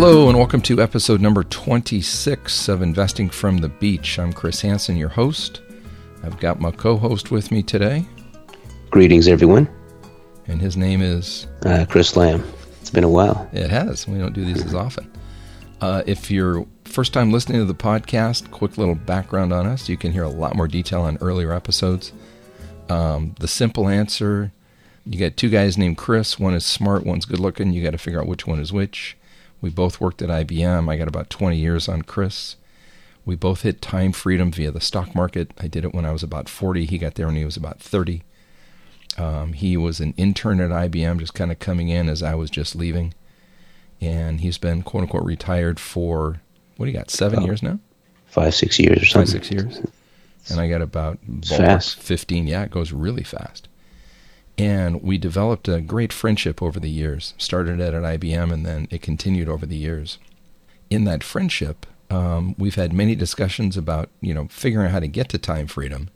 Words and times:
Hello, 0.00 0.28
and 0.28 0.38
welcome 0.38 0.60
to 0.62 0.80
episode 0.80 1.20
number 1.20 1.42
26 1.42 2.68
of 2.68 2.82
Investing 2.82 3.28
from 3.28 3.58
the 3.58 3.68
Beach. 3.68 4.20
I'm 4.20 4.32
Chris 4.32 4.60
Hansen, 4.60 4.96
your 4.96 5.08
host. 5.08 5.60
I've 6.22 6.38
got 6.38 6.60
my 6.60 6.70
co 6.70 6.96
host 6.96 7.32
with 7.32 7.50
me 7.50 7.64
today, 7.64 8.06
Greetings, 8.90 9.26
everyone. 9.26 9.68
and 10.46 10.60
his 10.60 10.76
name 10.76 11.02
is. 11.02 11.48
Uh, 11.66 11.84
Chris 11.88 12.14
Lamb. 12.16 12.44
It's 12.80 12.90
been 12.90 13.02
a 13.02 13.08
while. 13.08 13.50
It 13.52 13.70
has. 13.70 14.06
We 14.06 14.18
don't 14.18 14.34
do 14.34 14.44
these 14.44 14.64
as 14.64 14.72
often. 14.72 15.10
Uh, 15.80 16.04
if 16.06 16.30
you're 16.30 16.64
first 16.84 17.12
time 17.12 17.32
listening 17.32 17.58
to 17.58 17.64
the 17.64 17.74
podcast, 17.74 18.52
quick 18.52 18.78
little 18.78 18.94
background 18.94 19.52
on 19.52 19.66
us. 19.66 19.88
You 19.88 19.96
can 19.96 20.12
hear 20.12 20.22
a 20.22 20.28
lot 20.28 20.54
more 20.54 20.68
detail 20.68 21.02
on 21.02 21.18
earlier 21.20 21.52
episodes. 21.52 22.12
Um, 22.88 23.34
the 23.40 23.48
simple 23.48 23.88
answer 23.88 24.52
you 25.04 25.18
got 25.18 25.36
two 25.36 25.50
guys 25.50 25.76
named 25.76 25.96
Chris. 25.96 26.38
One 26.38 26.54
is 26.54 26.64
smart, 26.64 27.04
one's 27.04 27.24
good 27.24 27.40
looking. 27.40 27.72
You 27.72 27.82
got 27.82 27.90
to 27.90 27.98
figure 27.98 28.20
out 28.20 28.28
which 28.28 28.46
one 28.46 28.60
is 28.60 28.72
which. 28.72 29.16
We 29.60 29.70
both 29.70 30.00
worked 30.00 30.22
at 30.22 30.28
IBM. 30.28 30.88
I 30.90 30.96
got 30.96 31.08
about 31.08 31.30
20 31.30 31.56
years 31.56 31.88
on 31.88 32.02
Chris. 32.02 32.56
We 33.24 33.34
both 33.34 33.62
hit 33.62 33.82
time 33.82 34.12
freedom 34.12 34.50
via 34.52 34.70
the 34.70 34.80
stock 34.80 35.14
market. 35.14 35.50
I 35.58 35.66
did 35.68 35.84
it 35.84 35.92
when 35.94 36.04
I 36.06 36.12
was 36.12 36.22
about 36.22 36.48
40. 36.48 36.86
He 36.86 36.96
got 36.98 37.14
there 37.16 37.26
when 37.26 37.36
he 37.36 37.44
was 37.44 37.56
about 37.56 37.80
30. 37.80 38.22
Um, 39.18 39.52
he 39.52 39.76
was 39.76 40.00
an 40.00 40.14
intern 40.16 40.60
at 40.60 40.70
IBM, 40.70 41.18
just 41.18 41.34
kind 41.34 41.50
of 41.50 41.58
coming 41.58 41.88
in 41.88 42.08
as 42.08 42.22
I 42.22 42.34
was 42.34 42.50
just 42.50 42.76
leaving. 42.76 43.14
And 44.00 44.40
he's 44.40 44.58
been, 44.58 44.82
quote 44.82 45.02
unquote, 45.02 45.24
retired 45.24 45.80
for, 45.80 46.40
what 46.76 46.86
do 46.86 46.92
you 46.92 46.96
got, 46.96 47.10
seven 47.10 47.40
Oh. 47.40 47.44
years 47.44 47.62
now? 47.62 47.80
Five, 48.26 48.54
six 48.54 48.78
years 48.78 49.02
or 49.02 49.06
something. 49.06 49.40
Five, 49.40 49.44
six 49.46 49.50
years. 49.50 49.80
And 50.50 50.60
I 50.60 50.68
got 50.68 50.80
about 50.82 51.18
fast. 51.44 51.98
15. 51.98 52.46
Yeah, 52.46 52.62
it 52.62 52.70
goes 52.70 52.92
really 52.92 53.24
fast. 53.24 53.68
And 54.58 55.02
we 55.02 55.18
developed 55.18 55.68
a 55.68 55.80
great 55.80 56.12
friendship 56.12 56.60
over 56.60 56.80
the 56.80 56.90
years. 56.90 57.32
Started 57.38 57.80
at, 57.80 57.94
at 57.94 58.02
IBM 58.02 58.52
and 58.52 58.66
then 58.66 58.88
it 58.90 59.00
continued 59.02 59.48
over 59.48 59.64
the 59.64 59.76
years. 59.76 60.18
In 60.90 61.04
that 61.04 61.22
friendship, 61.22 61.86
um, 62.10 62.56
we've 62.58 62.74
had 62.74 62.92
many 62.92 63.14
discussions 63.14 63.76
about, 63.76 64.08
you 64.20 64.34
know, 64.34 64.48
figuring 64.48 64.86
out 64.86 64.92
how 64.92 65.00
to 65.00 65.08
get 65.08 65.28
to 65.28 65.38
time 65.38 65.68
freedom. 65.68 66.10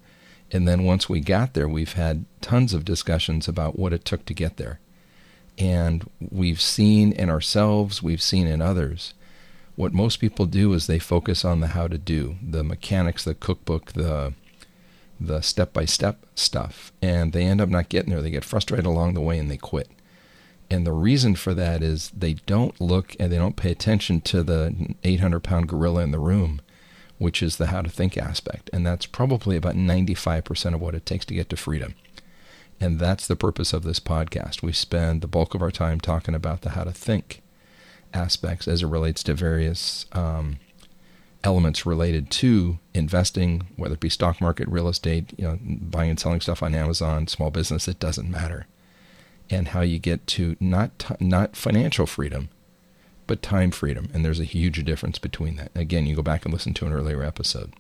And 0.51 0.67
then 0.67 0.85
once 0.85 1.09
we 1.09 1.21
got 1.21 1.55
there, 1.55 1.69
we've 1.69 1.93
had 1.93 2.25
tons 2.41 2.75
of 2.75 2.85
discussions 2.85 3.47
about 3.47 3.79
what 3.79 3.93
it 3.93 4.05
took 4.05 4.25
to 4.27 4.35
get 4.35 4.57
there. 4.57 4.81
And 5.59 6.11
we've 6.19 6.61
seen 6.61 7.13
in 7.13 7.31
ourselves, 7.31 8.03
we've 8.03 8.23
seen 8.23 8.47
in 8.47 8.61
others, 8.61 9.15
what 9.77 9.93
most 9.93 10.19
people 10.19 10.47
do 10.47 10.73
is 10.73 10.87
they 10.87 10.99
focus 10.99 11.45
on 11.45 11.61
the 11.61 11.69
how 11.69 11.89
to 11.89 11.97
do, 11.97 12.37
the 12.47 12.65
mechanics, 12.65 13.25
the 13.25 13.35
cookbook, 13.35 13.93
the 13.93 14.35
the 15.27 15.41
step 15.41 15.73
by 15.73 15.85
step 15.85 16.25
stuff, 16.35 16.93
and 17.01 17.33
they 17.33 17.45
end 17.45 17.61
up 17.61 17.69
not 17.69 17.89
getting 17.89 18.11
there. 18.11 18.23
They 18.23 18.31
get 18.31 18.45
frustrated 18.45 18.87
along 18.87 19.15
the 19.15 19.21
way 19.21 19.39
and 19.39 19.51
they 19.51 19.57
quit. 19.57 19.89
And 20.71 20.87
the 20.87 20.93
reason 20.93 21.35
for 21.35 21.53
that 21.55 21.83
is 21.83 22.11
they 22.11 22.35
don't 22.47 22.81
look 22.81 23.15
and 23.21 23.31
they 23.31 23.37
don't 23.37 23.57
pay 23.57 23.71
attention 23.71 24.23
to 24.23 24.43
the 24.43 24.95
800 25.05 25.41
pound 25.41 25.69
gorilla 25.69 26.03
in 26.03 26.13
the 26.13 26.19
room, 26.19 26.63
which 27.19 27.43
is 27.43 27.57
the 27.57 27.67
how 27.67 27.83
to 27.83 27.91
think 27.91 28.17
aspect. 28.17 28.71
And 28.73 28.87
that's 28.87 29.05
probably 29.05 29.57
about 29.57 29.75
95% 29.75 30.75
of 30.75 30.81
what 30.81 30.95
it 30.95 31.05
takes 31.05 31.27
to 31.27 31.35
get 31.35 31.51
to 31.51 31.57
freedom. 31.57 31.95
And 32.81 32.99
that's 32.99 33.27
the 33.27 33.37
purpose 33.37 33.73
of 33.73 33.83
this 33.83 34.01
podcast. 34.01 34.63
We 34.63 34.73
spend 34.73 35.21
the 35.21 35.29
bulk 35.29 35.55
of 35.55 35.63
our 35.63 35.71
time 35.71 36.01
talking 36.01 36.35
about 36.35 36.63
the 36.63 36.71
how 36.71 36.85
to 36.85 36.93
think 36.93 37.43
aspects 38.15 38.67
as 38.67 38.83
it 38.83 38.87
relates 38.87 39.23
to 39.25 39.35
various 39.35 40.07
um, 40.13 40.57
elements 41.45 41.85
related 41.87 42.31
to 42.31 42.79
investing, 42.95 43.67
whether 43.77 43.95
it 43.95 44.01
be 44.01 44.09
stock 44.09 44.41
market, 44.41 44.69
real 44.69 44.89
estate, 44.89 45.33
you 45.37 45.45
know, 45.45 45.59
buying 45.63 46.11
and 46.11 46.21
selling 46.21 46.41
stuff 46.41 46.63
on 46.63 46.75
Amazon, 46.75 47.27
small 47.27 47.51
business, 47.51 47.89
it 47.89 47.99
doesn't 47.99 48.31
matter. 48.31 48.67
And 49.51 49.69
how 49.69 49.81
you 49.81 49.99
get 49.99 50.27
to 50.29 50.57
not 50.61 50.99
ti 50.99 51.15
not 51.21 51.57
financial 51.57 52.07
freedom, 52.07 52.49
but 53.27 53.43
time 53.43 53.71
freedom. 53.71 54.09
And 54.15 54.25
there's 54.25 54.41
a 54.41 54.45
huge 54.45 54.83
difference 54.85 55.19
between 55.19 55.57
that. 55.57 55.71
Again, 55.75 56.07
you 56.07 56.17
go 56.17 56.23
back 56.23 56.45
and 56.45 56.55
listen 56.55 56.75
to 56.75 56.87
an 56.87 56.93
earlier 56.93 57.23
episode. 57.23 57.73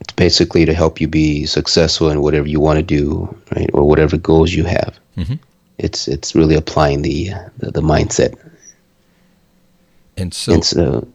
It's 0.00 0.12
basically 0.14 0.64
to 0.64 0.74
help 0.74 1.00
you 1.00 1.08
be 1.08 1.46
successful 1.46 2.10
in 2.10 2.22
whatever 2.22 2.48
you 2.48 2.60
want 2.60 2.78
to 2.78 2.82
do, 2.82 3.36
right, 3.54 3.68
or 3.74 3.86
whatever 3.86 4.16
goals 4.16 4.52
you 4.52 4.64
have. 4.64 4.98
Mhm. 5.16 5.38
It's 5.78 6.06
it's 6.08 6.34
really 6.34 6.54
applying 6.54 7.02
the 7.02 7.30
the, 7.58 7.70
the 7.72 7.82
mindset. 7.82 8.38
And 10.16 10.32
so, 10.34 10.52
and 10.52 10.64
so, 10.64 11.08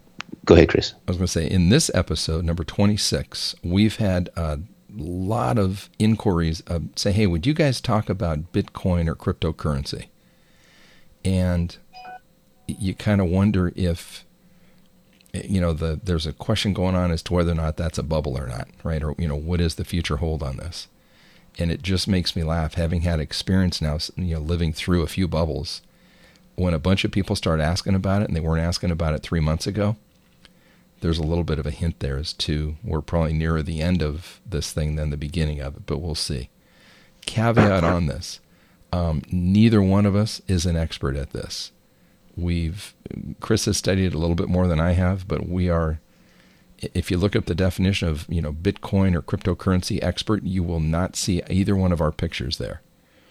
go 0.46 0.54
ahead, 0.54 0.70
Chris. 0.70 0.94
I 0.94 1.12
was 1.12 1.18
going 1.18 1.28
to 1.28 1.32
say, 1.32 1.50
in 1.50 1.70
this 1.70 1.92
episode, 1.94 2.46
number 2.46 2.64
26, 2.64 3.56
we've 3.64 3.98
had 3.98 4.30
a 4.36 4.60
lot 4.96 5.58
of 5.58 5.90
inquiries 6.00 6.62
of 6.62 6.84
say, 6.96 7.12
hey, 7.12 7.28
would 7.28 7.46
you 7.46 7.54
guys 7.54 7.82
talk 7.82 8.10
about 8.10 8.54
Bitcoin 8.54 9.08
or 9.08 9.16
cryptocurrency? 9.16 10.08
And 11.24 11.76
you 12.68 12.94
kind 12.94 13.20
of 13.20 13.28
wonder 13.28 13.74
if, 13.76 14.24
you 15.34 15.60
know, 15.60 15.74
the 15.74 16.00
there's 16.02 16.28
a 16.28 16.34
question 16.34 16.74
going 16.74 16.96
on 16.96 17.12
as 17.12 17.22
to 17.24 17.34
whether 17.34 17.52
or 17.52 17.56
not 17.56 17.78
that's 17.78 17.98
a 17.98 18.04
bubble 18.04 18.38
or 18.38 18.48
not, 18.48 18.68
right? 18.84 19.04
Or, 19.04 19.16
you 19.18 19.28
know, 19.28 19.36
what 19.36 19.60
is 19.60 19.76
the 19.76 19.84
future 19.84 20.18
hold 20.18 20.44
on 20.44 20.58
this? 20.58 20.88
And 21.58 21.72
it 21.72 21.82
just 21.82 22.08
makes 22.08 22.36
me 22.36 22.44
laugh, 22.44 22.76
having 22.76 23.02
had 23.02 23.20
experience 23.20 23.82
now, 23.82 23.98
you 24.16 24.36
know, 24.36 24.42
living 24.42 24.74
through 24.74 25.02
a 25.02 25.08
few 25.08 25.28
bubbles. 25.28 25.82
When 26.56 26.74
a 26.74 26.80
bunch 26.80 27.04
of 27.04 27.12
people 27.12 27.36
start 27.36 27.60
asking 27.60 27.96
about 27.96 28.22
it 28.22 28.28
and 28.28 28.36
they 28.36 28.40
weren't 28.40 28.64
asking 28.64 28.92
about 28.92 29.14
it 29.14 29.24
three 29.24 29.42
months 29.42 29.68
ago, 29.68 29.98
there's 31.06 31.20
a 31.20 31.24
little 31.24 31.44
bit 31.44 31.60
of 31.60 31.68
a 31.68 31.72
hint 31.72 32.00
there 32.00 32.18
as 32.18 32.34
to 32.34 32.78
we're 32.84 33.00
probably 33.00 33.32
nearer 33.32 33.62
the 33.62 33.80
end 33.80 34.02
of 34.02 34.42
this 34.44 34.72
thing 34.72 34.96
than 34.96 35.12
the 35.12 35.18
beginning 35.18 35.60
of 35.60 35.76
it, 35.76 35.86
but 35.86 36.00
we'll 36.00 36.16
see. 36.16 36.50
Caveat 37.22 37.84
on 37.84 38.08
this 38.08 38.40
um, 38.92 39.22
neither 39.30 39.82
one 39.82 40.08
of 40.08 40.16
us 40.16 40.42
is 40.48 40.66
an 40.66 40.76
expert 40.76 41.16
at 41.16 41.32
this. 41.32 41.72
We've, 42.36 42.96
Chris 43.40 43.66
has 43.66 43.78
studied 43.78 44.06
it 44.06 44.14
a 44.16 44.18
little 44.18 44.36
bit 44.36 44.50
more 44.50 44.68
than 44.68 44.80
I 44.80 44.94
have, 44.94 45.28
but 45.28 45.48
we 45.48 45.70
are, 45.70 46.00
if 46.80 47.12
you 47.12 47.18
look 47.18 47.36
up 47.36 47.46
the 47.46 47.54
definition 47.54 48.08
of, 48.08 48.26
you 48.28 48.42
know, 48.42 48.52
Bitcoin 48.52 49.14
or 49.14 49.22
cryptocurrency 49.22 50.02
expert, 50.02 50.44
you 50.44 50.64
will 50.64 50.80
not 50.80 51.16
see 51.16 51.44
either 51.50 51.76
one 51.76 51.92
of 51.92 52.02
our 52.02 52.12
pictures 52.12 52.58
there. 52.58 52.82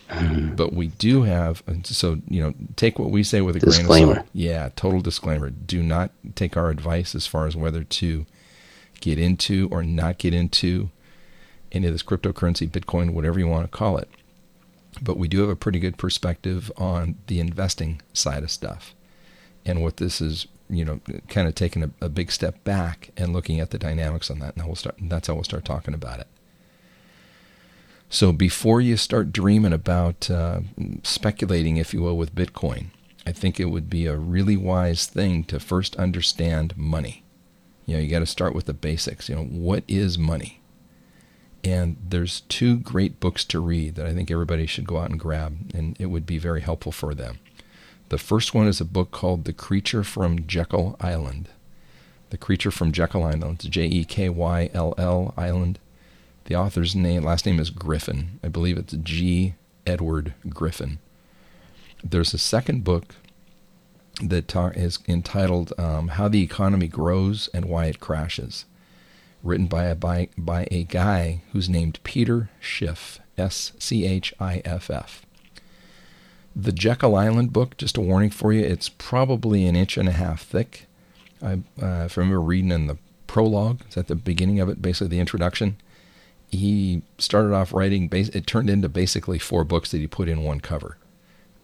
But 0.56 0.72
we 0.72 0.88
do 0.88 1.22
have, 1.22 1.62
uh, 1.66 1.74
so, 1.84 2.20
you 2.28 2.40
know, 2.40 2.54
take 2.76 2.98
what 2.98 3.10
we 3.10 3.22
say 3.24 3.40
with 3.40 3.56
a 3.56 3.60
grain 3.60 3.86
of 3.86 3.90
salt. 4.14 4.28
Yeah, 4.32 4.68
total 4.76 5.00
disclaimer. 5.00 5.50
Do 5.50 5.82
not 5.82 6.10
take 6.36 6.56
our 6.56 6.70
advice 6.70 7.14
as 7.14 7.26
far 7.26 7.46
as 7.46 7.56
whether 7.56 7.82
to 7.84 8.26
get 9.00 9.18
into 9.18 9.68
or 9.72 9.82
not 9.82 10.18
get 10.18 10.34
into 10.34 10.90
any 11.72 11.86
of 11.88 11.92
this 11.92 12.02
cryptocurrency, 12.02 12.68
Bitcoin, 12.70 13.10
whatever 13.14 13.38
you 13.38 13.48
want 13.48 13.70
to 13.70 13.76
call 13.76 13.98
it. 13.98 14.08
But 15.02 15.16
we 15.18 15.26
do 15.28 15.40
have 15.40 15.48
a 15.48 15.56
pretty 15.56 15.80
good 15.80 15.96
perspective 15.98 16.70
on 16.76 17.16
the 17.26 17.40
investing 17.40 18.00
side 18.12 18.42
of 18.44 18.50
stuff. 18.50 18.94
And 19.66 19.82
what 19.82 19.96
this 19.96 20.20
is, 20.20 20.46
you 20.70 20.84
know, 20.84 21.00
kind 21.28 21.48
of 21.48 21.54
taking 21.54 21.82
a, 21.82 21.90
a 22.00 22.08
big 22.08 22.30
step 22.30 22.62
back 22.64 23.10
and 23.16 23.32
looking 23.32 23.58
at 23.58 23.70
the 23.70 23.78
dynamics 23.78 24.30
on 24.30 24.38
that. 24.38 24.56
Now 24.56 24.66
we'll 24.66 24.76
start, 24.76 24.96
that's 25.00 25.26
how 25.28 25.34
we'll 25.34 25.44
start 25.44 25.64
talking 25.64 25.94
about 25.94 26.20
it. 26.20 26.28
So 28.14 28.30
before 28.30 28.80
you 28.80 28.96
start 28.96 29.32
dreaming 29.32 29.72
about 29.72 30.30
uh, 30.30 30.60
speculating, 31.02 31.78
if 31.78 31.92
you 31.92 32.00
will, 32.00 32.16
with 32.16 32.32
Bitcoin, 32.32 32.90
I 33.26 33.32
think 33.32 33.58
it 33.58 33.64
would 33.64 33.90
be 33.90 34.06
a 34.06 34.14
really 34.14 34.56
wise 34.56 35.06
thing 35.06 35.42
to 35.46 35.58
first 35.58 35.96
understand 35.96 36.76
money. 36.76 37.24
You 37.86 37.96
know, 37.96 38.02
you 38.04 38.08
got 38.08 38.20
to 38.20 38.26
start 38.26 38.54
with 38.54 38.66
the 38.66 38.72
basics. 38.72 39.28
You 39.28 39.34
know, 39.34 39.42
what 39.42 39.82
is 39.88 40.16
money? 40.16 40.60
And 41.64 41.96
there's 42.08 42.42
two 42.42 42.76
great 42.76 43.18
books 43.18 43.44
to 43.46 43.58
read 43.58 43.96
that 43.96 44.06
I 44.06 44.14
think 44.14 44.30
everybody 44.30 44.66
should 44.66 44.86
go 44.86 44.98
out 44.98 45.10
and 45.10 45.18
grab, 45.18 45.72
and 45.74 45.96
it 45.98 46.06
would 46.06 46.24
be 46.24 46.38
very 46.38 46.60
helpful 46.60 46.92
for 46.92 47.16
them. 47.16 47.40
The 48.10 48.18
first 48.18 48.54
one 48.54 48.68
is 48.68 48.80
a 48.80 48.84
book 48.84 49.10
called 49.10 49.44
The 49.44 49.52
Creature 49.52 50.04
from 50.04 50.46
Jekyll 50.46 50.94
Island. 51.00 51.48
The 52.30 52.38
Creature 52.38 52.70
from 52.70 52.92
Jekyll 52.92 53.24
Island. 53.24 53.68
J 53.68 53.86
E 53.86 54.04
K 54.04 54.28
Y 54.28 54.70
L 54.72 54.94
L 54.98 55.34
Island. 55.36 55.80
The 56.46 56.56
author's 56.56 56.94
name, 56.94 57.24
last 57.24 57.46
name 57.46 57.58
is 57.58 57.70
Griffin. 57.70 58.38
I 58.42 58.48
believe 58.48 58.76
it's 58.76 58.92
G. 58.92 59.54
Edward 59.86 60.34
Griffin. 60.48 60.98
There's 62.02 62.34
a 62.34 62.38
second 62.38 62.84
book 62.84 63.14
that 64.22 64.48
ta- 64.48 64.68
is 64.68 64.98
entitled 65.08 65.72
um, 65.78 66.08
"How 66.08 66.28
the 66.28 66.42
Economy 66.42 66.86
Grows 66.86 67.48
and 67.54 67.64
Why 67.64 67.86
It 67.86 67.98
Crashes," 67.98 68.66
written 69.42 69.66
by 69.66 69.84
a 69.84 69.94
by, 69.94 70.28
by 70.36 70.68
a 70.70 70.84
guy 70.84 71.40
who's 71.52 71.68
named 71.68 71.98
Peter 72.04 72.50
Schiff, 72.60 73.20
S 73.38 73.72
C 73.78 74.04
H 74.06 74.34
I 74.38 74.60
F 74.66 74.90
F. 74.90 75.24
The 76.54 76.72
Jekyll 76.72 77.16
Island 77.16 77.52
book, 77.52 77.76
just 77.78 77.96
a 77.96 78.02
warning 78.02 78.30
for 78.30 78.52
you, 78.52 78.62
it's 78.62 78.88
probably 78.88 79.66
an 79.66 79.76
inch 79.76 79.96
and 79.96 80.08
a 80.08 80.12
half 80.12 80.42
thick. 80.42 80.86
I, 81.42 81.60
uh, 81.82 82.06
I 82.06 82.08
remember 82.16 82.40
reading 82.40 82.70
in 82.70 82.86
the 82.86 82.98
prologue, 83.26 83.80
it's 83.86 83.98
at 83.98 84.06
the 84.08 84.14
beginning 84.14 84.60
of 84.60 84.68
it, 84.68 84.80
basically 84.80 85.08
the 85.08 85.20
introduction 85.20 85.76
he 86.56 87.02
started 87.18 87.52
off 87.52 87.72
writing. 87.72 88.08
It 88.12 88.46
turned 88.46 88.70
into 88.70 88.88
basically 88.88 89.38
four 89.38 89.64
books 89.64 89.90
that 89.90 89.98
he 89.98 90.06
put 90.06 90.28
in 90.28 90.42
one 90.42 90.60
cover. 90.60 90.96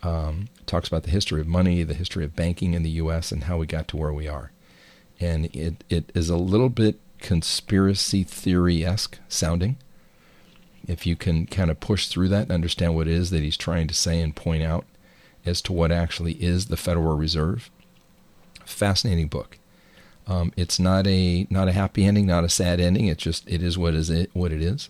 Um, 0.02 0.48
talks 0.66 0.88
about 0.88 1.02
the 1.02 1.10
history 1.10 1.40
of 1.40 1.46
money, 1.46 1.82
the 1.82 1.94
history 1.94 2.25
of 2.25 2.34
banking 2.34 2.75
in 2.75 2.82
the 2.82 2.90
U.S., 2.90 3.32
and 3.32 3.44
how 3.44 3.58
we 3.58 3.66
got 3.66 3.87
to 3.88 3.96
where 3.96 4.12
we 4.12 4.26
are. 4.28 4.50
And 5.19 5.46
it, 5.54 5.84
it 5.90 6.10
is 6.14 6.31
a 6.31 6.37
little 6.37 6.70
bit 6.70 6.98
conspiracy 7.19 8.25
theory 8.25 8.84
esque 8.84 9.19
sounding. 9.28 9.76
If 10.87 11.06
you 11.06 11.16
can 11.16 11.46
kind 11.46 11.70
of 11.70 11.81
push 11.81 12.08
through 12.08 12.28
that 12.28 12.44
and 12.44 12.52
understand 12.52 12.94
what 12.94 13.08
it 13.08 13.12
is 13.12 13.31
that 13.31 13.42
he's 13.42 13.58
trying 13.58 13.87
to 13.88 13.94
say 13.94 14.20
and 14.20 14.34
point 14.34 14.62
out 14.62 14.87
as 15.44 15.60
to 15.62 15.72
what 15.72 15.92
actually 15.92 16.32
is 16.34 16.66
the 16.66 16.76
Federal 16.76 17.16
Reserve, 17.16 17.70
Fascinating 18.64 19.28
book. 19.28 19.58
Um, 20.30 20.52
it's 20.56 20.78
not 20.78 21.08
a 21.08 21.48
not 21.50 21.66
a 21.66 21.72
happy 21.72 22.04
ending, 22.04 22.26
not 22.26 22.44
a 22.44 22.48
sad 22.48 22.78
ending. 22.78 23.06
It's 23.06 23.22
just 23.22 23.48
it 23.48 23.64
is 23.64 23.76
what 23.76 23.94
is 23.94 24.10
it 24.10 24.30
what 24.32 24.52
it 24.52 24.62
is. 24.62 24.88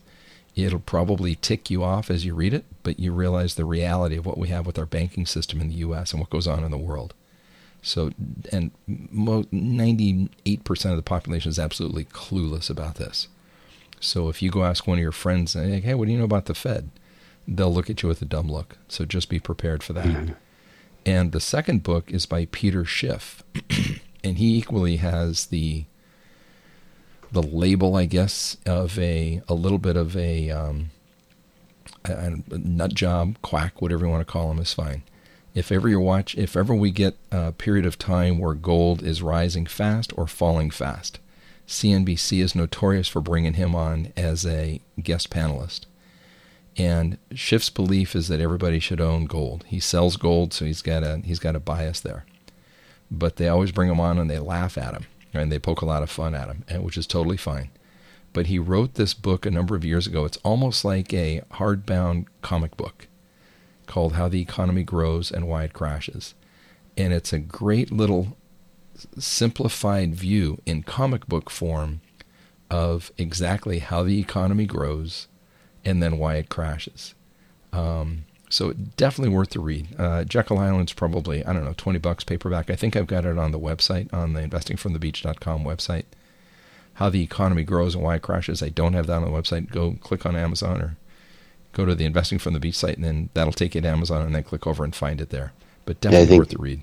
It'll 0.55 0.81
probably 0.81 1.37
tick 1.37 1.71
you 1.71 1.83
off 1.83 2.11
as 2.11 2.27
you 2.27 2.35
read 2.35 2.53
it, 2.53 2.67
but 2.83 3.01
you 3.01 3.15
realize 3.15 3.55
the 3.55 3.65
reality 3.65 4.19
of 4.19 4.27
what 4.27 4.37
we 4.37 4.49
have 4.49 4.67
with 4.67 4.79
our 4.79 4.85
banking 4.85 5.25
system 5.25 5.61
in 5.61 5.69
the 5.69 5.77
U.S. 5.77 6.13
and 6.13 6.21
what 6.21 6.29
goes 6.29 6.47
on 6.47 6.63
in 6.63 6.71
the 6.71 6.77
world. 6.77 7.15
So, 7.81 8.11
and 8.53 8.73
98% 8.87 10.91
of 10.91 10.97
the 10.97 11.03
population 11.03 11.49
is 11.49 11.59
absolutely 11.59 12.05
clueless 12.05 12.69
about 12.69 12.97
this. 12.97 13.29
So, 14.01 14.29
if 14.29 14.43
you 14.43 14.51
go 14.51 14.65
ask 14.65 14.87
one 14.87 14.99
of 14.99 15.03
your 15.03 15.13
friends, 15.13 15.55
hey, 15.55 15.95
what 15.95 16.05
do 16.05 16.13
you 16.13 16.19
know 16.19 16.25
about 16.25 16.45
the 16.45 16.55
Fed? 16.55 16.91
They'll 17.49 17.73
look 17.73 17.89
at 17.89 18.03
you 18.03 18.11
with 18.11 18.21
a 18.21 18.27
dumb 18.27 18.51
look. 18.51 18.77
So, 18.89 19.07
just 19.07 19.31
be 19.31 19.39
prepared 19.39 19.83
for 19.83 19.95
that. 19.95 20.05
Mm-hmm. 20.05 20.33
And 21.07 21.33
the 21.33 21.41
second 21.41 21.83
book 21.83 22.11
is 22.11 22.27
by 22.27 22.47
Peter 22.47 22.85
Schiff. 22.85 23.43
and 24.23 24.39
he 24.39 24.57
equally 24.57 24.97
has 24.97 25.47
the 25.47 25.85
the 27.33 27.43
label, 27.43 27.97
I 27.97 28.07
guess, 28.07 28.57
of 28.67 28.99
a 28.99 29.41
a 29.49 29.55
little 29.55 29.79
bit 29.79 29.97
of 29.97 30.17
a, 30.17 30.51
um, 30.51 30.91
a, 32.05 32.33
a 32.51 32.59
nut 32.59 32.95
job, 32.95 33.37
quack, 33.43 33.81
whatever 33.81 34.05
you 34.05 34.11
want 34.11 34.27
to 34.27 34.31
call 34.31 34.51
him, 34.51 34.59
is 34.59 34.75
fine. 34.75 35.03
If 35.55 35.73
ever 35.73 35.89
you 35.89 36.01
watch, 36.01 36.37
if 36.37 36.57
ever 36.57 36.75
we 36.75 36.91
get 36.91 37.17
a 37.31 37.53
period 37.53 37.87
of 37.87 37.99
time 37.99 38.39
where 38.39 38.55
gold 38.55 39.03
is 39.03 39.23
rising 39.23 39.67
fast 39.67 40.13
or 40.17 40.27
falling 40.27 40.71
fast, 40.71 41.19
CNBC 41.67 42.41
is 42.43 42.55
notorious 42.55 43.09
for 43.09 43.21
bringing 43.21 43.55
him 43.55 43.75
on 43.75 44.13
as 44.17 44.47
a 44.47 44.81
guest 45.01 45.31
panelist. 45.31 45.83
And 46.77 47.19
Schiff's 47.35 47.71
belief 47.71 48.15
is 48.15 48.29
that 48.29 48.41
everybody 48.41 48.79
should 48.79 49.01
own 49.01 49.27
gold. 49.27 49.65
He 49.67 49.81
sells 49.81 50.17
gold, 50.17 50.53
so 50.53 50.65
he's 50.65 50.83
got 50.83 51.03
a 51.03 51.19
he's 51.25 51.41
got 51.41 51.57
a 51.57 51.61
bias 51.61 52.01
there. 52.01 52.25
But 53.11 53.37
they 53.37 53.49
always 53.49 53.73
bring 53.73 53.91
him 53.91 54.01
on 54.01 54.19
and 54.19 54.31
they 54.31 54.39
laugh 54.39 54.79
at 54.79 54.95
him 54.95 55.07
and 55.33 55.51
they 55.51 55.59
poke 55.59 55.83
a 55.83 55.87
lot 55.87 56.03
of 56.03 56.11
fun 56.11 56.35
at 56.35 56.49
him, 56.49 56.83
which 56.83 56.97
is 56.97 57.07
totally 57.07 57.37
fine. 57.37 57.71
But 58.33 58.47
he 58.47 58.59
wrote 58.59 58.95
this 58.95 59.15
book 59.15 59.45
a 59.45 59.51
number 59.51 59.75
of 59.75 59.85
years 59.85 60.07
ago. 60.07 60.25
It's 60.25 60.39
almost 60.39 60.85
like 60.85 61.13
a 61.13 61.43
hardbound 61.53 62.27
comic 62.43 62.77
book 62.77 63.09
called 63.87 64.13
How 64.13 64.29
the 64.29 64.41
Economy 64.41 64.85
Grows 64.85 65.33
and 65.33 65.49
Why 65.49 65.65
It 65.65 65.73
Crashes. 65.73 66.35
And 66.97 67.13
it's 67.13 67.33
a 67.33 67.41
great 67.41 67.91
little 67.91 68.37
simplified 69.19 70.15
view 70.15 70.61
in 70.67 70.83
comic 70.83 71.27
book 71.27 71.51
form 71.51 72.01
of 72.71 73.11
exactly 73.19 73.81
how 73.81 74.03
the 74.03 74.21
economy 74.21 74.67
grows 74.67 75.27
and 75.85 76.03
then 76.03 76.19
why 76.19 76.37
it 76.37 76.49
crashes. 76.49 77.15
Um, 77.73 78.25
so 78.51 78.73
definitely 78.73 79.35
worth 79.35 79.51
the 79.51 79.61
read. 79.61 79.89
Uh, 79.99 80.25
Jekyll 80.25 80.59
Island's 80.59 80.93
probably 80.93 81.45
I 81.47 81.53
don't 81.53 81.65
know 81.65 81.75
twenty 81.77 81.99
bucks 81.99 82.25
paperback. 82.25 82.69
I 82.69 82.77
think 82.77 82.97
I've 82.97 83.07
got 83.07 83.25
it 83.25 83.39
on 83.39 83.53
the 83.53 83.59
website 83.59 84.13
on 84.13 84.35
the 84.35 84.43
investingfromthebeach.com 84.43 85.65
website. 85.65 86.05
How 86.95 87.09
the 87.09 87.23
economy 87.23 87.63
grows 87.63 87.95
and 87.95 88.05
why 88.05 88.17
it 88.17 88.23
crashes. 88.23 88.63
I 88.63 88.69
don't 88.69 88.93
have 88.93 89.07
that 89.07 89.23
on 89.23 89.25
the 89.25 89.31
website. 89.31 89.71
Go 89.71 89.97
click 90.03 90.27
on 90.27 90.37
Amazon 90.37 90.83
or 90.83 90.97
go 91.73 91.87
to 91.87 91.95
the 91.95 92.05
Investing 92.05 92.39
from 92.39 92.53
the 92.53 92.61
Beach 92.61 92.77
site, 92.77 92.97
and 92.97 93.05
then 93.05 93.29
that'll 93.35 93.53
take 93.53 93.75
you 93.75 93.81
to 93.81 93.89
Amazon, 93.89 94.23
and 94.23 94.35
then 94.35 94.43
click 94.43 94.67
over 94.67 94.85
and 94.85 94.95
find 94.95 95.21
it 95.21 95.31
there. 95.31 95.53
But 95.87 96.01
definitely 96.01 96.39
worth 96.39 96.51
the 96.51 96.59
read. 96.59 96.83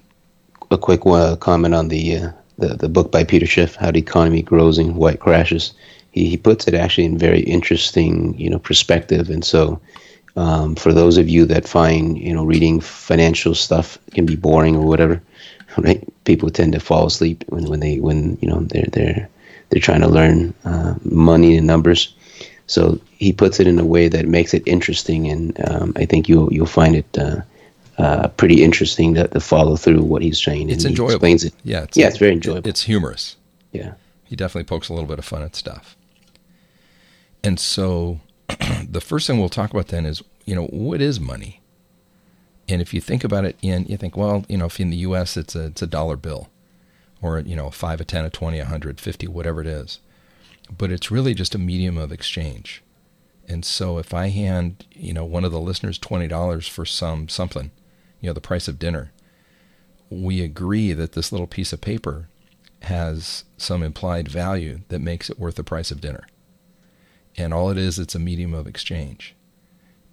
A 0.72 0.78
quick 0.78 1.06
uh, 1.06 1.36
comment 1.36 1.74
on 1.74 1.88
the, 1.90 2.18
uh, 2.18 2.32
the 2.58 2.70
the 2.70 2.90
book 2.90 3.12
by 3.12 3.24
Peter 3.24 3.46
Schiff, 3.46 3.76
How 3.76 3.92
the 3.92 4.00
Economy 4.00 4.42
Grows 4.42 4.78
and 4.78 4.96
Why 4.96 5.12
It 5.12 5.20
Crashes. 5.20 5.74
He 6.12 6.30
he 6.30 6.38
puts 6.38 6.68
it 6.68 6.74
actually 6.74 7.06
in 7.06 7.18
very 7.18 7.42
interesting 7.42 8.38
you 8.40 8.50
know 8.50 8.60
perspective, 8.60 9.30
and 9.30 9.46
so 9.46 9.80
um, 10.38 10.76
for 10.76 10.94
those 10.94 11.18
of 11.18 11.28
you 11.28 11.46
that 11.46 11.68
find 11.68 12.18
you 12.18 12.34
know 12.34 12.46
reading 12.46 12.80
financial 12.80 13.56
stuff 13.56 13.98
can 14.14 14.26
be 14.26 14.36
boring 14.36 14.76
or 14.76 14.86
whatever, 14.86 15.22
right? 15.78 16.08
People 16.24 16.50
tend 16.50 16.74
to 16.74 16.80
fall 16.80 17.08
asleep 17.08 17.44
when, 17.48 17.66
when 17.66 17.80
they 17.80 18.00
when 18.00 18.38
you 18.42 18.48
know 18.48 18.62
they're 18.62 18.88
they're 18.92 19.30
they're 19.70 19.82
trying 19.82 20.02
to 20.02 20.08
learn 20.08 20.54
uh, 20.64 20.96
money 21.04 21.58
and 21.58 21.68
numbers. 21.68 22.14
So 22.68 23.00
he 23.18 23.34
puts 23.34 23.60
it 23.60 23.68
in 23.68 23.80
a 23.80 23.86
way 23.86 24.10
that 24.10 24.28
makes 24.28 24.54
it 24.54 24.64
interesting, 24.66 25.28
and 25.28 25.70
um, 25.70 25.94
I 25.96 26.06
think 26.06 26.30
you'll 26.30 26.54
you'll 26.54 26.66
find 26.66 26.96
it 26.96 27.18
uh, 27.18 27.42
uh, 27.98 28.28
pretty 28.30 28.64
interesting 28.64 29.16
to, 29.16 29.28
to, 29.30 29.40
follow 29.40 29.76
through 29.76 30.04
what 30.04 30.22
he's 30.22 30.42
saying. 30.42 30.70
It's 30.70 30.86
enjoyable. 30.86 31.14
explains 31.14 31.44
it. 31.46 31.54
Yeah, 31.64 31.84
it's, 31.84 31.98
yeah, 31.98 32.08
it's 32.08 32.18
very 32.18 32.34
enjoyable. 32.34 32.70
It's 32.70 32.84
humorous. 32.84 33.38
Yeah, 33.72 33.94
he 34.26 34.36
definitely 34.36 34.66
pokes 34.66 34.90
a 34.90 34.94
little 34.94 35.08
bit 35.08 35.18
of 35.18 35.26
fun 35.26 35.42
at 35.42 35.56
stuff. 35.56 35.96
And 37.44 37.60
so 37.60 38.20
the 38.90 39.02
first 39.02 39.28
thing 39.28 39.40
we'll 39.40 39.50
talk 39.50 39.72
about 39.72 39.88
then 39.88 40.06
is, 40.06 40.24
you 40.46 40.56
know, 40.56 40.68
what 40.68 41.02
is 41.02 41.20
money? 41.20 41.62
And 42.70 42.82
if 42.82 42.94
you 42.94 43.02
think 43.02 43.24
about 43.24 43.46
it 43.46 43.58
in, 43.62 43.86
you 43.86 43.98
think, 43.98 44.18
well, 44.18 44.46
you 44.50 44.58
know, 44.58 44.66
if 44.66 44.80
in 44.80 44.90
the 44.90 44.98
U.S. 44.98 45.38
it's 45.38 45.56
a 45.56 45.66
it's 45.68 45.82
a 45.82 45.88
dollar 45.88 46.18
bill, 46.18 46.50
or 47.22 47.40
you 47.40 47.56
know, 47.56 47.68
a 47.68 47.72
five, 47.72 48.02
a 48.02 48.06
ten, 48.06 48.26
a 48.26 48.30
twenty, 48.30 48.60
a 48.60 48.66
hundred, 48.66 49.00
fifty, 49.00 49.28
whatever 49.28 49.62
it 49.62 49.68
is, 49.68 50.00
but 50.76 50.92
it's 50.92 51.12
really 51.12 51.34
just 51.34 51.56
a 51.56 51.60
medium 51.60 51.98
of 51.98 52.12
exchange. 52.12 52.84
And 53.48 53.64
so 53.64 53.98
if 53.98 54.14
I 54.14 54.28
hand, 54.28 54.86
you 54.94 55.14
know, 55.14 55.24
one 55.24 55.46
of 55.46 55.54
the 55.54 55.62
listeners 55.62 55.98
twenty 55.98 56.28
dollars 56.28 56.68
for 56.68 56.86
some 56.86 57.30
something, 57.30 57.72
you 58.20 58.30
know, 58.30 58.34
the 58.34 58.42
price 58.42 58.68
of 58.68 58.80
dinner, 58.80 59.12
we 60.10 60.42
agree 60.42 60.92
that 60.92 61.14
this 61.14 61.32
little 61.32 61.48
piece 61.48 61.72
of 61.72 61.80
paper 61.80 62.28
has 62.84 63.46
some 63.58 63.82
implied 63.82 64.28
value 64.28 64.82
that 64.90 65.00
makes 65.00 65.30
it 65.30 65.40
worth 65.40 65.56
the 65.56 65.64
price 65.64 65.90
of 65.90 66.02
dinner 66.02 66.28
and 67.38 67.54
all 67.54 67.70
it 67.70 67.78
is, 67.78 68.00
it's 68.00 68.16
a 68.16 68.20
medium 68.20 68.54
of 68.54 68.68
exchange. 68.68 69.36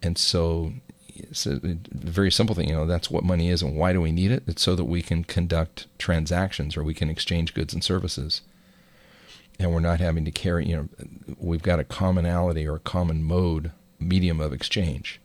And 0.02 0.18
so 0.18 0.72
it's 1.16 1.46
a 1.46 1.60
very 1.92 2.30
simple 2.30 2.54
thing, 2.54 2.68
you 2.68 2.74
know, 2.74 2.86
that's 2.86 3.10
what 3.10 3.24
money 3.24 3.48
is 3.48 3.62
and 3.62 3.76
why 3.76 3.92
do 3.92 4.00
we 4.00 4.12
need 4.12 4.30
it? 4.30 4.42
It's 4.46 4.62
so 4.62 4.74
that 4.74 4.84
we 4.84 5.00
can 5.00 5.24
conduct 5.24 5.86
transactions 5.98 6.76
or 6.76 6.84
we 6.84 6.94
can 6.94 7.08
exchange 7.08 7.54
goods 7.54 7.72
and 7.72 7.82
services. 7.82 8.42
And 9.58 9.72
we're 9.72 9.80
not 9.80 10.00
having 10.00 10.24
to 10.24 10.32
carry, 10.32 10.66
you 10.66 10.76
know, 10.76 10.88
we've 11.38 11.62
got 11.62 11.78
a 11.78 11.84
commonality 11.84 12.66
or 12.66 12.76
a 12.76 12.80
common 12.80 13.22
mode 13.22 13.70
medium 14.00 14.40
of 14.40 14.52
exchange. 14.52 15.20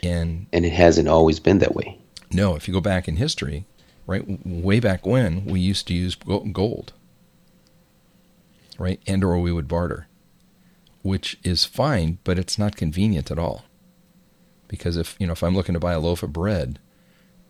And 0.00 0.46
and 0.52 0.64
it 0.64 0.72
hasn't 0.72 1.08
always 1.08 1.40
been 1.40 1.58
that 1.58 1.74
way. 1.74 1.98
No, 2.30 2.54
if 2.54 2.68
you 2.68 2.74
go 2.74 2.80
back 2.80 3.08
in 3.08 3.16
history, 3.16 3.66
right, 4.06 4.24
way 4.46 4.78
back 4.78 5.04
when 5.04 5.44
we 5.44 5.58
used 5.58 5.88
to 5.88 5.94
use 5.94 6.14
gold. 6.14 6.92
Right? 8.78 9.00
And 9.08 9.24
or 9.24 9.40
we 9.40 9.50
would 9.50 9.66
barter 9.66 10.07
which 11.02 11.38
is 11.42 11.64
fine, 11.64 12.18
but 12.24 12.38
it's 12.38 12.58
not 12.58 12.76
convenient 12.76 13.30
at 13.30 13.38
all. 13.38 13.64
Because 14.66 14.96
if 14.96 15.16
you 15.18 15.26
know 15.26 15.32
if 15.32 15.42
I'm 15.42 15.54
looking 15.54 15.72
to 15.74 15.80
buy 15.80 15.92
a 15.92 16.00
loaf 16.00 16.22
of 16.22 16.32
bread, 16.32 16.78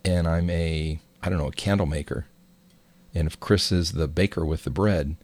and 0.05 0.29
I'm 0.29 0.49
a 0.51 1.01
I 1.23 1.29
don't 1.29 1.39
know 1.39 1.49
a 1.49 1.53
candle 1.53 1.87
maker, 1.87 2.27
and 3.15 3.27
if 3.27 3.41
Chris 3.41 3.73
is 3.73 3.93
the 3.93 4.09
baker 4.09 4.45
with 4.45 4.65
the 4.65 4.71
bread, 4.71 5.17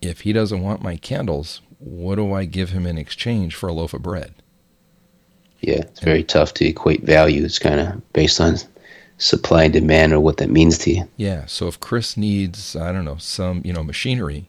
if 0.00 0.22
he 0.22 0.32
doesn't 0.32 0.62
want 0.62 0.82
my 0.82 0.96
candles, 0.96 1.60
what 1.78 2.16
do 2.16 2.32
I 2.32 2.44
give 2.44 2.70
him 2.70 2.86
in 2.86 2.98
exchange 2.98 3.54
for 3.54 3.68
a 3.68 3.72
loaf 3.72 3.92
of 3.92 4.02
bread? 4.02 4.34
Yeah, 5.60 5.80
it's 5.80 6.00
very 6.00 6.24
tough 6.24 6.54
to 6.54 6.66
equate 6.66 7.02
value. 7.02 7.44
It's 7.44 7.58
kind 7.58 7.80
of 7.80 8.12
based 8.12 8.40
on 8.40 8.56
supply 9.18 9.64
and 9.64 9.72
demand 9.72 10.12
or 10.12 10.20
what 10.20 10.38
that 10.38 10.50
means 10.50 10.78
to 10.78 10.90
you. 10.90 11.08
Yeah. 11.16 11.44
So 11.46 11.68
if 11.68 11.78
Chris 11.78 12.16
needs, 12.16 12.74
I 12.74 12.92
don't 12.92 13.04
know, 13.04 13.18
some, 13.18 13.60
you 13.64 13.72
know, 13.72 13.84
machinery, 13.84 14.48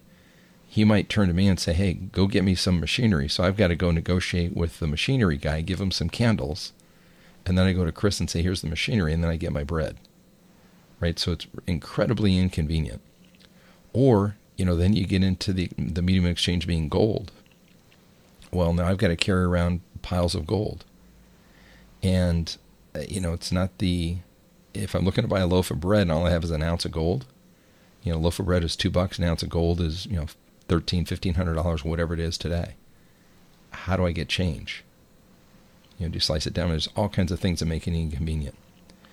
he 0.72 0.86
might 0.86 1.10
turn 1.10 1.28
to 1.28 1.34
me 1.34 1.50
and 1.50 1.60
say, 1.60 1.74
"Hey, 1.74 1.92
go 1.92 2.28
get 2.28 2.46
me 2.46 2.56
some 2.56 2.80
machinery." 2.80 3.28
So 3.28 3.44
I've 3.44 3.58
got 3.58 3.68
to 3.68 3.76
go 3.76 3.92
negotiate 3.92 4.56
with 4.56 4.80
the 4.80 4.88
machinery 4.88 5.36
guy, 5.36 5.60
give 5.60 5.82
him 5.82 5.92
some 5.92 6.10
candles, 6.10 6.72
and 7.46 7.58
then 7.58 7.68
I 7.68 7.74
go 7.74 7.84
to 7.84 7.92
Chris 7.92 8.22
and 8.22 8.30
say, 8.30 8.42
"Here's 8.42 8.62
the 8.62 8.70
machinery," 8.70 9.12
and 9.12 9.22
then 9.22 9.30
I 9.30 9.36
get 9.36 9.52
my 9.52 9.66
bread. 9.66 9.98
Right? 11.02 11.20
So 11.20 11.34
it's 11.34 11.46
incredibly 11.68 12.38
inconvenient. 12.38 13.02
Or, 13.92 14.38
you 14.56 14.64
know, 14.64 14.78
then 14.78 14.94
you 14.94 15.06
get 15.06 15.26
into 15.26 15.52
the 15.52 15.70
the 15.78 16.02
medium 16.02 16.26
exchange 16.26 16.66
being 16.66 16.88
gold. 16.88 17.34
Well, 18.54 18.72
now 18.72 18.86
I've 18.86 18.98
got 18.98 19.10
to 19.10 19.18
carry 19.18 19.44
around 19.44 19.82
piles 20.02 20.36
of 20.36 20.48
gold. 20.48 20.86
And 22.02 22.56
uh, 22.96 23.02
you 23.10 23.20
know, 23.20 23.34
it's 23.34 23.52
not 23.52 23.78
the 23.80 24.20
if 24.74 24.96
I'm 24.96 25.04
looking 25.04 25.26
to 25.26 25.28
buy 25.28 25.42
a 25.42 25.48
loaf 25.48 25.70
of 25.70 25.82
bread 25.82 26.04
and 26.04 26.14
all 26.14 26.26
I 26.26 26.30
have 26.30 26.46
is 26.46 26.52
an 26.52 26.64
ounce 26.64 26.86
of 26.86 26.94
gold, 26.94 27.26
you 28.04 28.14
know, 28.14 28.20
a 28.20 28.22
loaf 28.22 28.40
of 28.40 28.46
bread 28.46 28.64
is 28.64 28.78
two 28.78 28.90
bucks, 28.90 29.20
an 29.20 29.26
ounce 29.26 29.44
of 29.44 29.50
gold 29.50 29.82
is, 29.82 30.06
you 30.06 30.16
know, 30.16 30.28
thirteen, 30.72 31.04
fifteen 31.04 31.34
hundred 31.34 31.56
dollars, 31.56 31.84
whatever 31.84 32.14
it 32.14 32.20
is 32.22 32.38
today. 32.38 32.76
How 33.72 33.98
do 33.98 34.06
I 34.06 34.14
get 34.14 34.30
change? 34.30 34.86
You 36.00 36.06
know, 36.06 36.12
do 36.12 36.16
you 36.16 36.22
slice 36.22 36.48
it 36.48 36.54
down? 36.54 36.70
There's 36.70 36.88
all 36.96 37.10
kinds 37.10 37.30
of 37.34 37.42
things 37.42 37.60
that 37.60 37.66
make 37.66 37.90
it 37.90 37.94
inconvenient. 37.94 38.56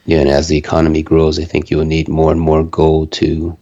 Yeah, 0.07 0.21
and 0.21 0.31
as 0.31 0.47
the 0.47 0.57
economy 0.57 1.03
grows, 1.03 1.37
I 1.41 1.45
think 1.45 1.69
you'll 1.69 1.85
need 1.85 2.09
more 2.09 2.31
and 2.31 2.41
more 2.41 2.63
gold 2.65 3.11
to 3.15 3.59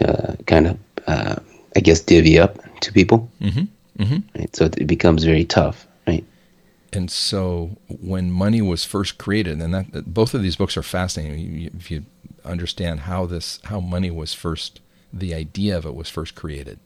uh, 0.00 0.34
kind 0.48 0.66
of, 0.66 0.78
uh, 1.06 1.36
I 1.76 1.80
guess, 1.80 2.00
divvy 2.00 2.40
up 2.40 2.58
to 2.80 2.92
people. 2.92 3.30
Mm-hmm. 3.40 4.02
Mm-hmm. 4.02 4.38
Right? 4.38 4.56
So 4.56 4.64
it 4.64 4.86
becomes 4.88 5.22
very 5.22 5.44
tough, 5.44 5.86
right? 6.08 6.24
And 6.92 7.08
so 7.08 7.76
when 7.88 8.32
money 8.32 8.60
was 8.60 8.84
first 8.84 9.16
created, 9.16 9.60
and 9.60 9.72
that 9.72 10.12
both 10.12 10.34
of 10.34 10.42
these 10.42 10.56
books 10.56 10.76
are 10.76 10.82
fascinating. 10.82 11.70
If 11.78 11.88
you 11.88 12.04
understand 12.44 13.00
how 13.00 13.26
this, 13.26 13.60
how 13.66 13.78
money 13.78 14.10
was 14.10 14.34
first, 14.34 14.80
the 15.12 15.32
idea 15.34 15.78
of 15.78 15.86
it 15.86 15.94
was 15.94 16.08
first 16.08 16.34
created 16.34 16.80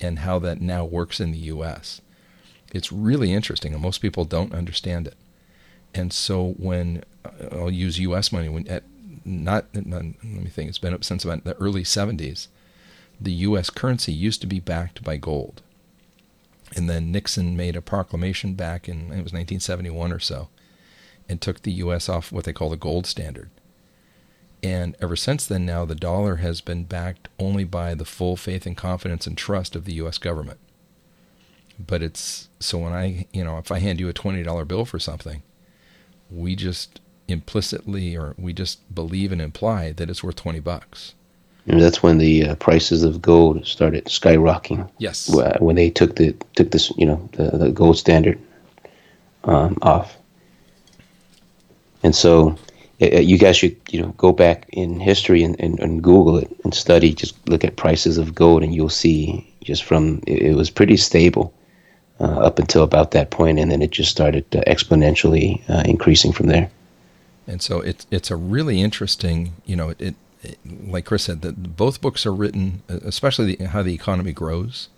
and 0.00 0.20
how 0.20 0.38
that 0.40 0.60
now 0.60 0.84
works 0.84 1.20
in 1.20 1.32
the 1.32 1.38
U.S. 1.38 2.00
It's 2.72 2.92
really 2.92 3.32
interesting, 3.32 3.72
and 3.72 3.82
most 3.82 3.98
people 3.98 4.24
don't 4.24 4.54
understand 4.54 5.06
it. 5.06 5.16
And 5.94 6.12
so 6.12 6.54
when 6.58 7.02
uh, 7.24 7.48
I'll 7.52 7.70
use 7.70 7.98
U.S. 7.98 8.30
money, 8.30 8.48
when 8.48 8.68
at 8.68 8.84
not, 9.24 9.66
not, 9.74 10.02
let 10.02 10.24
me 10.24 10.50
think, 10.50 10.68
it's 10.68 10.78
been 10.78 10.94
up 10.94 11.04
since 11.04 11.24
about 11.24 11.44
the 11.44 11.56
early 11.56 11.82
70s. 11.82 12.48
The 13.20 13.32
U.S. 13.32 13.70
currency 13.70 14.12
used 14.12 14.40
to 14.40 14.46
be 14.46 14.60
backed 14.60 15.02
by 15.02 15.16
gold. 15.16 15.60
And 16.76 16.88
then 16.88 17.10
Nixon 17.10 17.56
made 17.56 17.76
a 17.76 17.82
proclamation 17.82 18.54
back 18.54 18.88
in, 18.88 18.96
it 19.06 19.24
was 19.24 19.32
1971 19.32 20.12
or 20.12 20.18
so, 20.18 20.48
and 21.28 21.40
took 21.40 21.62
the 21.62 21.72
U.S. 21.72 22.08
off 22.08 22.30
what 22.30 22.44
they 22.44 22.52
call 22.52 22.70
the 22.70 22.76
gold 22.76 23.06
standard. 23.06 23.50
And 24.62 24.96
ever 25.00 25.16
since 25.16 25.46
then, 25.46 25.64
now 25.64 25.84
the 25.84 25.94
dollar 25.94 26.36
has 26.36 26.60
been 26.60 26.84
backed 26.84 27.28
only 27.38 27.64
by 27.64 27.94
the 27.94 28.04
full 28.04 28.36
faith 28.36 28.66
and 28.66 28.76
confidence 28.76 29.26
and 29.26 29.36
trust 29.36 29.76
of 29.76 29.84
the 29.84 29.94
U.S. 29.94 30.18
government. 30.18 30.58
But 31.78 32.02
it's 32.02 32.48
so 32.58 32.78
when 32.78 32.92
I, 32.92 33.26
you 33.32 33.44
know, 33.44 33.58
if 33.58 33.70
I 33.70 33.78
hand 33.78 34.00
you 34.00 34.08
a 34.08 34.12
$20 34.12 34.66
bill 34.66 34.84
for 34.84 34.98
something, 34.98 35.42
we 36.30 36.56
just 36.56 37.00
implicitly 37.28 38.16
or 38.16 38.34
we 38.36 38.52
just 38.52 38.92
believe 38.92 39.30
and 39.30 39.40
imply 39.40 39.92
that 39.92 40.10
it's 40.10 40.24
worth 40.24 40.36
20 40.36 40.60
bucks. 40.60 41.14
And 41.66 41.80
that's 41.80 42.02
when 42.02 42.18
the 42.18 42.48
uh, 42.48 42.54
prices 42.56 43.04
of 43.04 43.20
gold 43.20 43.66
started 43.66 44.06
skyrocketing. 44.06 44.90
Yes. 44.98 45.30
When 45.60 45.76
they 45.76 45.90
took 45.90 46.16
the 46.16 46.34
took 46.54 46.70
this, 46.70 46.90
you 46.96 47.04
know, 47.04 47.28
the, 47.32 47.50
the 47.58 47.70
gold 47.70 47.98
standard 47.98 48.38
um, 49.44 49.76
off. 49.82 50.16
And 52.02 52.16
so 52.16 52.56
you 52.98 53.38
guys 53.38 53.56
should, 53.56 53.76
you 53.90 54.02
know, 54.02 54.08
go 54.16 54.32
back 54.32 54.68
in 54.70 54.98
history 54.98 55.42
and, 55.44 55.58
and, 55.60 55.78
and, 55.78 56.02
Google 56.02 56.38
it 56.38 56.50
and 56.64 56.74
study. 56.74 57.14
Just 57.14 57.36
look 57.48 57.64
at 57.64 57.76
prices 57.76 58.18
of 58.18 58.34
gold, 58.34 58.62
and 58.62 58.74
you'll 58.74 58.88
see 58.88 59.48
just 59.62 59.84
from 59.84 60.20
it, 60.26 60.56
was 60.56 60.70
pretty 60.70 60.96
stable 60.96 61.54
uh, 62.20 62.40
up 62.40 62.58
until 62.58 62.82
about 62.82 63.12
that 63.12 63.30
point, 63.30 63.58
and 63.58 63.70
then 63.70 63.82
it 63.82 63.90
just 63.90 64.10
started 64.10 64.44
uh, 64.54 64.60
exponentially 64.66 65.62
uh, 65.70 65.82
increasing 65.84 66.32
from 66.32 66.46
there. 66.46 66.70
And 67.46 67.62
so 67.62 67.80
it's 67.80 68.06
it's 68.10 68.30
a 68.30 68.36
really 68.36 68.82
interesting, 68.82 69.54
you 69.64 69.76
know, 69.76 69.90
it, 69.98 70.14
it 70.42 70.58
like 70.86 71.04
Chris 71.04 71.24
said 71.24 71.42
that 71.42 71.76
both 71.76 72.00
books 72.00 72.26
are 72.26 72.34
written, 72.34 72.82
especially 72.88 73.54
the, 73.54 73.64
how 73.66 73.82
the 73.82 73.94
economy 73.94 74.32
grows, 74.32 74.88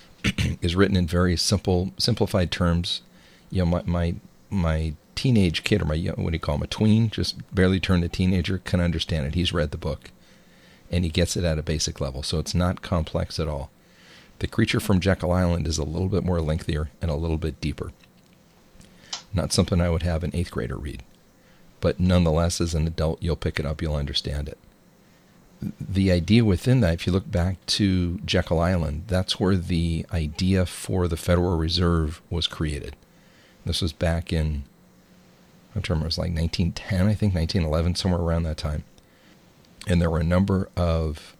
is 0.62 0.74
written 0.74 0.96
in 0.96 1.06
very 1.06 1.36
simple, 1.36 1.92
simplified 1.98 2.50
terms. 2.50 3.02
You 3.50 3.64
know, 3.64 3.66
my 3.66 3.82
my 3.84 4.14
my 4.48 4.94
teenage 5.20 5.64
kid 5.64 5.82
or 5.82 5.84
my 5.84 5.98
what 5.98 6.30
do 6.30 6.32
you 6.32 6.38
call 6.38 6.54
him 6.54 6.62
a 6.62 6.66
tween, 6.66 7.10
just 7.10 7.54
barely 7.54 7.78
turned 7.78 8.02
a 8.02 8.08
teenager, 8.08 8.56
can 8.56 8.80
understand 8.80 9.26
it. 9.26 9.34
He's 9.34 9.52
read 9.52 9.70
the 9.70 9.76
book, 9.76 10.10
and 10.90 11.04
he 11.04 11.10
gets 11.10 11.36
it 11.36 11.44
at 11.44 11.58
a 11.58 11.62
basic 11.62 12.00
level, 12.00 12.22
so 12.22 12.38
it's 12.38 12.54
not 12.54 12.80
complex 12.80 13.38
at 13.38 13.46
all. 13.46 13.70
The 14.38 14.46
creature 14.46 14.80
from 14.80 14.98
Jekyll 14.98 15.30
Island 15.30 15.66
is 15.66 15.76
a 15.76 15.84
little 15.84 16.08
bit 16.08 16.24
more 16.24 16.40
lengthier 16.40 16.88
and 17.02 17.10
a 17.10 17.16
little 17.16 17.36
bit 17.36 17.60
deeper. 17.60 17.92
Not 19.34 19.52
something 19.52 19.78
I 19.78 19.90
would 19.90 20.04
have 20.04 20.24
an 20.24 20.30
eighth 20.32 20.52
grader 20.52 20.78
read, 20.78 21.02
but 21.82 22.00
nonetheless, 22.00 22.58
as 22.58 22.74
an 22.74 22.86
adult, 22.86 23.22
you'll 23.22 23.36
pick 23.36 23.60
it 23.60 23.66
up, 23.66 23.82
you'll 23.82 23.96
understand 23.96 24.48
it. 24.48 24.56
The 25.78 26.10
idea 26.10 26.46
within 26.46 26.80
that, 26.80 26.94
if 26.94 27.06
you 27.06 27.12
look 27.12 27.30
back 27.30 27.58
to 27.66 28.20
Jekyll 28.24 28.60
Island, 28.60 29.04
that's 29.06 29.38
where 29.38 29.58
the 29.58 30.06
idea 30.14 30.64
for 30.64 31.08
the 31.08 31.18
Federal 31.18 31.58
Reserve 31.58 32.22
was 32.30 32.46
created. 32.46 32.96
This 33.66 33.82
was 33.82 33.92
back 33.92 34.32
in, 34.32 34.62
I'm 35.74 35.82
remember, 35.88 36.06
it 36.06 36.08
was 36.08 36.18
like 36.18 36.34
1910, 36.34 37.06
I 37.06 37.14
think, 37.14 37.34
1911, 37.34 37.94
somewhere 37.94 38.20
around 38.20 38.42
that 38.42 38.56
time. 38.56 38.84
And 39.86 40.00
there 40.00 40.10
were 40.10 40.20
a 40.20 40.24
number 40.24 40.68
of 40.76 41.36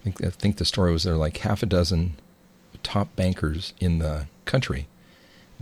I 0.00 0.04
think, 0.04 0.24
I 0.24 0.30
think 0.30 0.56
the 0.58 0.64
story 0.64 0.92
was 0.92 1.04
there 1.04 1.14
were 1.14 1.18
like 1.18 1.38
half 1.38 1.62
a 1.62 1.66
dozen 1.66 2.16
top 2.82 3.16
bankers 3.16 3.72
in 3.80 3.98
the 3.98 4.26
country 4.44 4.86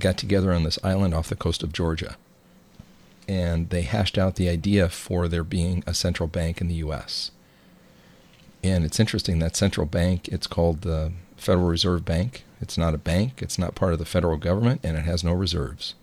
got 0.00 0.16
together 0.16 0.52
on 0.52 0.64
this 0.64 0.78
island 0.82 1.14
off 1.14 1.28
the 1.28 1.36
coast 1.36 1.62
of 1.62 1.72
Georgia. 1.72 2.16
And 3.28 3.70
they 3.70 3.82
hashed 3.82 4.18
out 4.18 4.34
the 4.34 4.48
idea 4.48 4.88
for 4.88 5.28
there 5.28 5.44
being 5.44 5.84
a 5.86 5.94
central 5.94 6.26
bank 6.26 6.60
in 6.60 6.66
the 6.66 6.74
U.S. 6.76 7.30
And 8.64 8.84
it's 8.84 8.98
interesting 8.98 9.38
that 9.38 9.54
central 9.54 9.86
bank, 9.86 10.26
it's 10.28 10.48
called 10.48 10.80
the 10.80 11.12
Federal 11.36 11.66
Reserve 11.66 12.04
Bank. 12.04 12.44
It's 12.60 12.76
not 12.76 12.94
a 12.94 12.98
bank, 12.98 13.42
it's 13.42 13.58
not 13.58 13.76
part 13.76 13.92
of 13.92 13.98
the 13.98 14.04
federal 14.04 14.36
government, 14.36 14.80
and 14.82 14.96
it 14.96 15.04
has 15.04 15.22
no 15.22 15.32
reserves. 15.32 15.94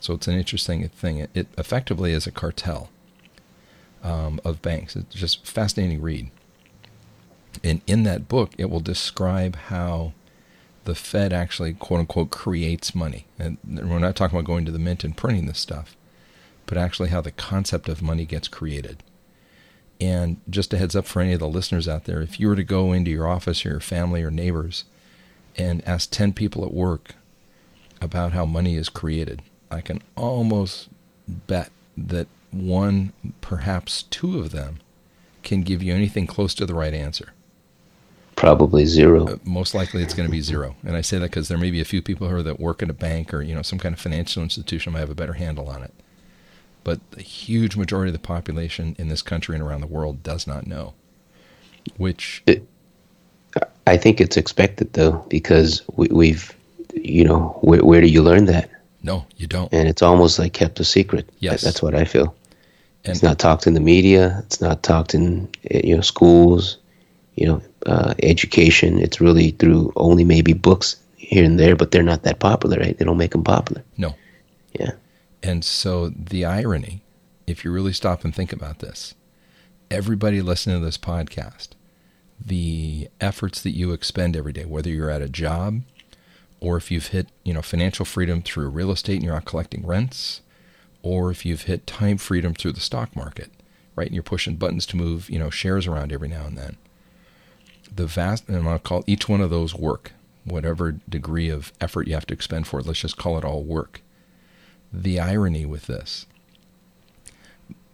So 0.00 0.14
it's 0.14 0.26
an 0.26 0.34
interesting 0.34 0.88
thing. 0.88 1.18
It, 1.18 1.30
it 1.34 1.46
effectively 1.58 2.12
is 2.12 2.26
a 2.26 2.32
cartel 2.32 2.90
um, 4.02 4.40
of 4.44 4.62
banks. 4.62 4.96
It's 4.96 5.14
just 5.14 5.46
fascinating 5.46 6.00
read. 6.00 6.30
And 7.62 7.82
in 7.86 8.04
that 8.04 8.28
book, 8.28 8.52
it 8.58 8.70
will 8.70 8.80
describe 8.80 9.56
how 9.56 10.12
the 10.84 10.94
Fed 10.94 11.32
actually, 11.32 11.74
quote 11.74 12.00
unquote, 12.00 12.30
creates 12.30 12.94
money. 12.94 13.26
And 13.38 13.58
we're 13.64 13.98
not 13.98 14.16
talking 14.16 14.38
about 14.38 14.46
going 14.46 14.64
to 14.64 14.72
the 14.72 14.78
mint 14.78 15.04
and 15.04 15.16
printing 15.16 15.46
this 15.46 15.58
stuff, 15.58 15.96
but 16.66 16.78
actually 16.78 17.10
how 17.10 17.20
the 17.20 17.30
concept 17.30 17.88
of 17.88 18.00
money 18.00 18.24
gets 18.24 18.48
created. 18.48 19.02
And 20.00 20.38
just 20.48 20.72
a 20.72 20.78
heads 20.78 20.96
up 20.96 21.04
for 21.04 21.20
any 21.20 21.34
of 21.34 21.40
the 21.40 21.48
listeners 21.48 21.86
out 21.86 22.04
there 22.04 22.22
if 22.22 22.40
you 22.40 22.48
were 22.48 22.56
to 22.56 22.64
go 22.64 22.92
into 22.92 23.10
your 23.10 23.28
office 23.28 23.66
or 23.66 23.70
your 23.70 23.80
family 23.80 24.22
or 24.22 24.30
neighbors 24.30 24.84
and 25.56 25.86
ask 25.86 26.10
10 26.10 26.32
people 26.32 26.64
at 26.64 26.72
work 26.72 27.14
about 28.00 28.32
how 28.32 28.46
money 28.46 28.76
is 28.76 28.88
created, 28.88 29.42
I 29.70 29.80
can 29.80 30.02
almost 30.16 30.88
bet 31.28 31.70
that 31.96 32.26
one, 32.50 33.12
perhaps 33.40 34.04
two 34.04 34.38
of 34.38 34.50
them, 34.50 34.80
can 35.42 35.62
give 35.62 35.82
you 35.82 35.94
anything 35.94 36.26
close 36.26 36.54
to 36.54 36.66
the 36.66 36.74
right 36.74 36.92
answer 36.92 37.32
probably 38.40 38.86
zero. 38.86 39.26
Uh, 39.26 39.36
most 39.44 39.74
likely, 39.74 40.02
it's 40.02 40.14
going 40.14 40.26
to 40.26 40.32
be 40.32 40.40
zero. 40.40 40.74
And 40.82 40.96
I 40.96 41.02
say 41.02 41.18
that 41.18 41.30
because 41.30 41.48
there 41.48 41.58
may 41.58 41.70
be 41.70 41.80
a 41.80 41.84
few 41.84 42.00
people 42.00 42.26
here 42.28 42.42
that 42.42 42.58
work 42.58 42.82
at 42.82 42.88
a 42.88 42.94
bank 42.94 43.34
or 43.34 43.42
you 43.42 43.54
know 43.54 43.62
some 43.62 43.78
kind 43.78 43.92
of 43.92 44.00
financial 44.00 44.42
institution 44.42 44.94
might 44.94 45.00
have 45.00 45.10
a 45.10 45.14
better 45.14 45.34
handle 45.34 45.68
on 45.68 45.82
it. 45.82 45.92
But 46.82 47.00
the 47.10 47.20
huge 47.20 47.76
majority 47.76 48.08
of 48.08 48.14
the 48.14 48.26
population 48.26 48.96
in 48.98 49.08
this 49.08 49.20
country 49.20 49.54
and 49.54 49.62
around 49.62 49.82
the 49.82 49.86
world 49.86 50.22
does 50.22 50.46
not 50.46 50.66
know. 50.66 50.94
Which 51.98 52.42
it, 52.46 52.66
I 53.86 53.98
think 53.98 54.20
it's 54.20 54.38
expected 54.38 54.94
though, 54.94 55.24
because 55.28 55.82
we, 55.94 56.30
have 56.30 56.54
you 56.94 57.24
know, 57.24 57.58
where, 57.60 57.84
where 57.84 58.00
do 58.00 58.06
you 58.06 58.22
learn 58.22 58.46
that? 58.46 58.70
No, 59.02 59.26
you 59.36 59.46
don't. 59.46 59.72
And 59.72 59.88
it's 59.88 60.02
almost 60.02 60.38
like 60.38 60.52
kept 60.52 60.78
a 60.80 60.84
secret. 60.84 61.28
Yes, 61.38 61.62
that's 61.62 61.82
what 61.82 61.94
I 61.94 62.04
feel. 62.04 62.34
And 63.04 63.12
it's 63.12 63.22
not 63.22 63.38
talked 63.38 63.66
in 63.66 63.74
the 63.74 63.80
media. 63.80 64.42
It's 64.44 64.60
not 64.60 64.82
talked 64.82 65.14
in 65.14 65.48
you 65.70 65.96
know 65.96 66.02
schools 66.02 66.78
you 67.40 67.46
know, 67.46 67.62
uh, 67.86 68.14
education. 68.22 68.98
It's 68.98 69.20
really 69.20 69.52
through 69.52 69.92
only 69.96 70.24
maybe 70.24 70.52
books 70.52 70.96
here 71.16 71.42
and 71.42 71.58
there, 71.58 71.74
but 71.74 71.90
they're 71.90 72.02
not 72.02 72.22
that 72.24 72.38
popular, 72.38 72.78
right? 72.78 72.96
They 72.96 73.04
don't 73.04 73.16
make 73.16 73.32
them 73.32 73.44
popular. 73.44 73.82
No. 73.96 74.14
Yeah. 74.78 74.92
And 75.42 75.64
so 75.64 76.10
the 76.10 76.44
irony, 76.44 77.02
if 77.46 77.64
you 77.64 77.72
really 77.72 77.94
stop 77.94 78.24
and 78.24 78.34
think 78.34 78.52
about 78.52 78.80
this, 78.80 79.14
everybody 79.90 80.42
listening 80.42 80.78
to 80.78 80.84
this 80.84 80.98
podcast, 80.98 81.68
the 82.38 83.08
efforts 83.20 83.62
that 83.62 83.70
you 83.70 83.92
expend 83.92 84.36
every 84.36 84.52
day, 84.52 84.66
whether 84.66 84.90
you're 84.90 85.10
at 85.10 85.22
a 85.22 85.28
job 85.28 85.80
or 86.60 86.76
if 86.76 86.90
you've 86.90 87.08
hit, 87.08 87.28
you 87.44 87.54
know, 87.54 87.62
financial 87.62 88.04
freedom 88.04 88.42
through 88.42 88.68
real 88.68 88.90
estate 88.90 89.16
and 89.16 89.24
you're 89.24 89.34
out 89.34 89.44
collecting 89.44 89.86
rents, 89.86 90.42
or 91.02 91.30
if 91.30 91.46
you've 91.46 91.62
hit 91.62 91.86
time 91.86 92.18
freedom 92.18 92.54
through 92.54 92.72
the 92.72 92.80
stock 92.80 93.16
market, 93.16 93.50
right? 93.96 94.06
And 94.06 94.14
you're 94.14 94.22
pushing 94.22 94.56
buttons 94.56 94.86
to 94.86 94.96
move, 94.96 95.30
you 95.30 95.38
know, 95.38 95.50
shares 95.50 95.86
around 95.86 96.12
every 96.12 96.28
now 96.28 96.44
and 96.44 96.58
then 96.58 96.76
the 97.94 98.06
vast, 98.06 98.48
and 98.48 98.68
I'll 98.68 98.78
call 98.78 99.04
each 99.06 99.28
one 99.28 99.40
of 99.40 99.50
those 99.50 99.74
work, 99.74 100.12
whatever 100.44 100.92
degree 101.08 101.48
of 101.48 101.72
effort 101.80 102.06
you 102.06 102.14
have 102.14 102.26
to 102.26 102.34
expend 102.34 102.66
for 102.66 102.80
it. 102.80 102.86
Let's 102.86 103.00
just 103.00 103.16
call 103.16 103.38
it 103.38 103.44
all 103.44 103.62
work. 103.62 104.02
The 104.92 105.20
irony 105.20 105.64
with 105.66 105.86
this, 105.86 106.26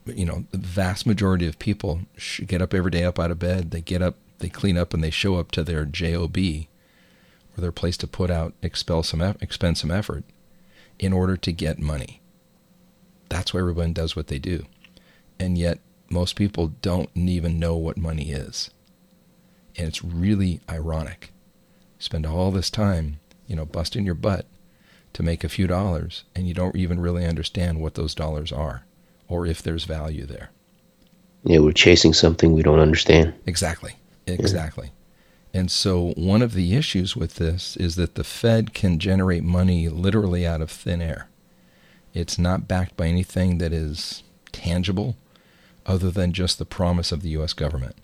you 0.07 0.25
know, 0.25 0.45
the 0.53 0.59
vast 0.59 1.07
majority 1.07 1.47
of 1.47 1.59
people 1.59 2.01
get 2.47 2.63
up 2.63 2.73
every 2.73 2.91
day 2.91 3.05
up 3.05 3.19
out 3.19 3.31
of 3.31 3.39
bed. 3.39 3.71
They 3.71 3.81
get 3.81 4.03
up, 4.03 4.17
they 4.39 4.49
clean 4.49 4.77
up, 4.77 4.95
and 4.95 5.03
they 5.03 5.11
show 5.11 5.37
up 5.37 5.51
to 5.53 5.65
their 5.65 5.85
job 5.85 6.37
or 7.57 7.61
their 7.61 7.73
place 7.73 7.97
to 7.99 8.07
put 8.07 8.31
out, 8.31 8.55
expel 8.63 9.03
some, 9.03 9.21
expend 9.41 9.79
some 9.79 9.91
effort 9.91 10.25
in 10.99 11.13
order 11.13 11.37
to 11.37 11.53
get 11.53 11.79
money. 11.79 12.21
That's 13.29 13.53
why 13.53 13.61
everyone 13.61 13.93
does 13.93 14.15
what 14.15 14.29
they 14.29 14.39
do. 14.39 14.67
And 15.39 15.59
yet, 15.59 15.79
most 16.09 16.37
people 16.37 16.69
don't 16.83 17.11
even 17.15 17.59
know 17.59 17.77
what 17.77 17.97
money 17.97 18.31
is. 18.31 18.71
And 19.77 19.89
it's 19.89 20.05
really 20.05 20.61
ironic. 20.71 21.33
Spend 21.99 22.25
all 22.25 22.51
this 22.51 22.71
time, 22.71 23.19
you 23.47 23.57
know, 23.57 23.67
busting 23.67 24.05
your 24.05 24.15
butt 24.15 24.47
to 25.13 25.23
make 25.23 25.45
a 25.45 25.49
few 25.49 25.67
dollars, 25.67 26.25
and 26.35 26.47
you 26.47 26.55
don't 26.55 26.77
even 26.77 27.01
really 27.01 27.25
understand 27.25 27.81
what 27.81 27.95
those 27.95 28.15
dollars 28.15 28.53
are 28.53 28.85
or 29.29 29.47
if 29.47 29.63
there's 29.63 29.85
value 29.85 30.27
there. 30.27 30.51
Yeah, 31.45 31.59
we're 31.61 31.73
chasing 31.73 32.13
something 32.13 32.53
we 32.53 32.63
don't 32.63 32.81
understand. 32.81 33.35
Exactly. 33.47 33.95
Exactly. 34.27 34.87
Yeah. 34.87 34.93
And 35.57 35.71
so, 35.71 36.13
one 36.19 36.43
of 36.43 36.53
the 36.53 36.77
issues 36.77 37.17
with 37.17 37.37
this 37.37 37.79
is 37.79 37.97
that 37.97 38.15
the 38.15 38.25
Fed 38.25 38.75
can 38.75 38.99
generate 38.99 39.43
money 39.43 39.89
literally 39.89 40.47
out 40.47 40.61
of 40.61 40.71
thin 40.71 41.01
air. 41.01 41.31
It's 42.13 42.39
not 42.39 42.69
backed 42.69 42.95
by 42.95 43.07
anything 43.07 43.57
that 43.57 43.73
is 43.73 44.23
tangible 44.53 45.17
other 45.87 46.11
than 46.11 46.35
just 46.35 46.59
the 46.59 46.67
promise 46.67 47.11
of 47.11 47.23
the 47.23 47.31
U.S. 47.31 47.55
government. 47.55 47.97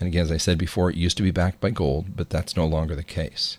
And 0.00 0.06
again, 0.08 0.22
as 0.22 0.32
I 0.32 0.38
said 0.38 0.56
before, 0.56 0.88
it 0.88 0.96
used 0.96 1.18
to 1.18 1.22
be 1.22 1.30
backed 1.30 1.60
by 1.60 1.68
gold, 1.68 2.16
but 2.16 2.30
that's 2.30 2.56
no 2.56 2.66
longer 2.66 2.94
the 2.94 3.02
case. 3.02 3.58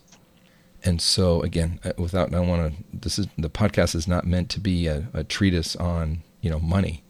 And 0.83 1.00
so, 1.00 1.43
again, 1.43 1.79
uh, 1.83 1.91
without 2.00 2.33
I 2.33 2.39
want 2.39 2.77
to. 2.77 2.83
This 2.91 3.19
is 3.19 3.27
the 3.38 3.48
podcast 3.48 3.93
is 3.93 4.07
not 4.07 4.25
meant 4.25 4.50
to 4.50 4.59
be 4.59 4.88
a, 4.88 5.07
a 5.13 5.24
treatise 5.24 5.75
on 5.75 6.24
you 6.41 6.50
know 6.50 6.59
money, 6.59 7.03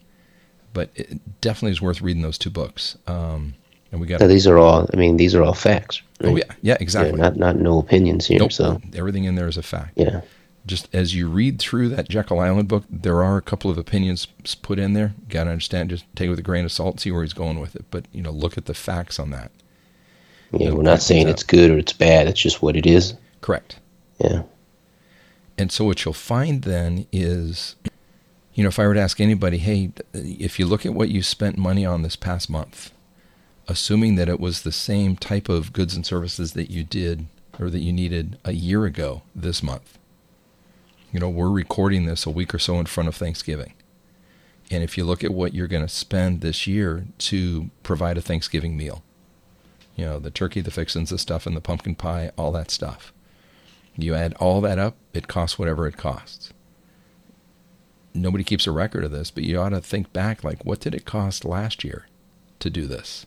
but 0.74 0.90
it 0.96 1.40
definitely 1.40 1.72
is 1.72 1.82
worth 1.82 2.02
reading 2.02 2.24
those 2.24 2.38
two 2.38 2.50
books. 2.50 2.98
Um, 3.08 3.54
and 3.92 4.00
we 4.02 4.08
got 4.08 4.20
Now, 4.22 4.28
these 4.28 4.48
are 4.48 4.58
all. 4.58 4.88
I 4.94 4.98
mean, 4.98 5.18
these 5.18 5.34
are 5.36 5.44
all 5.44 5.54
facts. 5.54 6.02
oh 6.24 6.36
yeah, 6.36 6.44
yeah, 6.62 6.78
exactly. 6.80 7.12
Yeah, 7.18 7.24
not 7.30 7.36
not 7.38 7.56
no 7.58 7.80
opinions 7.80 8.28
here. 8.28 8.40
Nope. 8.40 8.52
So 8.54 8.82
everything 8.94 9.24
in 9.26 9.36
there 9.36 9.48
is 9.48 9.58
a 9.58 9.64
fact. 9.64 9.94
yeah, 9.96 10.22
Just 10.66 10.88
as 10.94 11.16
you 11.16 11.28
read 11.30 11.60
through 11.60 11.90
that 11.90 12.10
Jekyll 12.10 12.40
Island 12.40 12.68
book, 12.68 12.84
there 12.90 13.24
are 13.24 13.38
a 13.38 13.42
couple 13.42 13.72
of 13.72 13.78
opinions 13.78 14.28
put 14.62 14.80
in 14.80 14.94
there. 14.94 15.14
You 15.28 15.34
got 15.34 15.46
to 15.46 15.52
understand. 15.52 15.90
Just 15.90 16.06
take 16.16 16.28
it 16.28 16.30
with 16.30 16.40
a 16.40 16.44
grain 16.44 16.66
of 16.66 16.72
salt, 16.72 17.00
see 17.00 17.12
where 17.12 17.24
he's 17.24 17.34
going 17.34 17.60
with 17.60 17.76
it. 17.76 17.86
But 17.92 18.06
you 18.12 18.22
know, 18.22 18.32
look 18.32 18.58
at 18.58 18.66
the 18.66 18.74
facts 18.74 19.20
on 19.20 19.30
that. 19.32 19.52
yeah. 20.52 20.72
We're 20.72 20.84
not 20.84 21.02
saying 21.02 21.26
things 21.26 21.36
it's 21.36 21.44
good 21.44 21.72
or 21.72 21.78
it's 21.78 21.94
bad. 21.94 22.28
It's 22.28 22.40
just 22.42 22.62
what 22.62 22.76
it 22.76 22.86
is. 22.86 23.14
Correct. 23.42 23.80
Yeah. 24.20 24.44
And 25.58 25.72
so 25.72 25.84
what 25.86 26.06
you'll 26.06 26.14
find 26.14 26.62
then 26.62 27.06
is, 27.12 27.76
you 28.54 28.64
know, 28.64 28.70
if 28.70 28.80
I 28.80 28.88
were 28.88 28.94
to 28.94 29.00
ask 29.02 29.20
anybody, 29.20 29.58
hey, 29.58 29.92
if 30.14 30.58
you 30.60 30.66
look 30.66 30.86
at 30.86 30.94
what 30.94 31.10
you 31.10 31.22
spent 31.22 31.58
money 31.58 31.86
on 31.86 32.02
this 32.02 32.16
past 32.16 32.50
month, 32.50 32.92
assuming 33.70 34.16
that 34.16 34.28
it 34.28 34.40
was 34.40 34.64
the 34.64 34.72
same 34.72 35.16
type 35.16 35.48
of 35.48 35.72
goods 35.72 35.96
and 35.96 36.06
services 36.06 36.54
that 36.54 36.72
you 36.72 36.84
did 36.84 37.28
or 37.60 37.70
that 37.70 37.80
you 37.80 37.94
needed 37.94 38.38
a 38.44 38.52
year 38.52 38.86
ago 38.86 39.22
this 39.36 39.62
month, 39.62 40.00
you 41.14 41.20
know, 41.20 41.30
we're 41.30 41.52
recording 41.52 42.06
this 42.06 42.26
a 42.26 42.32
week 42.32 42.54
or 42.54 42.60
so 42.60 42.80
in 42.80 42.88
front 42.88 43.08
of 43.08 43.16
Thanksgiving. 43.16 43.74
And 44.72 44.84
if 44.84 44.98
you 44.98 45.04
look 45.04 45.24
at 45.24 45.34
what 45.34 45.54
you're 45.54 45.68
going 45.68 45.86
to 45.86 45.90
spend 45.90 46.42
this 46.42 46.66
year 46.66 47.06
to 47.20 47.70
provide 47.84 48.18
a 48.18 48.22
Thanksgiving 48.22 48.76
meal, 48.76 49.04
you 49.96 50.06
know, 50.06 50.18
the 50.18 50.32
turkey, 50.32 50.62
the 50.62 50.72
fixins, 50.72 51.12
the 51.12 51.18
stuff, 51.20 51.46
and 51.46 51.56
the 51.56 51.62
pumpkin 51.62 51.96
pie, 51.96 52.32
all 52.38 52.52
that 52.54 52.72
stuff. 52.72 53.14
You 53.96 54.16
add 54.16 54.34
all 54.36 54.62
that 54.62 54.80
up, 54.80 54.96
it 55.14 55.28
costs 55.28 55.60
whatever 55.60 55.88
it 55.88 55.98
costs. 55.98 56.54
Nobody 58.16 58.44
keeps 58.44 58.66
a 58.66 58.72
record 58.72 59.04
of 59.04 59.12
this, 59.12 59.30
but 59.30 59.44
you 59.44 59.60
ought 59.60 59.70
to 59.70 59.82
think 59.82 60.12
back 60.12 60.44
like, 60.44 60.66
what 60.66 60.80
did 60.80 60.96
it 60.96 61.06
cost 61.06 61.46
last 61.46 61.84
year 61.84 62.08
to 62.60 62.70
do 62.70 62.88
this? 62.88 63.26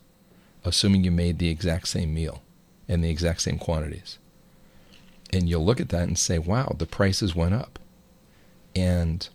Assuming 0.64 1.04
you 1.04 1.10
made 1.10 1.38
the 1.38 1.48
exact 1.48 1.88
same 1.88 2.14
meal 2.14 2.42
and 2.88 3.02
the 3.02 3.10
exact 3.10 3.40
same 3.42 3.58
quantities. 3.58 4.18
And 5.32 5.48
you'll 5.48 5.64
look 5.64 5.80
at 5.80 5.88
that 5.88 6.02
and 6.02 6.18
say, 6.18 6.38
wow, 6.38 6.74
the 6.78 6.86
prices 6.86 7.34
went 7.34 7.54
up. 7.54 7.78
And 8.76 9.28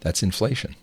that's 0.00 0.22
inflation. 0.22 0.74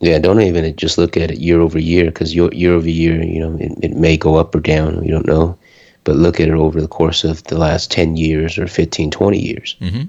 Yeah, 0.00 0.18
don't 0.18 0.40
even 0.40 0.74
just 0.76 0.98
look 0.98 1.16
at 1.16 1.30
it 1.30 1.38
year 1.38 1.60
over 1.60 1.78
year 1.78 2.06
because 2.06 2.34
year, 2.34 2.52
year 2.52 2.72
over 2.72 2.88
year, 2.88 3.22
you 3.22 3.40
know, 3.40 3.56
it, 3.58 3.72
it 3.82 3.96
may 3.96 4.16
go 4.16 4.36
up 4.36 4.54
or 4.54 4.60
down. 4.60 5.02
You 5.04 5.12
don't 5.12 5.26
know. 5.26 5.58
But 6.04 6.16
look 6.16 6.40
at 6.40 6.48
it 6.48 6.54
over 6.54 6.80
the 6.80 6.88
course 6.88 7.24
of 7.24 7.44
the 7.44 7.58
last 7.58 7.90
10 7.90 8.16
years 8.16 8.58
or 8.58 8.66
15, 8.66 9.10
20 9.10 9.38
years. 9.38 9.76
Mm-hmm. 9.80 10.02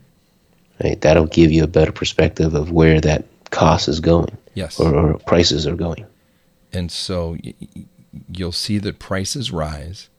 Right? 0.83 1.01
That'll 1.01 1.27
give 1.27 1.51
you 1.51 1.63
a 1.63 1.67
better 1.67 1.91
perspective 1.91 2.53
of 2.53 2.71
where 2.71 3.01
that 3.01 3.25
cost 3.51 3.87
is 3.89 3.99
going 3.99 4.35
Yes. 4.53 4.79
or, 4.79 4.95
or 4.95 5.17
prices 5.19 5.67
are 5.67 5.75
going. 5.75 6.05
And 6.73 6.89
so 6.91 7.37
you'll 8.31 8.51
see 8.51 8.77
that 8.79 8.99
prices 8.99 9.51
rise, 9.51 10.09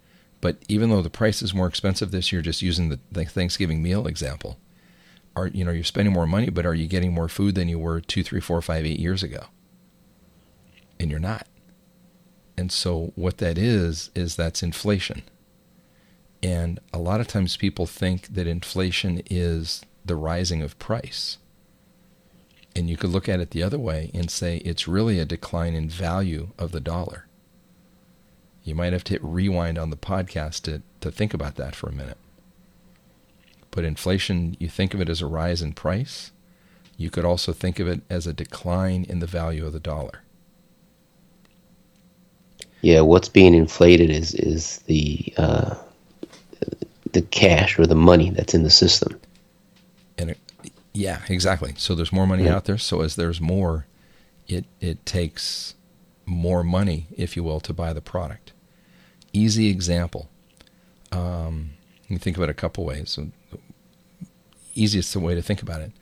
but 0.41 0.57
even 0.69 0.91
though 0.91 1.03
the 1.03 1.11
price 1.11 1.43
is 1.43 1.55
more 1.55 1.67
expensive 1.67 2.11
this 2.11 2.33
year, 2.33 2.43
just 2.43 2.63
using 2.63 2.89
the, 2.89 2.99
the 3.11 3.25
Thanksgiving 3.25 3.83
meal 3.83 4.07
example, 4.07 4.59
are 5.35 5.47
you 5.47 5.65
know 5.65 5.71
you're 5.71 5.85
spending 5.85 6.13
more 6.13 6.27
money, 6.27 6.51
but 6.51 6.67
are 6.67 6.75
you 6.75 6.87
getting 6.87 7.13
more 7.13 7.29
food 7.29 7.55
than 7.55 7.69
you 7.69 7.79
were 7.79 8.01
two, 8.01 8.23
three, 8.23 8.41
four, 8.41 8.61
five, 8.61 8.85
eight 8.85 9.01
years 9.01 9.23
ago? 9.23 9.47
And 10.99 11.11
you're 11.11 11.21
not. 11.21 11.47
And 12.57 12.71
so 12.71 13.13
what 13.15 13.39
that 13.39 13.57
is 13.57 14.11
is 14.15 14.37
that's 14.37 14.63
inflation. 14.63 15.23
And 16.43 16.81
a 16.93 16.99
lot 16.99 17.21
of 17.21 17.29
times 17.29 17.57
people 17.57 17.87
think 17.87 18.35
that 18.35 18.47
inflation 18.47 19.23
is 19.31 19.83
the 20.05 20.17
rising 20.17 20.61
of 20.61 20.79
price. 20.79 21.39
And 22.75 22.91
you 22.91 22.97
could 22.97 23.11
look 23.11 23.29
at 23.29 23.41
it 23.41 23.51
the 23.51 23.63
other 23.63 23.79
way 23.79 24.11
and 24.13 24.31
say 24.31 24.57
it's 24.59 24.89
really 24.89 25.19
a 25.19 25.25
decline 25.25 25.75
in 25.75 25.89
value 25.89 26.51
of 26.59 26.73
the 26.73 26.81
dollar. 26.81 27.27
You 28.65 28.75
might 28.75 28.93
have 28.93 29.05
to 29.05 29.15
hit 29.15 29.25
rewind 29.25 29.79
on 29.79 29.91
the 29.91 29.97
podcast 29.97 30.63
to, 30.63 30.83
to 31.01 31.11
think 31.11 31.35
about 31.35 31.57
that 31.57 31.75
for 31.75 31.89
a 31.89 31.93
minute. 31.93 32.19
But 33.71 33.85
inflation, 33.85 34.57
you 34.61 34.69
think 34.69 34.95
of 34.95 35.01
it 35.01 35.09
as 35.09 35.21
a 35.21 35.27
rise 35.27 35.63
in 35.63 35.73
price. 35.73 36.31
You 36.97 37.11
could 37.11 37.25
also 37.25 37.53
think 37.53 37.81
of 37.81 37.89
it 37.89 38.03
as 38.09 38.27
a 38.27 38.33
decline 38.33 39.05
in 39.09 39.19
the 39.19 39.27
value 39.27 39.67
of 39.67 39.73
the 39.73 39.81
dollar. 39.81 40.23
Yeah, 42.83 43.01
what's 43.01 43.29
being 43.29 43.55
inflated 43.55 44.11
is 44.11 44.35
is 44.35 44.79
the 44.87 45.33
uh, 45.37 45.75
the 47.13 47.23
cash 47.23 47.79
or 47.79 47.87
the 47.87 47.95
money 47.95 48.31
that's 48.31 48.55
in 48.55 48.65
the 48.65 48.71
system. 48.71 49.21
And 50.19 50.31
it, 50.31 50.39
yeah, 50.93 51.21
exactly. 51.29 51.75
So 51.77 51.95
there's 51.95 52.13
more 52.13 52.27
money 52.27 52.49
out 52.49 52.65
there. 52.65 52.79
So 52.79 53.01
as 53.01 53.17
there's 53.17 53.41
more, 53.41 53.87
it 54.49 54.65
it 54.81 55.05
takes 55.07 55.75
more 56.33 56.65
money, 56.65 57.07
if 57.17 57.37
you 57.37 57.43
will, 57.43 57.61
to 57.61 57.73
buy 57.73 57.93
the 57.93 58.01
product. 58.01 58.53
Easy 59.33 59.69
example. 59.69 60.29
Um, 61.11 61.73
you 62.09 62.19
think 62.19 62.37
about 62.37 62.49
it 62.49 62.53
a 62.53 62.55
couple 62.55 62.85
ways. 62.85 63.19
Easiest 64.75 65.15
way 65.17 65.35
to 65.35 65.43
think 65.43 65.63
about 65.63 65.81
it. 65.81 65.93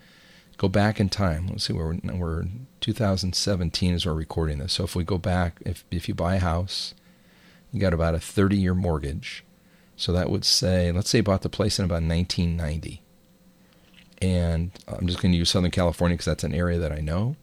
Go 0.57 0.69
back 0.69 1.01
in 1.01 1.09
time. 1.09 1.49
Let's 1.49 1.65
see 1.65 1.73
where 1.73 1.87
we're, 1.87 2.17
we're 2.17 2.45
2017 2.81 3.95
is 3.95 4.07
we're 4.07 4.15
recording 4.15 4.59
this. 4.59 4.75
So 4.75 4.85
if 4.85 4.95
we 4.95 5.05
go 5.05 5.19
back, 5.19 5.61
if 5.65 5.85
if 5.91 6.09
you 6.09 6.15
buy 6.15 6.37
a 6.37 6.41
house, 6.41 6.95
you 7.73 7.81
got 7.81 7.95
about 7.95 8.15
a 8.15 8.21
30 8.21 8.57
year 8.57 8.75
mortgage. 8.75 9.45
So 9.97 10.13
that 10.13 10.31
would 10.31 10.45
say, 10.45 10.93
let's 10.93 11.11
say 11.11 11.19
you 11.19 11.23
bought 11.23 11.43
the 11.43 11.49
place 11.49 11.79
in 11.79 11.85
about 11.85 12.03
1990 12.03 13.03
and 14.23 14.71
I'm 14.87 15.07
just 15.07 15.21
going 15.23 15.33
to 15.33 15.39
use 15.39 15.51
Southern 15.51 15.71
California 15.71 16.15
because 16.15 16.27
that's 16.27 16.45
an 16.45 16.55
area 16.55 16.79
that 16.79 16.93
I 16.93 17.01
know. 17.01 17.37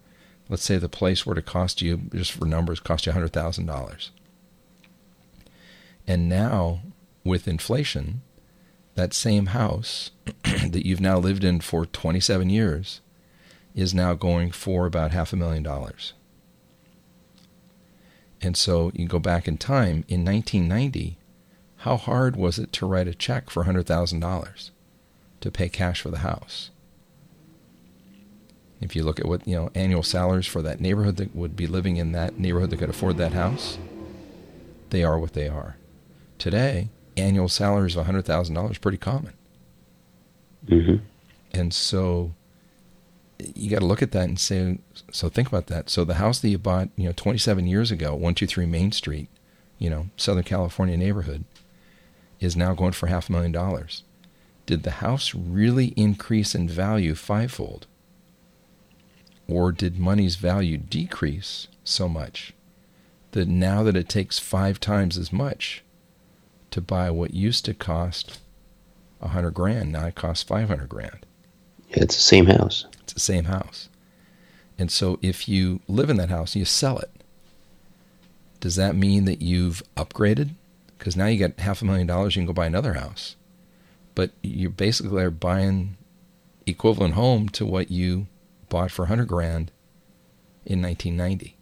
Let's 0.49 0.63
say 0.63 0.77
the 0.77 0.89
place 0.89 1.25
were 1.25 1.35
to 1.35 1.41
cost 1.41 1.81
you, 1.81 2.01
just 2.13 2.31
for 2.31 2.45
numbers, 2.45 2.79
cost 2.79 3.05
you 3.05 3.11
$100,000. 3.11 4.09
And 6.07 6.29
now, 6.29 6.81
with 7.23 7.47
inflation, 7.47 8.21
that 8.95 9.13
same 9.13 9.47
house 9.47 10.11
that 10.43 10.85
you've 10.85 11.01
now 11.01 11.17
lived 11.17 11.43
in 11.43 11.59
for 11.59 11.85
27 11.85 12.49
years 12.49 13.01
is 13.75 13.93
now 13.93 14.13
going 14.13 14.51
for 14.51 14.85
about 14.85 15.11
half 15.11 15.33
a 15.33 15.35
million 15.35 15.63
dollars. 15.63 16.13
And 18.41 18.55
so 18.55 18.91
you 18.93 19.07
go 19.07 19.19
back 19.19 19.47
in 19.47 19.57
time, 19.57 20.05
in 20.07 20.23
1990, 20.23 21.17
how 21.81 21.97
hard 21.97 22.35
was 22.35 22.57
it 22.57 22.71
to 22.73 22.85
write 22.85 23.07
a 23.07 23.13
check 23.13 23.49
for 23.49 23.65
$100,000? 23.65 24.71
to 25.41 25.51
pay 25.51 25.69
cash 25.69 26.01
for 26.01 26.09
the 26.09 26.19
house. 26.19 26.69
If 28.81 28.95
you 28.95 29.03
look 29.03 29.19
at 29.19 29.25
what 29.27 29.47
you 29.47 29.55
know 29.55 29.71
annual 29.75 30.03
salaries 30.03 30.47
for 30.47 30.61
that 30.61 30.79
neighborhood 30.79 31.17
that 31.17 31.35
would 31.35 31.55
be 31.55 31.67
living 31.67 31.97
in 31.97 32.11
that 32.13 32.39
neighborhood 32.39 32.69
that 32.71 32.77
could 32.77 32.89
afford 32.89 33.17
that 33.17 33.33
house, 33.33 33.77
they 34.89 35.03
are 35.03 35.19
what 35.19 35.33
they 35.33 35.47
are. 35.47 35.77
Today, 36.37 36.89
annual 37.15 37.49
salaries 37.49 37.95
of 37.95 38.05
hundred 38.05 38.25
thousand 38.25 38.55
dollars 38.55 38.77
pretty 38.77 38.97
common, 38.97 39.33
hmm 40.67 40.95
and 41.53 41.73
so 41.73 42.33
you 43.55 43.69
got 43.69 43.79
to 43.79 43.85
look 43.85 44.01
at 44.01 44.11
that 44.11 44.27
and 44.27 44.39
say, 44.39 44.79
so 45.11 45.29
think 45.29 45.47
about 45.47 45.67
that. 45.67 45.89
So 45.89 46.03
the 46.03 46.15
house 46.15 46.39
that 46.39 46.49
you 46.49 46.57
bought, 46.57 46.89
you 46.95 47.05
know, 47.05 47.13
27 47.15 47.67
years 47.67 47.91
ago, 47.91 48.11
123 48.13 48.65
Main 48.65 48.91
Street, 48.91 49.29
you 49.77 49.89
know, 49.89 50.07
Southern 50.17 50.43
California 50.43 50.97
neighborhood, 50.97 51.43
is 52.39 52.55
now 52.55 52.73
going 52.73 52.93
for 52.93 53.07
half 53.07 53.29
a 53.29 53.31
million 53.31 53.51
dollars. 53.51 54.03
Did 54.65 54.83
the 54.83 54.91
house 54.91 55.33
really 55.35 55.87
increase 55.95 56.55
in 56.55 56.67
value 56.67 57.15
fivefold? 57.15 57.87
Or 59.47 59.71
did 59.71 59.97
money's 59.97 60.35
value 60.35 60.77
decrease 60.77 61.67
so 61.83 62.09
much 62.09 62.53
that 63.31 63.47
now 63.47 63.83
that 63.83 63.95
it 63.95 64.09
takes 64.09 64.39
five 64.39 64.79
times 64.79 65.17
as 65.17 65.31
much 65.31 65.83
to 66.71 66.81
buy 66.81 67.09
what 67.09 67.33
used 67.33 67.65
to 67.65 67.73
cost 67.73 68.39
a 69.21 69.29
hundred 69.29 69.53
grand, 69.53 69.91
now 69.91 70.07
it 70.07 70.15
costs 70.15 70.43
five 70.43 70.67
hundred 70.67 70.89
grand? 70.89 71.25
Yeah, 71.89 72.03
it's 72.03 72.15
the 72.15 72.21
same 72.21 72.47
house. 72.47 72.85
It's 73.01 73.13
the 73.13 73.19
same 73.19 73.45
house. 73.45 73.89
And 74.77 74.91
so 74.91 75.17
if 75.21 75.47
you 75.47 75.79
live 75.87 76.09
in 76.09 76.17
that 76.17 76.29
house 76.29 76.53
and 76.53 76.59
you 76.59 76.65
sell 76.65 76.99
it, 76.99 77.09
does 78.59 78.75
that 78.75 78.95
mean 78.95 79.25
that 79.25 79.41
you've 79.41 79.81
upgraded? 79.95 80.51
Because 80.97 81.15
now 81.15 81.27
you 81.27 81.39
got 81.39 81.59
half 81.59 81.81
a 81.81 81.85
million 81.85 82.07
dollars, 82.07 82.35
you 82.35 82.41
can 82.41 82.47
go 82.47 82.53
buy 82.53 82.65
another 82.65 82.93
house. 82.93 83.35
But 84.15 84.31
you're 84.41 84.69
basically 84.69 85.23
are 85.23 85.31
buying 85.31 85.95
equivalent 86.65 87.13
home 87.13 87.49
to 87.49 87.65
what 87.65 87.91
you 87.91 88.27
bought 88.69 88.91
for 88.91 89.03
100 89.03 89.27
grand 89.27 89.71
in 90.65 90.81
1990. 90.81 91.55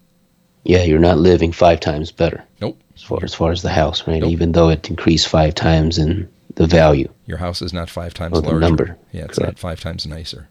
Yeah, 0.64 0.82
you're 0.82 0.98
not 0.98 1.18
living 1.18 1.52
five 1.52 1.78
times 1.80 2.10
better 2.10 2.42
Nope. 2.60 2.80
as 2.96 3.02
far 3.02 3.20
as 3.22 3.34
far 3.34 3.52
as 3.52 3.62
the 3.62 3.70
house, 3.70 4.06
right? 4.08 4.20
Nope. 4.20 4.30
Even 4.30 4.52
though 4.52 4.68
it 4.68 4.90
increased 4.90 5.28
five 5.28 5.54
times 5.54 5.96
in 5.98 6.28
the 6.56 6.66
value 6.66 7.08
Your 7.26 7.38
house 7.38 7.62
is 7.62 7.72
not 7.72 7.88
five 7.90 8.14
times 8.14 8.32
larger. 8.40 8.58
number. 8.58 8.96
Yeah, 9.12 9.24
it's 9.24 9.38
not 9.38 9.58
five 9.58 9.80
times 9.80 10.06
nicer. 10.06 10.48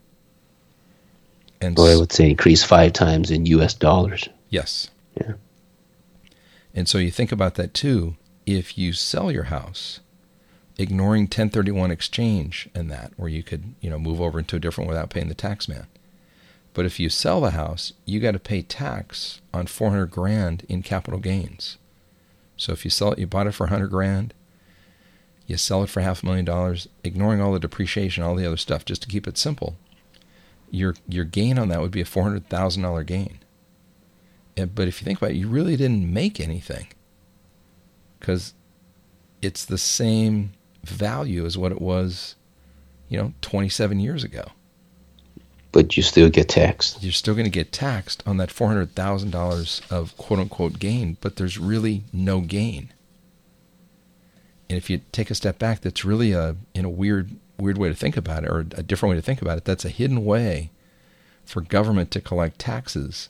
And 1.62 1.78
Or 1.80 1.90
I 1.90 1.96
would 1.96 2.12
say 2.12 2.30
increase 2.30 2.64
five 2.64 2.94
times 2.94 3.32
in 3.32 3.46
U.S. 3.48 3.74
dollars. 3.74 4.30
Yes. 4.50 4.90
Yeah. 5.20 5.34
And 6.74 6.88
so 6.88 6.98
you 6.98 7.12
think 7.12 7.32
about 7.32 7.56
that 7.56 7.74
too. 7.74 8.16
If 8.46 8.78
you 8.78 8.94
sell 8.94 9.32
your 9.32 9.46
house, 9.46 10.00
ignoring 10.78 11.24
1031 11.24 11.90
exchange 11.92 12.70
and 12.76 12.92
that, 12.92 13.14
where 13.16 13.30
you 13.30 13.42
could, 13.42 13.74
you 13.82 13.90
know, 13.90 13.98
move 13.98 14.22
over 14.22 14.38
into 14.40 14.56
a 14.58 14.60
different 14.60 14.88
without 14.88 15.10
paying 15.10 15.30
the 15.30 15.34
tax 15.34 15.68
man. 15.68 15.88
But 16.76 16.86
if 16.86 17.00
you 17.00 17.10
sell 17.10 17.40
the 17.40 17.52
house, 17.52 17.94
you 18.04 18.20
got 18.20 18.34
to 18.34 18.40
pay 18.40 18.62
tax 18.62 19.40
on 19.54 19.66
400 19.66 20.12
grand 20.12 20.66
in 20.68 20.84
capital 20.84 21.22
gains. 21.22 21.78
So 22.58 22.74
if 22.74 22.84
you 22.84 22.92
sell 22.92 23.14
it, 23.14 23.20
you 23.20 23.26
bought 23.26 23.48
it 23.48 23.54
for 23.54 23.64
100 23.64 23.88
grand, 23.88 24.34
you 25.48 25.56
sell 25.56 25.84
it 25.84 25.90
for 25.90 26.02
half 26.02 26.22
a 26.22 26.26
million 26.26 26.44
dollars, 26.44 26.90
ignoring 27.02 27.40
all 27.40 27.54
the 27.54 27.60
depreciation, 27.60 28.24
all 28.24 28.36
the 28.36 28.46
other 28.46 28.58
stuff, 28.58 28.84
just 28.84 29.02
to 29.04 29.08
keep 29.08 29.26
it 29.26 29.38
simple. 29.38 29.78
Your 30.70 30.96
your 31.08 31.24
gain 31.24 31.58
on 31.58 31.70
that 31.70 31.80
would 31.80 31.92
be 31.92 32.02
a 32.02 32.06
four 32.06 32.24
hundred 32.24 32.50
thousand 32.50 32.84
dollar 32.84 33.04
gain. 33.04 33.40
And, 34.58 34.76
but 34.76 34.90
if 34.90 35.00
you 35.00 35.06
think 35.06 35.20
about 35.20 35.32
it, 35.32 35.38
you 35.38 35.48
really 35.48 35.78
didn't 35.78 36.12
make 36.12 36.42
anything 36.42 36.88
because 38.20 38.54
it's 39.42 39.64
the 39.64 39.78
same 39.78 40.54
value 40.84 41.46
as 41.46 41.58
what 41.58 41.72
it 41.72 41.82
was, 41.82 42.36
you 43.08 43.18
know, 43.18 43.34
27 43.42 44.00
years 44.00 44.24
ago. 44.24 44.46
But 45.76 45.98
you 45.98 46.04
still 46.04 46.30
get 46.30 46.48
taxed. 46.48 47.04
You're 47.04 47.12
still 47.12 47.34
going 47.34 47.44
to 47.44 47.52
get 47.52 47.74
taxed 47.74 48.24
on 48.26 48.38
that 48.38 48.48
$400,000 48.48 49.92
of 49.92 50.16
quote 50.16 50.40
unquote 50.40 50.80
gain, 50.80 51.18
but 51.20 51.36
there's 51.36 51.58
really 51.58 52.06
no 52.14 52.40
gain. 52.40 52.94
And 54.70 54.78
if 54.78 54.90
you 54.90 55.02
take 55.12 55.30
a 55.30 55.36
step 55.36 55.60
back, 55.60 55.82
that's 55.82 56.06
really 56.06 56.32
a 56.32 56.56
in 56.74 56.86
a 56.86 56.90
weird 56.90 57.32
weird 57.60 57.78
way 57.78 57.90
to 57.90 57.94
think 57.94 58.16
about 58.16 58.46
it, 58.46 58.50
or 58.50 58.60
a 58.60 58.84
different 58.84 59.12
way 59.12 59.16
to 59.18 59.22
think 59.22 59.42
about 59.42 59.58
it. 59.58 59.66
That's 59.66 59.84
a 59.84 59.90
hidden 59.90 60.24
way 60.24 60.72
for 61.44 61.60
government 61.60 62.10
to 62.12 62.22
collect 62.22 62.58
taxes 62.58 63.28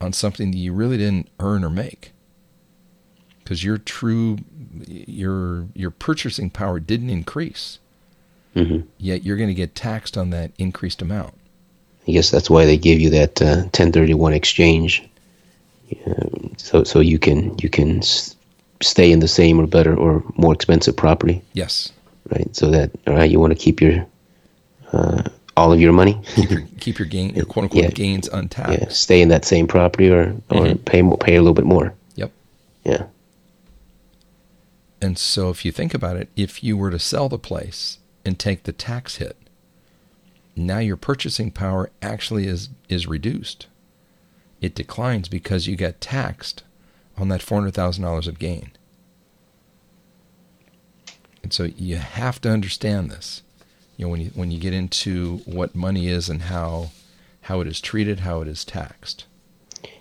on 0.00 0.12
something 0.12 0.50
that 0.50 0.58
you 0.58 0.72
really 0.72 0.98
didn't 0.98 1.28
earn 1.38 1.62
or 1.62 1.70
make, 1.70 2.10
because 3.38 3.62
your 3.62 3.78
true 3.78 4.38
your 4.84 5.68
your 5.74 5.92
purchasing 5.92 6.50
power 6.50 6.80
didn't 6.80 7.10
increase. 7.10 7.78
Mm-hmm. 8.56 8.88
Yet 8.98 9.22
you're 9.22 9.36
going 9.36 9.46
to 9.48 9.54
get 9.54 9.76
taxed 9.76 10.18
on 10.18 10.30
that 10.30 10.50
increased 10.58 11.00
amount. 11.00 11.34
I 12.08 12.12
guess 12.12 12.30
that's 12.30 12.48
why 12.48 12.64
they 12.64 12.78
give 12.78 13.00
you 13.00 13.10
that 13.10 13.42
uh, 13.42 13.68
1031 13.68 14.32
exchange, 14.32 15.06
um, 16.06 16.54
so 16.56 16.82
so 16.84 17.00
you 17.00 17.18
can 17.18 17.56
you 17.58 17.68
can 17.68 18.00
stay 18.80 19.12
in 19.12 19.20
the 19.20 19.28
same 19.28 19.60
or 19.60 19.66
better 19.66 19.94
or 19.94 20.24
more 20.36 20.54
expensive 20.54 20.96
property. 20.96 21.42
Yes. 21.52 21.92
Right. 22.30 22.54
So 22.56 22.70
that 22.70 22.90
all 23.06 23.14
right, 23.14 23.30
you 23.30 23.38
want 23.38 23.52
to 23.52 23.58
keep 23.58 23.80
your 23.80 24.06
uh, 24.92 25.22
all 25.56 25.72
of 25.72 25.80
your 25.80 25.92
money. 25.92 26.20
keep, 26.34 26.50
your, 26.50 26.62
keep 26.80 26.98
your 26.98 27.08
gain, 27.08 27.34
your 27.34 27.44
quote 27.44 27.64
unquote 27.64 27.84
yeah. 27.84 27.90
gains 27.90 28.28
untaxed. 28.28 28.80
Yeah. 28.80 28.88
Stay 28.88 29.20
in 29.20 29.28
that 29.28 29.44
same 29.44 29.66
property 29.66 30.08
or 30.08 30.34
or 30.50 30.62
mm-hmm. 30.62 30.82
pay 30.84 31.02
more, 31.02 31.18
pay 31.18 31.36
a 31.36 31.42
little 31.42 31.54
bit 31.54 31.66
more. 31.66 31.94
Yep. 32.14 32.32
Yeah. 32.84 33.04
And 35.00 35.18
so, 35.18 35.50
if 35.50 35.64
you 35.64 35.72
think 35.72 35.94
about 35.94 36.16
it, 36.16 36.28
if 36.36 36.64
you 36.64 36.76
were 36.76 36.90
to 36.90 36.98
sell 36.98 37.28
the 37.28 37.38
place 37.38 37.98
and 38.24 38.38
take 38.38 38.64
the 38.64 38.72
tax 38.72 39.16
hit, 39.16 39.36
now 40.66 40.78
your 40.78 40.96
purchasing 40.96 41.50
power 41.50 41.90
actually 42.02 42.46
is 42.46 42.68
is 42.88 43.06
reduced. 43.06 43.66
It 44.60 44.74
declines 44.74 45.28
because 45.28 45.66
you 45.66 45.76
get 45.76 46.00
taxed 46.00 46.64
on 47.16 47.28
that 47.28 47.40
$400,000 47.40 48.26
of 48.26 48.38
gain. 48.38 48.72
And 51.42 51.52
so 51.52 51.64
you 51.64 51.96
have 51.96 52.40
to 52.40 52.50
understand 52.50 53.10
this. 53.10 53.42
You 53.96 54.04
know, 54.04 54.10
when 54.10 54.20
you 54.20 54.30
when 54.34 54.50
you 54.50 54.60
get 54.60 54.72
into 54.72 55.38
what 55.44 55.74
money 55.74 56.08
is 56.08 56.28
and 56.28 56.42
how 56.42 56.90
how 57.42 57.60
it 57.60 57.66
is 57.66 57.80
treated, 57.80 58.20
how 58.20 58.42
it 58.42 58.48
is 58.48 58.64
taxed. 58.64 59.24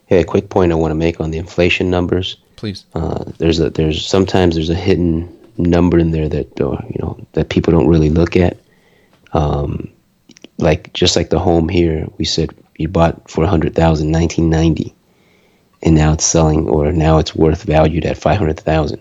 Yeah, 0.09 0.19
a 0.19 0.23
quick 0.23 0.49
point 0.49 0.71
I 0.71 0.75
want 0.75 0.91
to 0.91 0.95
make 0.95 1.19
on 1.19 1.31
the 1.31 1.37
inflation 1.37 1.89
numbers. 1.89 2.37
Please. 2.57 2.85
Uh, 2.93 3.23
there's 3.37 3.59
a 3.59 3.69
there's 3.69 4.05
sometimes 4.05 4.55
there's 4.55 4.69
a 4.69 4.75
hidden 4.75 5.27
number 5.57 5.97
in 5.97 6.11
there 6.11 6.29
that 6.29 6.61
uh, 6.61 6.77
you 6.89 6.97
know 6.99 7.17
that 7.33 7.49
people 7.49 7.73
don't 7.73 7.87
really 7.87 8.09
look 8.09 8.35
at. 8.35 8.57
Um, 9.33 9.89
like 10.57 10.93
just 10.93 11.15
like 11.15 11.29
the 11.29 11.39
home 11.39 11.69
here, 11.69 12.07
we 12.17 12.25
said 12.25 12.51
you 12.77 12.87
bought 12.87 13.29
for 13.29 13.43
a 13.43 13.47
hundred 13.47 13.75
thousand, 13.75 14.11
1990 14.11 14.93
and 15.83 15.95
now 15.95 16.13
it's 16.13 16.25
selling 16.25 16.67
or 16.67 16.91
now 16.91 17.17
it's 17.17 17.35
worth 17.35 17.63
valued 17.63 18.05
at 18.05 18.17
500,000. 18.17 18.99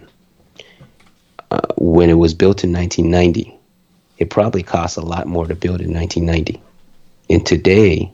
Uh, 1.51 1.61
when 1.77 2.11
it 2.11 2.15
was 2.15 2.35
built 2.35 2.65
in 2.65 2.73
1990, 2.73 3.57
it 4.19 4.31
probably 4.31 4.63
cost 4.63 4.97
a 4.97 5.03
lot 5.03 5.27
more 5.27 5.47
to 5.47 5.55
build 5.55 5.81
in 5.81 5.93
1990. 5.93 6.61
And 7.31 7.45
today, 7.47 8.13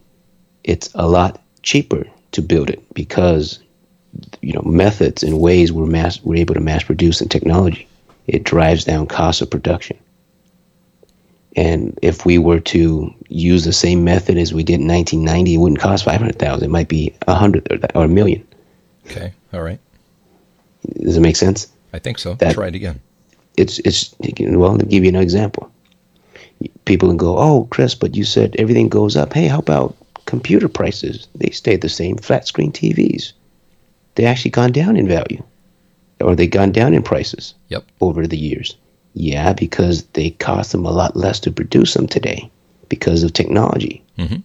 it's 0.65 0.91
a 0.95 1.09
lot 1.09 1.41
cheaper 1.63 2.07
to 2.33 2.43
build 2.43 2.71
it 2.71 2.83
because 2.95 3.59
you 4.41 4.53
know 4.53 4.63
methods 4.63 5.23
and 5.23 5.41
ways 5.41 5.73
we're 5.73 5.87
mass 5.87 6.23
we're 6.23 6.37
able 6.37 6.55
to 6.55 6.61
mass 6.61 6.85
produce 6.85 7.21
and 7.21 7.31
technology. 7.31 7.87
It 8.27 8.45
drives 8.45 8.85
down 8.85 9.07
cost 9.07 9.43
of 9.43 9.51
production. 9.51 9.99
And 11.57 11.99
if 12.03 12.25
we 12.25 12.39
were 12.39 12.61
to 12.61 13.13
use 13.33 13.65
the 13.65 13.73
same 13.73 14.05
method 14.05 14.37
as 14.37 14.53
we 14.53 14.63
did 14.63 14.81
in 14.81 14.89
1990, 14.89 15.55
it 15.55 15.57
wouldn't 15.59 15.81
cost 15.81 16.05
500,000. 16.05 16.65
It 16.65 16.71
might 16.71 16.89
be 16.89 17.15
a 17.27 17.35
hundred 17.35 17.67
or 17.95 18.05
a 18.05 18.09
million. 18.09 18.47
Okay. 19.07 19.33
All 19.53 19.63
right. 19.63 19.81
Does 21.01 21.17
it 21.17 21.21
make 21.21 21.37
sense? 21.37 21.73
I 21.93 21.99
think 21.99 22.19
so. 22.19 22.35
That, 22.35 22.55
Try 22.55 22.69
it 22.69 22.75
again. 22.75 23.01
It's 23.57 23.79
it's 23.81 24.15
well. 24.41 24.79
To 24.79 24.87
give 24.87 25.05
you 25.05 25.11
an 25.11 25.17
example, 25.17 25.71
people 26.87 27.09
can 27.09 27.19
go, 27.19 27.37
"Oh, 27.39 27.69
Chris, 27.71 27.95
but 27.95 28.17
you 28.17 28.25
said 28.25 28.57
everything 28.59 28.89
goes 28.89 29.17
up. 29.17 29.33
Hey, 29.33 29.47
how 29.47 29.59
about 29.59 29.95
computer 30.25 30.69
prices? 30.69 31.29
They 31.35 31.51
stay 31.51 31.77
the 31.77 31.89
same. 31.89 32.17
Flat 32.17 32.47
screen 32.47 32.73
TVs, 32.73 33.33
they 34.15 34.25
actually 34.25 34.53
gone 34.53 34.73
down 34.73 34.97
in 34.97 35.07
value, 35.07 35.43
or 36.21 36.35
they 36.35 36.47
gone 36.47 36.73
down 36.73 36.95
in 36.95 37.03
prices. 37.03 37.55
Yep. 37.69 37.85
Over 38.01 38.27
the 38.27 38.39
years, 38.39 38.75
yeah, 39.13 39.53
because 39.53 40.05
they 40.15 40.31
cost 40.31 40.73
them 40.73 40.87
a 40.87 40.91
lot 40.91 41.15
less 41.15 41.39
to 41.41 41.53
produce 41.53 41.93
them 41.93 42.07
today 42.07 42.51
because 42.93 43.23
of 43.23 43.33
technology. 43.33 44.05
Mm-hmm. 44.19 44.41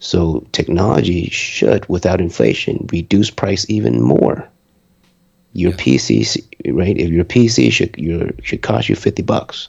So 0.00 0.46
technology 0.52 1.28
should, 1.28 1.86
without 1.90 2.22
inflation, 2.22 2.88
reduce 2.90 3.28
price 3.28 3.66
even 3.68 4.00
more. 4.00 4.48
Your 5.52 5.72
yeah. 5.72 5.76
PC, 5.76 6.42
right? 6.72 6.96
If 6.96 7.10
your 7.10 7.26
PC 7.26 7.70
should 7.70 7.94
your, 7.98 8.30
should 8.42 8.62
cost 8.62 8.88
you 8.88 8.96
fifty 8.96 9.20
bucks, 9.20 9.68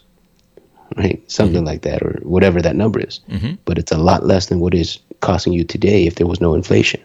right? 0.96 1.22
Something 1.30 1.58
mm-hmm. 1.58 1.66
like 1.66 1.82
that, 1.82 2.02
or 2.02 2.22
whatever 2.24 2.62
that 2.62 2.78
number 2.78 3.02
is. 3.02 3.20
Mm-hmm. 3.30 3.56
But 3.66 3.78
it's 3.78 3.92
a 3.92 3.98
lot 3.98 4.26
less 4.26 4.46
than 4.46 4.62
what 4.62 4.74
is 4.74 5.00
costing 5.20 5.52
you 5.52 5.66
today 5.66 6.08
if 6.08 6.16
there 6.16 6.28
was 6.28 6.40
no 6.40 6.54
inflation. 6.54 7.02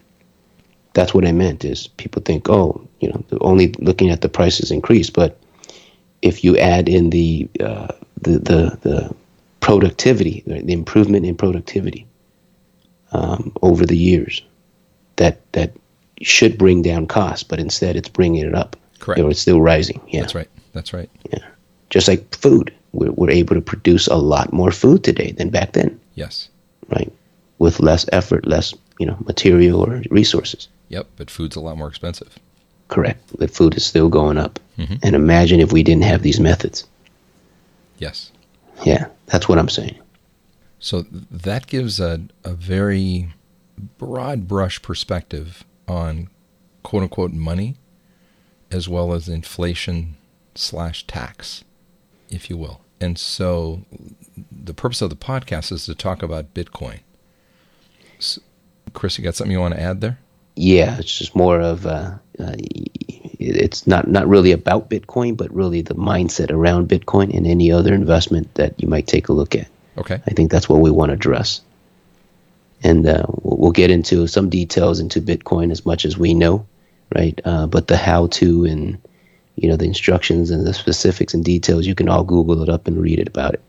That's 0.93 1.13
what 1.13 1.27
I 1.27 1.33
meant. 1.33 1.65
Is 1.65 1.89
people 1.89 2.23
think, 2.23 2.49
oh, 2.49 2.81
you 3.01 3.09
know, 3.09 3.25
only 3.41 3.73
looking 3.81 4.11
at 4.11 4.21
the 4.21 4.29
prices 4.29 4.71
increase, 4.71 5.11
but 5.11 5.37
if 6.23 6.45
you 6.45 6.57
add 6.59 6.89
in 6.89 7.11
the 7.11 7.49
uh, 7.59 7.89
the, 8.23 8.39
the 8.39 8.79
the 8.83 9.15
productivity, 9.69 10.43
the 10.47 10.73
improvement 10.73 11.27
in 11.27 11.37
productivity, 11.37 12.07
um, 13.13 13.53
over 13.61 13.85
the 13.85 13.99
years 13.99 14.43
that 15.17 15.41
that 15.53 15.73
should 16.23 16.57
bring 16.57 16.81
down 16.81 17.07
costs, 17.07 17.45
but 17.45 17.61
instead 17.61 17.95
it's 17.95 18.09
bringing 18.09 18.47
it 18.47 18.55
up. 18.55 18.77
Correct. 18.99 19.21
Or 19.21 19.31
it's 19.31 19.41
still 19.41 19.61
rising. 19.61 20.01
Yeah. 20.09 20.23
That's 20.23 20.35
right. 20.35 20.49
That's 20.73 20.95
right. 20.95 21.11
Yeah. 21.31 21.45
Just 21.91 22.09
like 22.09 22.35
food, 22.35 22.73
we're, 22.93 23.13
we're 23.13 23.31
able 23.31 23.55
to 23.57 23.61
produce 23.61 24.07
a 24.07 24.17
lot 24.17 24.55
more 24.55 24.73
food 24.73 25.05
today 25.05 25.33
than 25.33 25.51
back 25.51 25.73
then. 25.73 26.01
Yes. 26.15 26.49
Right. 26.89 27.13
With 27.59 27.79
less 27.79 28.07
effort, 28.11 28.47
less 28.47 28.75
you 28.99 29.05
know 29.05 29.19
material 29.27 29.83
or 29.83 30.03
resources. 30.11 30.69
Yep. 30.89 31.09
But 31.17 31.31
food's 31.31 31.57
a 31.57 31.61
lot 31.61 31.77
more 31.77 31.89
expensive. 31.89 32.39
Correct. 32.89 33.21
But 33.39 33.51
food 33.51 33.77
is 33.77 33.85
still 33.85 34.09
going 34.09 34.39
up. 34.39 34.59
Mm-hmm. 34.79 34.95
And 35.03 35.15
imagine 35.15 35.61
if 35.61 35.73
we 35.73 35.83
didn't 35.83 36.05
have 36.05 36.23
these 36.23 36.41
methods. 36.41 36.87
Yes. 37.99 38.33
Yeah. 38.85 39.07
That's 39.27 39.49
what 39.49 39.59
I'm 39.59 39.69
saying. 39.69 39.99
So 40.79 41.05
that 41.31 41.67
gives 41.67 41.99
a, 42.01 42.23
a 42.45 42.55
very 42.55 43.29
broad 43.99 44.49
brush 44.49 44.81
perspective 44.83 45.65
on 45.87 46.29
quote 46.83 47.03
unquote 47.03 47.33
money 47.33 47.77
as 48.71 48.89
well 48.89 49.13
as 49.13 49.29
inflation 49.29 50.17
slash 50.55 51.07
tax, 51.07 51.65
if 52.29 52.51
you 52.51 52.57
will. 52.57 52.81
And 53.01 53.19
so 53.19 53.83
the 54.51 54.75
purpose 54.75 55.01
of 55.03 55.11
the 55.11 55.17
podcast 55.17 55.73
is 55.73 55.87
to 55.87 55.95
talk 55.95 56.23
about 56.23 56.55
Bitcoin. 56.55 57.01
So, 58.19 58.43
Chris, 58.93 59.17
you 59.19 59.25
got 59.25 59.35
something 59.37 59.53
you 59.53 59.61
want 59.61 59.75
to 59.75 59.81
add 59.81 60.01
there? 60.01 60.19
Yeah, 60.61 60.99
it's 60.99 61.17
just 61.17 61.37
more 61.37 61.61
of 61.61 61.87
uh, 61.87 62.15
uh, 62.41 62.55
it's 63.39 63.87
not 63.87 64.09
not 64.09 64.27
really 64.27 64.51
about 64.51 64.91
Bitcoin, 64.91 65.37
but 65.37 65.55
really 65.55 65.83
the 65.83 65.95
mindset 65.95 66.51
around 66.51 66.89
Bitcoin 66.89 67.33
and 67.33 67.47
any 67.47 67.71
other 67.71 67.95
investment 67.95 68.53
that 68.55 68.75
you 68.83 68.89
might 68.89 69.07
take 69.07 69.29
a 69.29 69.33
look 69.33 69.55
at. 69.55 69.69
Okay. 69.97 70.21
I 70.27 70.31
think 70.33 70.51
that's 70.51 70.69
what 70.69 70.81
we 70.81 70.91
want 70.91 71.11
to 71.11 71.15
address. 71.15 71.61
And 72.83 73.07
uh, 73.07 73.25
we'll 73.43 73.71
get 73.71 73.93
into 73.93 74.27
some 74.27 74.51
details 74.51 74.99
into 74.99 75.21
Bitcoin 75.21 75.71
as 75.71 75.87
much 75.87 76.05
as 76.05 76.19
we 76.19 76.35
know, 76.35 76.67
right? 77.15 77.41
Uh, 77.45 77.69
but 77.69 77.87
the 77.87 77.97
how 77.97 78.27
to 78.27 78.65
and 78.65 78.99
you 79.55 79.69
know 79.69 79.77
the 79.77 79.87
instructions 79.87 80.51
and 80.51 80.67
the 80.67 80.75
specifics 80.75 81.35
and 81.35 81.45
details, 81.45 81.87
you 81.87 81.95
can 81.95 82.09
all 82.09 82.25
Google 82.25 82.65
it 82.65 82.69
up 82.69 82.89
and 82.89 83.01
read 83.01 83.21
it 83.21 83.29
about 83.29 83.55
it. 83.55 83.63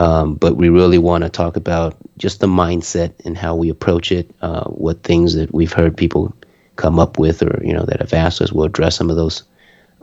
Um, 0.00 0.34
but 0.34 0.56
we 0.56 0.70
really 0.70 0.96
want 0.96 1.24
to 1.24 1.28
talk 1.28 1.56
about 1.56 1.94
just 2.16 2.40
the 2.40 2.46
mindset 2.46 3.12
and 3.26 3.36
how 3.36 3.54
we 3.54 3.68
approach 3.68 4.10
it. 4.10 4.34
Uh, 4.40 4.64
what 4.70 5.02
things 5.02 5.34
that 5.34 5.52
we've 5.52 5.74
heard 5.74 5.94
people 5.94 6.34
come 6.76 6.98
up 6.98 7.18
with, 7.18 7.42
or 7.42 7.60
you 7.62 7.74
know 7.74 7.84
that 7.84 8.00
have 8.00 8.14
asked 8.14 8.40
us, 8.40 8.50
we'll 8.50 8.64
address 8.64 8.96
some 8.96 9.10
of 9.10 9.16
those. 9.16 9.42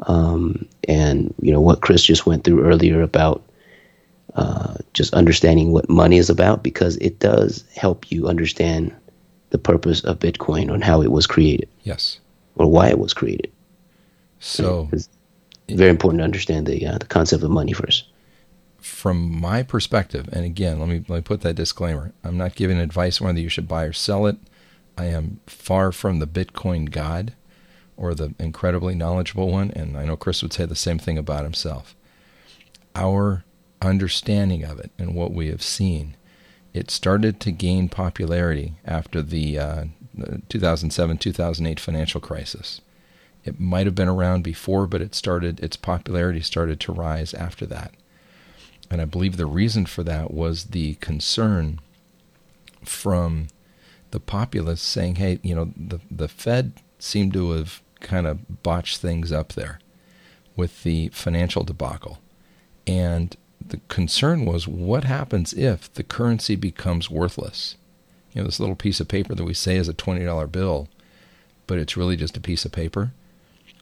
Um, 0.03 0.67
and 0.87 1.33
you 1.41 1.51
know 1.51 1.59
what 1.59 1.81
Chris 1.81 2.03
just 2.03 2.27
went 2.27 2.43
through 2.43 2.63
earlier 2.63 3.01
about 3.01 3.43
uh, 4.35 4.75
just 4.93 5.15
understanding 5.15 5.71
what 5.71 5.89
money 5.89 6.19
is 6.19 6.29
about 6.29 6.61
because 6.61 6.97
it 6.97 7.17
does 7.17 7.63
help 7.75 8.11
you 8.11 8.27
understand 8.27 8.95
the 9.49 9.57
purpose 9.57 10.03
of 10.03 10.19
Bitcoin 10.19 10.71
and 10.71 10.83
how 10.83 11.01
it 11.01 11.11
was 11.11 11.25
created. 11.25 11.67
Yes. 11.85 12.19
Or 12.57 12.69
why 12.69 12.89
it 12.89 12.99
was 12.99 13.15
created. 13.15 13.51
So 14.41 14.89
it's 14.91 15.09
very 15.69 15.89
important 15.89 16.19
to 16.19 16.23
understand 16.23 16.67
the 16.67 16.85
uh, 16.85 16.99
the 16.99 17.07
concept 17.07 17.41
of 17.41 17.49
money 17.49 17.73
first. 17.73 18.05
From 18.79 19.39
my 19.39 19.63
perspective, 19.63 20.29
and 20.31 20.45
again, 20.45 20.79
let 20.79 20.87
me 20.87 21.03
let 21.07 21.17
me 21.17 21.21
put 21.21 21.41
that 21.41 21.55
disclaimer: 21.55 22.13
I'm 22.23 22.37
not 22.37 22.55
giving 22.55 22.79
advice 22.79 23.19
on 23.19 23.27
whether 23.27 23.39
you 23.39 23.49
should 23.49 23.67
buy 23.67 23.83
or 23.83 23.93
sell 23.93 24.27
it. 24.27 24.37
I 24.97 25.05
am 25.05 25.39
far 25.45 25.91
from 25.91 26.19
the 26.19 26.27
Bitcoin 26.27 26.89
god 26.89 27.33
or 27.97 28.13
the 28.13 28.33
incredibly 28.39 28.95
knowledgeable 28.95 29.51
one, 29.51 29.71
and 29.71 29.97
I 29.97 30.05
know 30.05 30.15
Chris 30.15 30.41
would 30.41 30.53
say 30.53 30.65
the 30.65 30.75
same 30.75 30.99
thing 30.99 31.17
about 31.17 31.43
himself. 31.43 31.95
Our 32.95 33.43
understanding 33.81 34.63
of 34.63 34.79
it 34.79 34.91
and 34.97 35.15
what 35.15 35.33
we 35.33 35.47
have 35.47 35.61
seen, 35.61 36.15
it 36.73 36.91
started 36.91 37.39
to 37.41 37.51
gain 37.51 37.89
popularity 37.89 38.75
after 38.85 39.21
the 39.21 39.59
uh, 39.59 39.85
2007 40.49 41.17
2008 41.17 41.79
financial 41.79 42.21
crisis. 42.21 42.81
It 43.43 43.59
might 43.59 43.85
have 43.85 43.95
been 43.95 44.07
around 44.07 44.43
before, 44.43 44.87
but 44.87 45.01
it 45.01 45.15
started 45.15 45.59
its 45.59 45.77
popularity 45.77 46.41
started 46.41 46.79
to 46.81 46.91
rise 46.91 47.33
after 47.33 47.65
that. 47.67 47.93
And 48.89 49.01
I 49.01 49.05
believe 49.05 49.37
the 49.37 49.45
reason 49.45 49.85
for 49.85 50.03
that 50.03 50.33
was 50.33 50.65
the 50.65 50.95
concern 50.95 51.79
from 52.83 53.47
the 54.11 54.19
populace 54.19 54.81
saying, 54.81 55.15
"Hey, 55.15 55.39
you 55.43 55.55
know, 55.55 55.73
the 55.75 55.99
the 56.09 56.27
Fed 56.27 56.73
seemed 56.99 57.33
to 57.33 57.51
have 57.51 57.81
kind 57.99 58.25
of 58.25 58.63
botched 58.63 58.97
things 58.97 59.31
up 59.31 59.53
there 59.53 59.79
with 60.55 60.83
the 60.83 61.09
financial 61.09 61.63
debacle." 61.63 62.19
And 62.85 63.35
the 63.65 63.81
concern 63.89 64.45
was 64.45 64.67
what 64.67 65.03
happens 65.03 65.53
if 65.53 65.91
the 65.93 66.03
currency 66.03 66.55
becomes 66.55 67.09
worthless? 67.09 67.75
You 68.31 68.41
know, 68.41 68.45
this 68.45 68.59
little 68.59 68.75
piece 68.75 69.01
of 69.01 69.09
paper 69.09 69.35
that 69.35 69.43
we 69.43 69.53
say 69.53 69.75
is 69.75 69.89
a 69.89 69.93
$20 69.93 70.47
bill, 70.47 70.87
but 71.65 71.77
it's 71.77 71.97
really 71.97 72.15
just 72.15 72.37
a 72.37 72.41
piece 72.41 72.63
of 72.63 72.71
paper. 72.71 73.11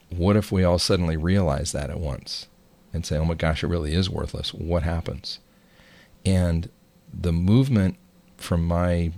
What 0.09 0.37
if 0.37 0.51
we 0.51 0.63
all 0.63 0.79
suddenly 0.79 1.17
realize 1.17 1.71
that 1.73 1.89
at 1.89 1.99
once 1.99 2.47
and 2.95 3.05
say, 3.05 3.17
oh 3.17 3.25
my 3.25 3.33
gosh, 3.33 3.63
it 3.63 3.67
really 3.67 3.93
is 3.93 4.09
worthless? 4.09 4.53
What 4.53 4.83
happens? 4.83 5.39
And 6.25 6.69
the 7.13 7.33
movement, 7.33 7.97
from 8.37 8.65
my 8.65 9.11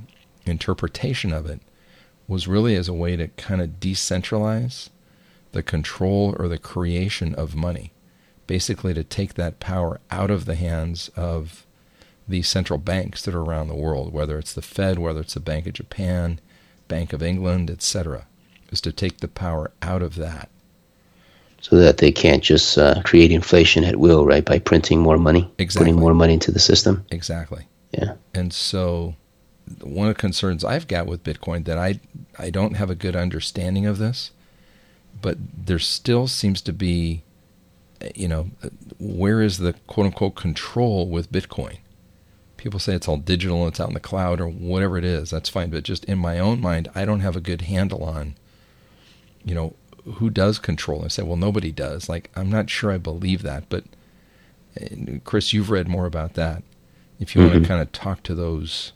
interpretation 0.45 1.31
of 1.31 1.45
it, 1.45 1.61
was 2.27 2.47
really 2.47 2.75
as 2.75 2.89
a 2.89 2.93
way 2.93 3.15
to 3.15 3.27
kind 3.29 3.61
of 3.61 3.79
decentralize 3.79 4.89
the 5.53 5.63
control 5.63 6.35
or 6.37 6.47
the 6.47 6.57
creation 6.57 7.33
of 7.35 7.55
money. 7.55 7.93
Basically, 8.47 8.93
to 8.93 9.03
take 9.03 9.35
that 9.35 9.59
power 9.59 9.99
out 10.11 10.31
of 10.31 10.45
the 10.45 10.55
hands 10.55 11.09
of 11.15 11.65
the 12.27 12.41
central 12.41 12.79
banks 12.79 13.23
that 13.23 13.33
are 13.33 13.41
around 13.41 13.67
the 13.67 13.75
world, 13.75 14.11
whether 14.11 14.37
it's 14.37 14.53
the 14.53 14.61
Fed, 14.61 14.99
whether 14.99 15.21
it's 15.21 15.33
the 15.33 15.39
Bank 15.39 15.67
of 15.67 15.73
Japan, 15.73 16.39
Bank 16.87 17.13
of 17.13 17.23
England, 17.23 17.69
etc., 17.69 18.27
is 18.69 18.81
to 18.81 18.91
take 18.91 19.17
the 19.17 19.27
power 19.27 19.71
out 19.81 20.01
of 20.01 20.15
that 20.15 20.49
so 21.61 21.75
that 21.77 21.97
they 21.97 22.11
can't 22.11 22.43
just 22.43 22.77
uh, 22.77 23.01
create 23.03 23.31
inflation 23.31 23.83
at 23.83 23.97
will, 23.97 24.25
right? 24.25 24.45
By 24.45 24.59
printing 24.59 24.99
more 24.99 25.17
money, 25.17 25.49
exactly. 25.57 25.85
putting 25.85 25.99
more 25.99 26.13
money 26.13 26.33
into 26.33 26.51
the 26.51 26.59
system. 26.59 27.05
Exactly. 27.11 27.67
Yeah. 27.91 28.13
And 28.33 28.53
so, 28.53 29.15
one 29.81 30.07
of 30.07 30.15
the 30.15 30.19
concerns 30.19 30.63
I've 30.63 30.87
got 30.87 31.07
with 31.07 31.23
Bitcoin 31.23 31.65
that 31.65 31.77
I 31.77 31.99
I 32.37 32.49
don't 32.49 32.75
have 32.75 32.89
a 32.89 32.95
good 32.95 33.15
understanding 33.15 33.85
of 33.85 33.97
this, 33.97 34.31
but 35.21 35.37
there 35.65 35.79
still 35.79 36.27
seems 36.27 36.61
to 36.61 36.73
be, 36.73 37.23
you 38.15 38.27
know, 38.27 38.51
where 38.99 39.41
is 39.41 39.57
the 39.57 39.73
quote 39.87 40.07
unquote 40.07 40.35
control 40.35 41.07
with 41.07 41.31
Bitcoin? 41.31 41.77
People 42.57 42.79
say 42.79 42.93
it's 42.93 43.07
all 43.07 43.17
digital 43.17 43.59
and 43.63 43.69
it's 43.69 43.79
out 43.79 43.89
in 43.89 43.93
the 43.93 43.99
cloud 43.99 44.41
or 44.41 44.47
whatever 44.47 44.97
it 44.97 45.05
is. 45.05 45.29
That's 45.29 45.49
fine, 45.49 45.69
but 45.69 45.83
just 45.83 46.05
in 46.05 46.17
my 46.17 46.39
own 46.39 46.61
mind, 46.61 46.89
I 46.95 47.05
don't 47.05 47.19
have 47.19 47.35
a 47.35 47.41
good 47.41 47.61
handle 47.63 48.03
on, 48.03 48.35
you 49.43 49.53
know, 49.53 49.75
who 50.15 50.29
does 50.29 50.59
control? 50.59 51.03
I 51.03 51.07
said, 51.07 51.27
well, 51.27 51.37
nobody 51.37 51.71
does. 51.71 52.09
Like, 52.09 52.29
I'm 52.35 52.49
not 52.49 52.69
sure 52.69 52.91
I 52.91 52.97
believe 52.97 53.43
that, 53.43 53.69
but 53.69 53.83
Chris, 55.23 55.53
you've 55.53 55.69
read 55.69 55.87
more 55.87 56.05
about 56.05 56.33
that. 56.35 56.63
If 57.19 57.35
you 57.35 57.41
mm-hmm. 57.41 57.51
want 57.51 57.63
to 57.63 57.67
kind 57.67 57.81
of 57.81 57.91
talk 57.91 58.23
to 58.23 58.35
those 58.35 58.93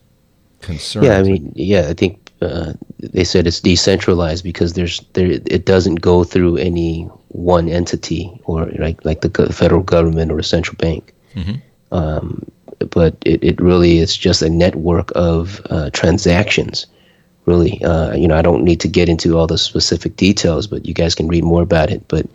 concerns. 0.62 1.06
Yeah, 1.06 1.17
I 1.17 1.24
mean, 1.24 1.52
yeah, 1.56 1.88
I 1.89 1.93
think 1.93 2.32
uh, 2.41 2.74
they 3.00 3.24
said 3.24 3.47
it's 3.47 3.60
decentralized 3.60 4.43
because 4.43 4.74
there's 4.74 5.00
there 5.13 5.32
it 5.32 5.65
doesn't 5.65 5.95
go 5.95 6.24
through 6.24 6.58
any 6.58 7.04
one 7.30 7.67
entity 7.67 8.32
or 8.45 8.67
like 8.78 9.04
like 9.06 9.21
the 9.21 9.52
federal 9.52 9.84
government 9.84 10.32
or 10.32 10.39
a 10.39 10.43
central 10.43 10.78
bank. 10.78 11.13
Mm-hmm. 11.36 11.95
Um, 11.95 12.45
but 12.89 13.15
it, 13.26 13.43
it 13.43 13.60
really 13.60 14.00
is 14.00 14.15
just 14.15 14.41
a 14.41 14.50
network 14.50 15.12
of 15.15 15.62
uh, 15.69 15.89
transactions 15.91 16.86
really. 17.45 17.84
Uh, 17.84 18.13
you 18.15 18.27
know, 18.27 18.38
I 18.38 18.41
don't 18.41 18.63
need 18.63 18.80
to 18.82 18.88
get 18.88 19.10
into 19.10 19.38
all 19.38 19.47
the 19.47 19.58
specific 19.58 20.15
details, 20.15 20.67
but 20.67 20.86
you 20.86 20.93
guys 20.93 21.15
can 21.15 21.27
read 21.27 21.43
more 21.43 21.62
about 21.62 21.89
it. 21.91 22.08
But 22.08 22.27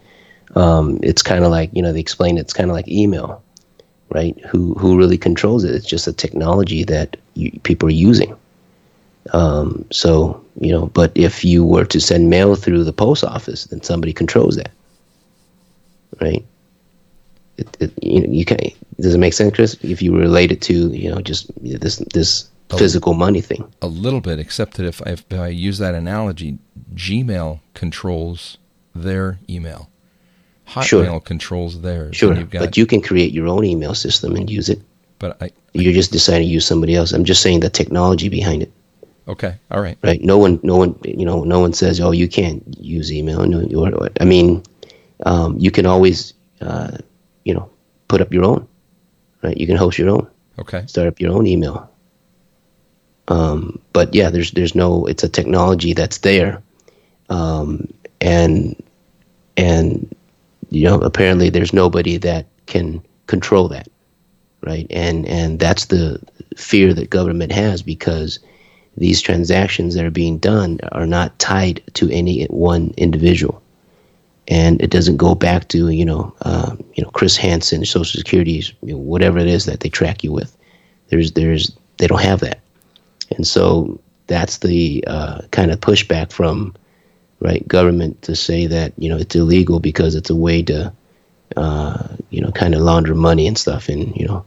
um, 0.54 0.98
it's 1.02 1.22
kind 1.22 1.44
of 1.44 1.50
like 1.50 1.70
you 1.72 1.82
know 1.82 1.92
they 1.92 2.00
explain 2.00 2.38
it's 2.38 2.52
kind 2.52 2.70
of 2.70 2.74
like 2.74 2.88
email, 2.88 3.42
right? 4.10 4.38
Who 4.46 4.74
who 4.74 4.98
really 4.98 5.18
controls 5.18 5.64
it? 5.64 5.74
It's 5.74 5.86
just 5.86 6.06
a 6.06 6.12
technology 6.12 6.84
that 6.84 7.16
you, 7.34 7.52
people 7.62 7.88
are 7.88 7.92
using. 7.92 8.36
Um, 9.32 9.84
so 9.90 10.42
you 10.60 10.72
know, 10.72 10.86
but 10.86 11.12
if 11.14 11.44
you 11.44 11.64
were 11.64 11.84
to 11.84 12.00
send 12.00 12.30
mail 12.30 12.54
through 12.54 12.84
the 12.84 12.92
post 12.92 13.24
office, 13.24 13.64
then 13.64 13.82
somebody 13.82 14.12
controls 14.12 14.56
that, 14.56 14.70
right? 16.20 16.44
It, 17.58 17.76
it, 17.80 17.92
you 18.02 18.20
know, 18.20 18.32
you 18.32 18.44
can 18.44 18.58
does 19.00 19.14
it 19.14 19.18
make 19.18 19.32
sense, 19.32 19.54
Chris? 19.54 19.76
If 19.82 20.00
you 20.00 20.16
relate 20.16 20.52
it 20.52 20.62
to 20.62 20.90
you 20.90 21.10
know 21.10 21.20
just 21.20 21.50
this 21.62 21.96
this 22.14 22.48
physical 22.70 23.14
money 23.14 23.40
thing. 23.40 23.72
A 23.82 23.86
little 23.86 24.20
bit, 24.20 24.38
except 24.38 24.76
that 24.76 24.86
if 24.86 25.00
I, 25.06 25.10
if 25.10 25.24
I 25.32 25.48
use 25.48 25.78
that 25.78 25.94
analogy, 25.94 26.58
Gmail 26.94 27.60
controls 27.74 28.58
their 28.94 29.38
email. 29.48 29.90
Hotmail 30.68 30.84
sure. 30.84 31.20
controls 31.20 31.80
theirs. 31.80 32.16
Sure, 32.16 32.34
got, 32.34 32.60
but 32.60 32.76
you 32.76 32.86
can 32.86 33.00
create 33.00 33.32
your 33.32 33.46
own 33.46 33.64
email 33.64 33.94
system 33.94 34.34
and 34.34 34.50
use 34.50 34.68
it. 34.68 34.80
But 35.18 35.40
I, 35.40 35.50
you're 35.72 35.92
just 35.92 36.10
deciding 36.10 36.48
to 36.48 36.52
use 36.52 36.66
somebody 36.66 36.96
else. 36.96 37.12
I'm 37.12 37.24
just 37.24 37.40
saying 37.40 37.60
the 37.60 37.70
technology 37.70 38.28
behind 38.28 38.62
it. 38.62 38.72
Okay, 39.28 39.56
all 39.70 39.80
right. 39.80 39.96
Right. 40.02 40.20
No 40.22 40.38
one, 40.38 40.60
no 40.62 40.76
one, 40.76 40.98
you 41.04 41.24
know, 41.24 41.42
no 41.42 41.60
one 41.60 41.72
says, 41.72 42.00
"Oh, 42.00 42.12
you 42.12 42.28
can't 42.28 42.62
use 42.78 43.12
email." 43.12 43.44
No, 43.46 43.66
or, 43.80 44.08
I 44.20 44.24
mean, 44.24 44.62
um, 45.24 45.58
you 45.58 45.70
can 45.70 45.86
always, 45.86 46.34
uh, 46.60 46.98
you 47.44 47.54
know, 47.54 47.68
put 48.08 48.20
up 48.20 48.32
your 48.32 48.44
own. 48.44 48.68
Right. 49.42 49.56
You 49.56 49.66
can 49.66 49.76
host 49.76 49.98
your 49.98 50.10
own. 50.10 50.28
Okay. 50.58 50.84
Start 50.86 51.08
up 51.08 51.20
your 51.20 51.32
own 51.32 51.46
email. 51.46 51.90
Um, 53.28 53.78
but 53.92 54.14
yeah, 54.14 54.30
there's 54.30 54.52
there's 54.52 54.74
no 54.74 55.06
it's 55.06 55.24
a 55.24 55.28
technology 55.28 55.92
that's 55.92 56.18
there, 56.18 56.62
um, 57.28 57.92
and 58.20 58.80
and 59.56 60.14
you 60.70 60.84
know 60.84 61.00
apparently 61.00 61.50
there's 61.50 61.72
nobody 61.72 62.16
that 62.18 62.46
can 62.66 63.02
control 63.26 63.68
that, 63.68 63.88
right? 64.62 64.86
And 64.90 65.26
and 65.26 65.58
that's 65.58 65.86
the 65.86 66.20
fear 66.56 66.94
that 66.94 67.10
government 67.10 67.52
has 67.52 67.82
because 67.82 68.38
these 68.96 69.20
transactions 69.20 69.94
that 69.94 70.04
are 70.04 70.10
being 70.10 70.38
done 70.38 70.78
are 70.92 71.06
not 71.06 71.38
tied 71.38 71.82
to 71.94 72.08
any 72.10 72.44
one 72.44 72.94
individual, 72.96 73.60
and 74.46 74.80
it 74.80 74.90
doesn't 74.90 75.16
go 75.16 75.34
back 75.34 75.66
to 75.68 75.88
you 75.88 76.04
know 76.04 76.32
uh, 76.42 76.76
you 76.94 77.02
know 77.02 77.10
Chris 77.10 77.36
Hansen, 77.36 77.84
Social 77.84 78.18
Security, 78.18 78.62
you 78.82 78.92
know, 78.92 78.98
whatever 78.98 79.40
it 79.40 79.48
is 79.48 79.64
that 79.64 79.80
they 79.80 79.88
track 79.88 80.22
you 80.22 80.30
with. 80.30 80.56
There's 81.08 81.32
there's 81.32 81.76
they 81.98 82.06
don't 82.06 82.22
have 82.22 82.38
that 82.40 82.60
and 83.30 83.46
so 83.46 84.00
that's 84.26 84.58
the 84.58 85.04
uh, 85.06 85.42
kind 85.50 85.70
of 85.70 85.80
pushback 85.80 86.32
from 86.32 86.74
right 87.40 87.66
government 87.68 88.20
to 88.22 88.34
say 88.34 88.66
that 88.66 88.92
you 88.98 89.08
know 89.08 89.16
it's 89.16 89.34
illegal 89.34 89.80
because 89.80 90.14
it's 90.14 90.30
a 90.30 90.34
way 90.34 90.62
to 90.62 90.92
uh, 91.56 92.08
you 92.30 92.40
know 92.40 92.50
kind 92.52 92.74
of 92.74 92.80
launder 92.80 93.14
money 93.14 93.46
and 93.46 93.58
stuff, 93.58 93.88
and 93.88 94.14
you 94.16 94.26
know 94.26 94.44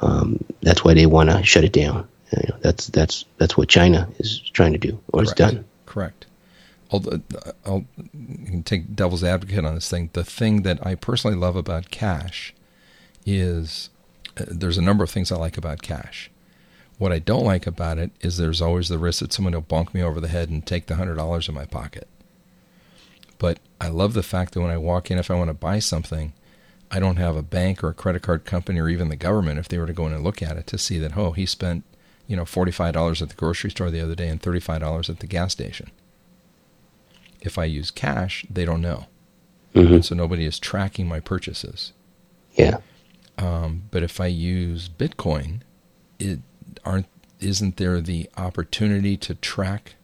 um, 0.00 0.42
that's 0.62 0.84
why 0.84 0.94
they 0.94 1.06
want 1.06 1.30
to 1.30 1.42
shut 1.42 1.64
it 1.64 1.72
down. 1.72 2.06
You 2.36 2.48
know, 2.48 2.56
that's 2.60 2.86
that's 2.88 3.24
that's 3.38 3.56
what 3.56 3.68
China 3.68 4.08
is 4.18 4.40
trying 4.40 4.72
to 4.72 4.78
do 4.78 4.98
or 5.12 5.22
Correct. 5.22 5.38
has 5.38 5.52
done. 5.52 5.64
Correct. 5.86 6.26
I'll, 6.90 7.04
I'll 7.66 7.84
take 8.64 8.94
devil's 8.94 9.22
advocate 9.22 9.64
on 9.64 9.74
this 9.74 9.90
thing. 9.90 10.10
The 10.12 10.24
thing 10.24 10.62
that 10.62 10.84
I 10.86 10.94
personally 10.94 11.36
love 11.36 11.54
about 11.54 11.90
cash 11.90 12.54
is 13.26 13.90
uh, 14.38 14.44
there's 14.48 14.78
a 14.78 14.82
number 14.82 15.04
of 15.04 15.10
things 15.10 15.30
I 15.30 15.36
like 15.36 15.58
about 15.58 15.82
cash. 15.82 16.30
What 16.98 17.12
I 17.12 17.20
don't 17.20 17.44
like 17.44 17.66
about 17.66 17.98
it 17.98 18.10
is 18.20 18.36
there's 18.36 18.60
always 18.60 18.88
the 18.88 18.98
risk 18.98 19.20
that 19.20 19.32
someone 19.32 19.54
will 19.54 19.62
bonk 19.62 19.94
me 19.94 20.02
over 20.02 20.20
the 20.20 20.28
head 20.28 20.50
and 20.50 20.66
take 20.66 20.86
the 20.86 20.96
hundred 20.96 21.14
dollars 21.14 21.48
in 21.48 21.54
my 21.54 21.64
pocket. 21.64 22.08
But 23.38 23.60
I 23.80 23.88
love 23.88 24.14
the 24.14 24.22
fact 24.24 24.54
that 24.54 24.60
when 24.60 24.70
I 24.70 24.78
walk 24.78 25.10
in, 25.10 25.18
if 25.18 25.30
I 25.30 25.34
want 25.34 25.48
to 25.48 25.54
buy 25.54 25.78
something, 25.78 26.32
I 26.90 26.98
don't 26.98 27.16
have 27.16 27.36
a 27.36 27.42
bank 27.42 27.84
or 27.84 27.88
a 27.88 27.94
credit 27.94 28.22
card 28.22 28.44
company 28.44 28.80
or 28.80 28.88
even 28.88 29.08
the 29.08 29.16
government, 29.16 29.60
if 29.60 29.68
they 29.68 29.78
were 29.78 29.86
to 29.86 29.92
go 29.92 30.06
in 30.06 30.12
and 30.12 30.24
look 30.24 30.42
at 30.42 30.56
it, 30.56 30.66
to 30.68 30.78
see 30.78 30.98
that, 30.98 31.16
oh, 31.16 31.32
he 31.32 31.46
spent, 31.46 31.84
you 32.26 32.36
know, 32.36 32.44
$45 32.44 33.22
at 33.22 33.28
the 33.28 33.34
grocery 33.34 33.70
store 33.70 33.90
the 33.90 34.00
other 34.00 34.16
day 34.16 34.28
and 34.28 34.42
$35 34.42 35.08
at 35.08 35.20
the 35.20 35.26
gas 35.26 35.52
station. 35.52 35.90
If 37.40 37.58
I 37.58 37.64
use 37.64 37.92
cash, 37.92 38.44
they 38.50 38.64
don't 38.64 38.82
know. 38.82 39.06
Mm-hmm. 39.74 40.00
So 40.00 40.16
nobody 40.16 40.44
is 40.44 40.58
tracking 40.58 41.06
my 41.06 41.20
purchases. 41.20 41.92
Yeah. 42.54 42.78
Um, 43.36 43.84
but 43.92 44.02
if 44.02 44.20
I 44.20 44.26
use 44.26 44.88
Bitcoin, 44.88 45.60
it 46.18 46.40
aren't 46.88 47.06
isn't 47.40 47.76
there 47.76 48.00
the 48.00 48.28
opportunity 48.36 49.16
to 49.16 49.34
track 49.34 49.94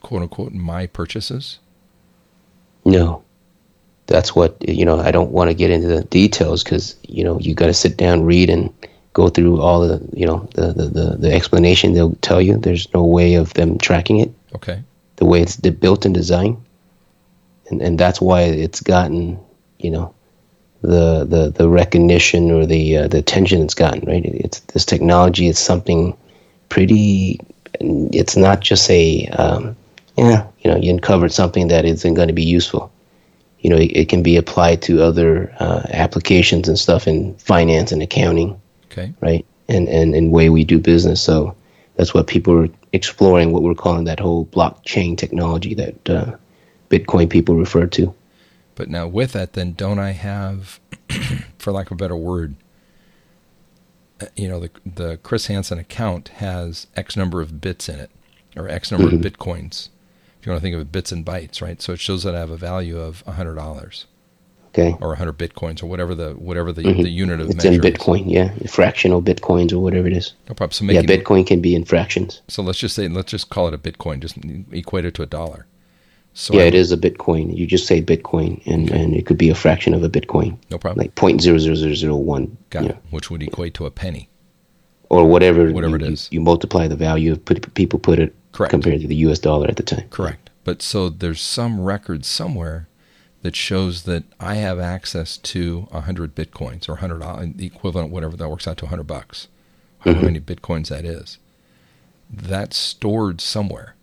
quote 0.00 0.22
unquote 0.22 0.52
my 0.52 0.86
purchases? 0.86 1.58
No. 2.84 3.24
That's 4.06 4.36
what, 4.36 4.56
you 4.66 4.84
know, 4.84 5.00
I 5.00 5.10
don't 5.10 5.32
want 5.32 5.50
to 5.50 5.54
get 5.54 5.72
into 5.72 5.88
the 5.88 6.04
details 6.04 6.62
because, 6.62 6.94
you 7.02 7.24
know, 7.24 7.40
you 7.40 7.54
got 7.54 7.66
to 7.66 7.74
sit 7.74 7.96
down, 7.96 8.22
read, 8.22 8.48
and 8.48 8.72
go 9.14 9.28
through 9.28 9.60
all 9.60 9.80
the, 9.80 10.00
you 10.12 10.24
know, 10.24 10.48
the, 10.54 10.72
the, 10.72 10.84
the, 10.84 11.16
the 11.16 11.32
explanation 11.32 11.92
they'll 11.92 12.14
tell 12.16 12.40
you. 12.40 12.56
There's 12.56 12.92
no 12.94 13.04
way 13.04 13.34
of 13.34 13.52
them 13.54 13.78
tracking 13.78 14.20
it. 14.20 14.32
Okay. 14.54 14.80
The 15.16 15.24
way 15.24 15.42
it's 15.42 15.56
built 15.56 16.04
and 16.04 16.14
designed. 16.14 16.62
And, 17.68 17.82
and 17.82 17.98
that's 17.98 18.20
why 18.20 18.42
it's 18.42 18.80
gotten, 18.80 19.40
you 19.78 19.90
know, 19.90 20.14
the, 20.86 21.24
the, 21.24 21.50
the 21.50 21.68
recognition 21.68 22.50
or 22.50 22.66
the, 22.66 22.96
uh, 22.98 23.08
the 23.08 23.18
attention 23.18 23.62
it's 23.62 23.74
gotten, 23.74 24.04
right? 24.06 24.24
It's 24.24 24.60
this 24.60 24.84
technology 24.84 25.46
is 25.46 25.58
something 25.58 26.16
pretty, 26.68 27.40
it's 27.80 28.36
not 28.36 28.60
just 28.60 28.88
a, 28.90 29.26
um, 29.28 29.76
yeah, 30.16 30.46
you 30.60 30.70
know, 30.70 30.76
you 30.76 30.90
uncovered 30.90 31.32
something 31.32 31.68
that 31.68 31.84
isn't 31.84 32.14
going 32.14 32.28
to 32.28 32.34
be 32.34 32.44
useful. 32.44 32.90
You 33.60 33.70
know, 33.70 33.76
it, 33.76 33.92
it 33.92 34.08
can 34.08 34.22
be 34.22 34.36
applied 34.36 34.80
to 34.82 35.02
other 35.02 35.54
uh, 35.58 35.82
applications 35.90 36.68
and 36.68 36.78
stuff 36.78 37.06
in 37.06 37.34
finance 37.34 37.92
and 37.92 38.02
accounting, 38.02 38.58
Okay. 38.92 39.12
right? 39.20 39.44
And 39.68 39.88
and 39.88 40.14
and 40.14 40.30
way 40.30 40.48
we 40.48 40.64
do 40.64 40.78
business. 40.78 41.20
So 41.20 41.54
that's 41.96 42.14
what 42.14 42.28
people 42.28 42.54
are 42.54 42.68
exploring. 42.92 43.52
What 43.52 43.62
we're 43.62 43.74
calling 43.74 44.04
that 44.04 44.20
whole 44.20 44.46
blockchain 44.46 45.18
technology 45.18 45.74
that 45.74 46.08
uh, 46.08 46.36
Bitcoin 46.88 47.28
people 47.28 47.56
refer 47.56 47.86
to. 47.86 48.14
But 48.76 48.88
now 48.88 49.08
with 49.08 49.32
that, 49.32 49.54
then 49.54 49.72
don't 49.72 49.98
I 49.98 50.12
have, 50.12 50.78
for 51.58 51.72
lack 51.72 51.86
of 51.86 51.92
a 51.92 51.96
better 51.96 52.14
word, 52.16 52.54
uh, 54.20 54.26
you 54.36 54.48
know, 54.48 54.60
the 54.60 54.70
the 54.86 55.16
Chris 55.18 55.46
Hansen 55.46 55.78
account 55.78 56.28
has 56.36 56.86
X 56.96 57.16
number 57.16 57.40
of 57.40 57.60
bits 57.60 57.88
in 57.88 57.98
it, 57.98 58.10
or 58.56 58.68
X 58.68 58.92
number 58.92 59.10
Mhm. 59.10 59.14
of 59.24 59.32
bitcoins. 59.32 59.88
If 60.40 60.46
you 60.46 60.52
want 60.52 60.60
to 60.60 60.62
think 60.62 60.74
of 60.74 60.80
it 60.80 60.92
bits 60.92 61.10
and 61.10 61.24
bytes, 61.26 61.60
right? 61.60 61.82
So 61.82 61.92
it 61.94 62.00
shows 62.00 62.22
that 62.22 62.34
I 62.34 62.38
have 62.38 62.50
a 62.50 62.56
value 62.56 62.98
of 63.00 63.22
hundred 63.22 63.56
dollars 63.56 64.06
Okay. 64.68 64.94
or 65.00 65.14
hundred 65.16 65.38
bitcoins 65.38 65.82
or 65.82 65.86
whatever 65.86 66.14
the 66.14 66.32
whatever 66.32 66.70
the, 66.72 66.82
Mhm. 66.82 67.02
the 67.02 67.10
unit 67.10 67.40
of 67.40 67.48
It's 67.50 67.56
measure 67.64 67.80
in 67.80 67.86
is. 67.86 67.92
Bitcoin, 67.94 68.24
yeah, 68.26 68.52
fractional 68.68 69.22
bitcoins 69.22 69.72
or 69.72 69.78
whatever 69.80 70.06
it 70.06 70.12
is. 70.16 70.34
No 70.48 70.54
problem. 70.54 70.72
So 70.72 70.84
Yeah, 70.84 71.02
Bitcoin 71.02 71.46
can 71.46 71.60
be 71.60 71.74
in 71.74 71.84
fractions. 71.84 72.42
So 72.48 72.62
let's 72.62 72.78
just 72.78 72.94
say 72.94 73.08
let's 73.08 73.30
just 73.30 73.48
call 73.50 73.68
it 73.68 73.74
a 73.74 73.78
bitcoin. 73.78 74.20
Just 74.20 74.36
equate 74.72 75.04
it 75.06 75.14
to 75.14 75.22
a 75.22 75.26
dollar. 75.26 75.66
So 76.38 76.52
yeah, 76.54 76.64
I- 76.64 76.66
it 76.66 76.74
is 76.74 76.92
a 76.92 76.98
Bitcoin. 76.98 77.56
You 77.56 77.66
just 77.66 77.86
say 77.86 78.02
Bitcoin, 78.02 78.60
and, 78.66 78.90
and 78.90 79.14
it 79.16 79.24
could 79.24 79.38
be 79.38 79.48
a 79.48 79.54
fraction 79.54 79.94
of 79.94 80.04
a 80.04 80.08
Bitcoin, 80.10 80.58
No 80.70 80.76
problem. 80.76 81.02
like 81.04 81.14
point 81.14 81.40
zero 81.40 81.56
zero 81.56 81.74
zero 81.74 81.94
zero 81.94 82.16
one. 82.16 82.58
Got 82.68 82.84
it. 82.84 82.96
Which 83.10 83.30
would 83.30 83.42
equate 83.42 83.72
to 83.74 83.86
a 83.86 83.90
penny. 83.90 84.28
or 85.08 85.24
whatever 85.24 85.70
Whatever 85.72 85.98
you, 85.98 86.04
it 86.06 86.12
is. 86.12 86.28
You, 86.30 86.36
you 86.40 86.44
multiply 86.44 86.88
the 86.88 86.96
value 86.96 87.32
of 87.32 87.42
put, 87.44 87.72
people 87.74 87.98
put 87.98 88.18
it 88.18 88.34
Correct. 88.52 88.70
compared 88.70 89.00
to 89.00 89.06
the 89.06 89.14
U.S. 89.26 89.38
dollar 89.38 89.66
at 89.68 89.76
the 89.76 89.82
time. 89.82 90.06
Correct. 90.10 90.50
But 90.64 90.82
so 90.82 91.08
there's 91.08 91.40
some 91.40 91.80
record 91.80 92.24
somewhere 92.26 92.86
that 93.42 93.56
shows 93.56 94.02
that 94.02 94.24
I 94.38 94.56
have 94.56 94.78
access 94.78 95.36
to 95.38 95.82
100 95.90 96.34
bitcoins 96.34 96.86
or 96.88 96.92
100 97.00 97.56
the 97.56 97.64
equivalent, 97.66 98.10
whatever 98.10 98.36
that 98.36 98.48
works 98.50 98.66
out 98.68 98.76
to 98.78 98.84
100 98.86 99.04
bucks, 99.04 99.46
however 100.00 100.20
Mhm. 100.20 100.24
many 100.24 100.40
bitcoins 100.40 100.88
that 100.88 101.04
is. 101.06 101.38
That's 102.30 102.76
stored 102.76 103.40
somewhere. 103.40 103.94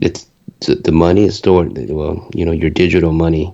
It's 0.00 0.26
the 0.66 0.76
the 0.76 0.92
money 0.92 1.24
is 1.24 1.36
stored. 1.36 1.76
Well, 1.88 2.28
you 2.34 2.44
know, 2.44 2.52
your 2.52 2.70
digital 2.70 3.12
money, 3.12 3.52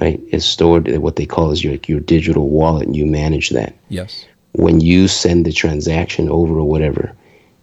right, 0.00 0.20
is 0.28 0.44
stored 0.44 0.88
at 0.88 1.02
what 1.02 1.16
they 1.16 1.26
call 1.26 1.50
as 1.50 1.62
your 1.62 1.78
your 1.86 2.00
digital 2.00 2.48
wallet, 2.48 2.86
and 2.86 2.96
you 2.96 3.06
manage 3.06 3.50
that. 3.50 3.74
Yes. 3.88 4.24
When 4.52 4.80
you 4.80 5.08
send 5.08 5.46
the 5.46 5.52
transaction 5.52 6.28
over 6.28 6.58
or 6.58 6.68
whatever, 6.68 7.12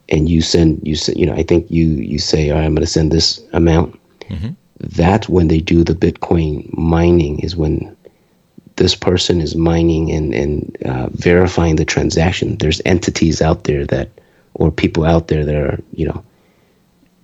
and 0.10 0.30
you 0.30 0.42
send 0.42 0.82
you 0.84 0.96
send, 0.96 1.18
you 1.20 1.26
know, 1.26 1.34
I 1.36 1.44
think 1.44 1.70
you 1.70 1.88
you 1.88 2.20
say, 2.20 2.50
All 2.50 2.58
right, 2.58 2.66
I'm 2.66 2.74
going 2.76 2.86
to 2.86 2.92
send 2.92 3.12
this 3.12 3.42
amount. 3.54 4.00
Mhm. 4.30 4.56
That's 4.80 5.28
when 5.28 5.50
they 5.50 5.60
do 5.60 5.84
the 5.84 5.94
Bitcoin 5.96 6.76
mining. 6.78 7.40
Is 7.40 7.56
when 7.56 7.96
this 8.78 8.96
person 8.96 9.42
is 9.42 9.56
mining 9.56 10.12
and 10.12 10.34
and 10.34 10.78
uh, 10.86 11.10
verifying 11.12 11.76
the 11.76 11.86
transaction. 11.86 12.58
There's 12.58 12.82
entities 12.86 13.42
out 13.42 13.66
there 13.66 13.86
that, 13.88 14.10
or 14.54 14.72
people 14.72 15.04
out 15.04 15.28
there 15.28 15.44
that 15.46 15.56
are 15.56 15.80
you 15.94 16.08
know 16.08 16.24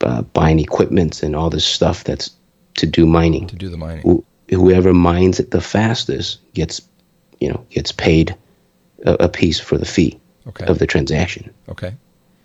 uh, 0.06 0.22
buying 0.22 0.60
equipments 0.60 1.24
and 1.24 1.36
all 1.36 1.50
this 1.50 1.66
stuff 1.66 2.04
that's 2.04 2.32
to 2.76 2.86
do 2.86 3.06
mining. 3.06 3.48
To 3.48 3.56
do 3.56 3.70
the 3.70 3.78
mining. 3.78 4.04
Who, 4.04 4.24
whoever 4.50 4.94
mines 4.94 5.40
it 5.40 5.52
the 5.52 5.62
fastest 5.62 6.40
gets, 6.54 6.82
you 7.40 7.50
know, 7.50 7.66
gets 7.72 7.92
paid 7.92 8.36
a, 9.06 9.14
a 9.26 9.30
piece 9.30 9.60
for 9.60 9.78
the 9.78 9.86
fee 9.86 10.20
Okay. 10.48 10.66
of 10.66 10.78
the 10.80 10.86
transaction. 10.88 11.50
Okay. 11.70 11.94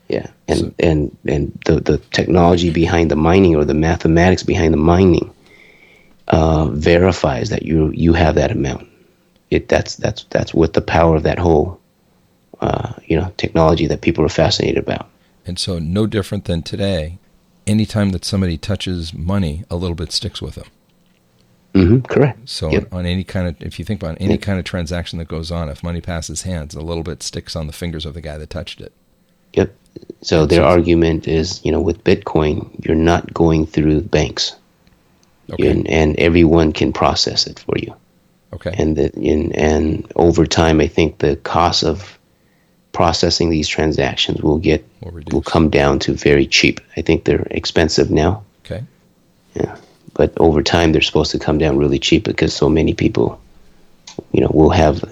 Yeah, 0.09 0.27
and 0.49 0.59
So- 0.59 0.75
and 0.81 1.17
and 1.29 1.53
the 1.67 1.81
the 1.81 1.99
technology 2.11 2.71
behind 2.71 3.11
the 3.11 3.17
mining 3.17 3.55
or 3.57 3.65
the 3.65 3.75
mathematics 3.75 4.43
behind 4.43 4.73
the 4.73 4.79
mining 4.79 5.31
uh, 6.29 6.67
verifies 6.73 7.51
that 7.51 7.63
you 7.63 7.91
you 7.95 8.13
have 8.15 8.35
that 8.35 8.51
amount. 8.51 8.89
It 9.51 9.69
that's 9.69 9.97
that's 9.97 10.25
that's 10.31 10.53
what 10.55 10.73
the 10.73 10.81
power 10.81 11.15
of 11.17 11.23
that 11.23 11.39
whole 11.39 11.79
uh, 12.61 12.93
you 13.07 13.17
know 13.21 13.31
technology 13.37 13.87
that 13.89 14.01
people 14.01 14.25
are 14.25 14.29
fascinated 14.31 14.79
about. 14.79 15.07
And 15.47 15.59
so 15.59 15.79
no 15.79 16.07
different 16.07 16.45
than 16.47 16.63
today. 16.63 17.19
Anytime 17.67 18.11
that 18.11 18.25
somebody 18.25 18.57
touches 18.59 19.13
money, 19.15 19.65
a 19.71 19.77
little 19.77 19.95
bit 19.95 20.13
sticks 20.13 20.41
with 20.43 20.55
them. 20.57 20.67
hmm 21.73 22.01
correct. 22.01 22.49
So 22.49 22.69
Yep. 22.73 22.93
on 22.93 23.07
any 23.07 23.23
kind 23.23 23.47
of, 23.47 23.55
if 23.63 23.79
you 23.79 23.85
think 23.85 24.03
about 24.03 24.17
any 24.21 24.33
Yep. 24.33 24.41
kind 24.43 24.59
of 24.59 24.65
transaction 24.65 25.19
that 25.21 25.29
goes 25.29 25.53
on, 25.53 25.69
if 25.69 25.85
money 25.85 26.01
passes 26.01 26.43
hands, 26.43 26.75
a 26.75 26.81
little 26.81 27.05
bit 27.05 27.23
sticks 27.23 27.55
on 27.55 27.69
the 27.69 27.73
fingers 27.73 28.05
of 28.05 28.15
the 28.15 28.21
guy 28.21 28.37
that 28.39 28.51
touched 28.51 28.81
it. 28.81 28.93
Yep. 29.55 29.73
So 30.23 30.47
their 30.47 30.63
So- 30.63 30.67
argument 30.67 31.29
is, 31.29 31.61
you 31.65 31.71
know, 31.71 31.81
with 31.81 32.03
Bitcoin, 32.03 32.69
you're 32.85 32.97
not 32.97 33.33
going 33.35 33.67
through 33.67 34.01
banks, 34.03 34.57
Okay. 35.53 35.69
and, 35.69 35.87
and 35.89 36.17
everyone 36.19 36.73
can 36.73 36.93
process 36.93 37.47
it 37.47 37.61
for 37.61 37.77
you. 37.79 37.95
okay. 38.53 38.75
And 38.77 38.97
that, 38.97 39.15
in, 39.15 39.53
and 39.53 40.05
over 40.17 40.45
time, 40.47 40.81
I 40.81 40.89
think 40.89 41.19
the 41.19 41.37
cost 41.37 41.85
of 41.85 42.19
processing 42.93 43.51
these 43.51 43.69
transactions 43.69 44.43
will 44.43 44.59
get 44.59 44.85
Will 45.33 45.43
come 45.43 45.71
down 45.71 45.99
to 46.01 46.13
very 46.13 46.47
cheap. 46.47 46.81
I 46.97 47.03
think 47.03 47.25
they're 47.25 47.47
expensive 47.51 48.11
now, 48.11 48.43
okay. 48.67 48.85
yeah, 49.55 49.77
but 50.15 50.33
over 50.39 50.63
time 50.63 50.93
they're 50.93 51.01
supposed 51.01 51.31
to 51.31 51.39
come 51.39 51.57
down 51.59 51.79
really 51.79 51.99
cheap 51.99 52.25
because 52.25 52.53
so 52.55 52.69
many 52.69 52.93
people, 52.93 53.41
you 54.33 54.41
know, 54.41 54.51
will 54.53 54.71
have 54.71 55.03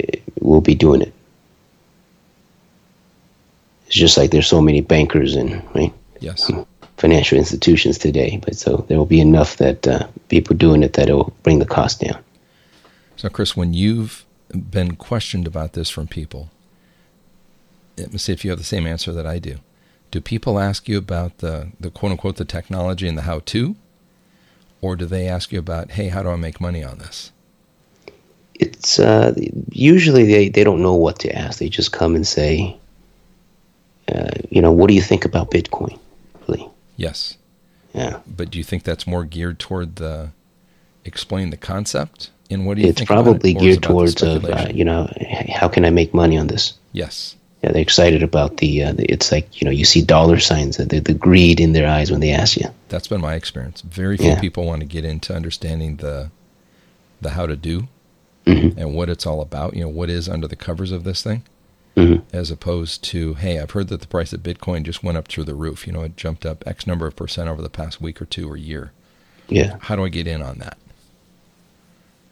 eh, 0.00 0.18
will 0.40 0.60
be 0.60 0.74
doing 0.74 1.02
it. 1.02 1.12
It's 3.86 3.94
just 3.96 4.16
like 4.16 4.30
there's 4.32 4.48
so 4.48 4.60
many 4.60 4.80
bankers 4.80 5.36
and 5.36 5.62
right 5.74 5.92
Yes. 6.20 6.50
financial 6.96 7.38
institutions 7.38 7.98
today, 7.98 8.40
but 8.44 8.56
so 8.56 8.84
there 8.88 8.98
will 8.98 9.06
be 9.06 9.20
enough 9.20 9.58
that 9.58 9.86
uh, 9.86 10.06
people 10.28 10.56
doing 10.56 10.82
it 10.82 10.94
that 10.94 11.08
it 11.08 11.12
will 11.12 11.32
bring 11.42 11.58
the 11.60 11.66
cost 11.66 12.00
down. 12.00 12.18
So, 13.16 13.28
Chris, 13.28 13.56
when 13.56 13.74
you've 13.74 14.24
been 14.48 14.96
questioned 14.96 15.46
about 15.46 15.74
this 15.74 15.88
from 15.90 16.06
people, 16.08 16.50
let 17.96 18.12
me 18.12 18.18
see 18.18 18.32
if 18.32 18.44
you 18.44 18.50
have 18.50 18.58
the 18.58 18.64
same 18.64 18.86
answer 18.86 19.12
that 19.12 19.26
I 19.26 19.38
do. 19.38 19.58
Do 20.10 20.20
people 20.20 20.58
ask 20.58 20.88
you 20.88 20.98
about 20.98 21.38
the, 21.38 21.72
the 21.80 21.90
quote 21.90 22.12
unquote 22.12 22.36
the 22.36 22.44
technology 22.44 23.08
and 23.08 23.18
the 23.18 23.22
how 23.22 23.40
to? 23.46 23.76
Or 24.80 24.94
do 24.94 25.06
they 25.06 25.26
ask 25.26 25.52
you 25.52 25.58
about, 25.58 25.92
hey, 25.92 26.08
how 26.08 26.22
do 26.22 26.28
I 26.28 26.36
make 26.36 26.60
money 26.60 26.84
on 26.84 26.98
this? 26.98 27.32
It's 28.54 28.98
uh, 28.98 29.34
usually 29.70 30.24
they, 30.24 30.48
they 30.48 30.64
don't 30.64 30.82
know 30.82 30.94
what 30.94 31.18
to 31.20 31.34
ask. 31.34 31.58
They 31.58 31.68
just 31.68 31.92
come 31.92 32.14
and 32.14 32.26
say, 32.26 32.76
uh, 34.08 34.30
you 34.50 34.62
know, 34.62 34.72
what 34.72 34.88
do 34.88 34.94
you 34.94 35.02
think 35.02 35.24
about 35.24 35.50
Bitcoin? 35.50 35.98
Really? 36.46 36.68
Yes. 36.96 37.36
Yeah. 37.92 38.20
But 38.26 38.50
do 38.50 38.58
you 38.58 38.64
think 38.64 38.84
that's 38.84 39.06
more 39.06 39.24
geared 39.24 39.58
toward 39.58 39.96
the 39.96 40.30
explain 41.04 41.50
the 41.50 41.56
concept? 41.56 42.30
And 42.50 42.66
what 42.66 42.76
do 42.76 42.82
you 42.82 42.88
It's 42.88 43.04
probably 43.04 43.52
it? 43.52 43.56
Or 43.56 43.64
is 43.64 43.76
it 43.76 43.80
geared 43.80 43.82
towards, 43.82 44.22
of, 44.22 44.44
uh, 44.44 44.68
you 44.72 44.84
know, 44.84 45.10
how 45.48 45.68
can 45.68 45.84
I 45.84 45.90
make 45.90 46.14
money 46.14 46.38
on 46.38 46.46
this? 46.46 46.74
yes. 46.92 47.34
Yeah, 47.62 47.72
they're 47.72 47.82
excited 47.82 48.22
about 48.22 48.58
the, 48.58 48.82
uh, 48.84 48.92
the. 48.92 49.04
It's 49.10 49.32
like 49.32 49.60
you 49.60 49.64
know, 49.64 49.70
you 49.70 49.84
see 49.84 50.02
dollar 50.02 50.38
signs, 50.38 50.76
the, 50.76 50.84
the 51.00 51.14
greed 51.14 51.58
in 51.58 51.72
their 51.72 51.88
eyes 51.88 52.10
when 52.10 52.20
they 52.20 52.30
ask 52.30 52.56
you. 52.56 52.68
That's 52.90 53.08
been 53.08 53.20
my 53.22 53.34
experience. 53.34 53.80
Very 53.80 54.16
few 54.16 54.26
Yeah. 54.30 54.40
people 54.40 54.64
want 54.66 54.80
to 54.80 54.86
get 54.86 55.04
into 55.04 55.34
understanding 55.34 55.96
the 55.96 56.30
the 57.22 57.30
how 57.30 57.46
to 57.46 57.56
do 57.56 57.88
Mhm. 58.44 58.76
and 58.76 58.94
what 58.94 59.08
it's 59.08 59.24
all 59.26 59.40
about. 59.40 59.74
You 59.74 59.82
know, 59.82 59.88
what 59.88 60.10
is 60.10 60.28
under 60.28 60.46
the 60.46 60.54
covers 60.54 60.92
of 60.92 61.04
this 61.04 61.22
thing, 61.22 61.42
Mhm. 61.96 62.22
as 62.30 62.50
opposed 62.50 63.02
to, 63.04 63.34
hey, 63.34 63.58
I've 63.58 63.70
heard 63.70 63.88
that 63.88 64.02
the 64.02 64.06
price 64.06 64.34
of 64.34 64.42
Bitcoin 64.42 64.82
just 64.84 65.02
went 65.02 65.16
up 65.16 65.26
through 65.26 65.44
the 65.44 65.54
roof. 65.54 65.86
You 65.86 65.94
know, 65.94 66.02
it 66.02 66.16
jumped 66.18 66.44
up 66.44 66.62
X 66.66 66.86
number 66.86 67.06
of 67.06 67.16
percent 67.16 67.48
over 67.48 67.62
the 67.62 67.70
past 67.70 68.02
week 68.02 68.20
or 68.20 68.26
two 68.26 68.48
or 68.50 68.56
year. 68.58 68.92
Yeah. 69.48 69.76
How 69.80 69.96
do 69.96 70.04
I 70.04 70.10
get 70.10 70.26
in 70.26 70.42
on 70.42 70.58
that? 70.58 70.76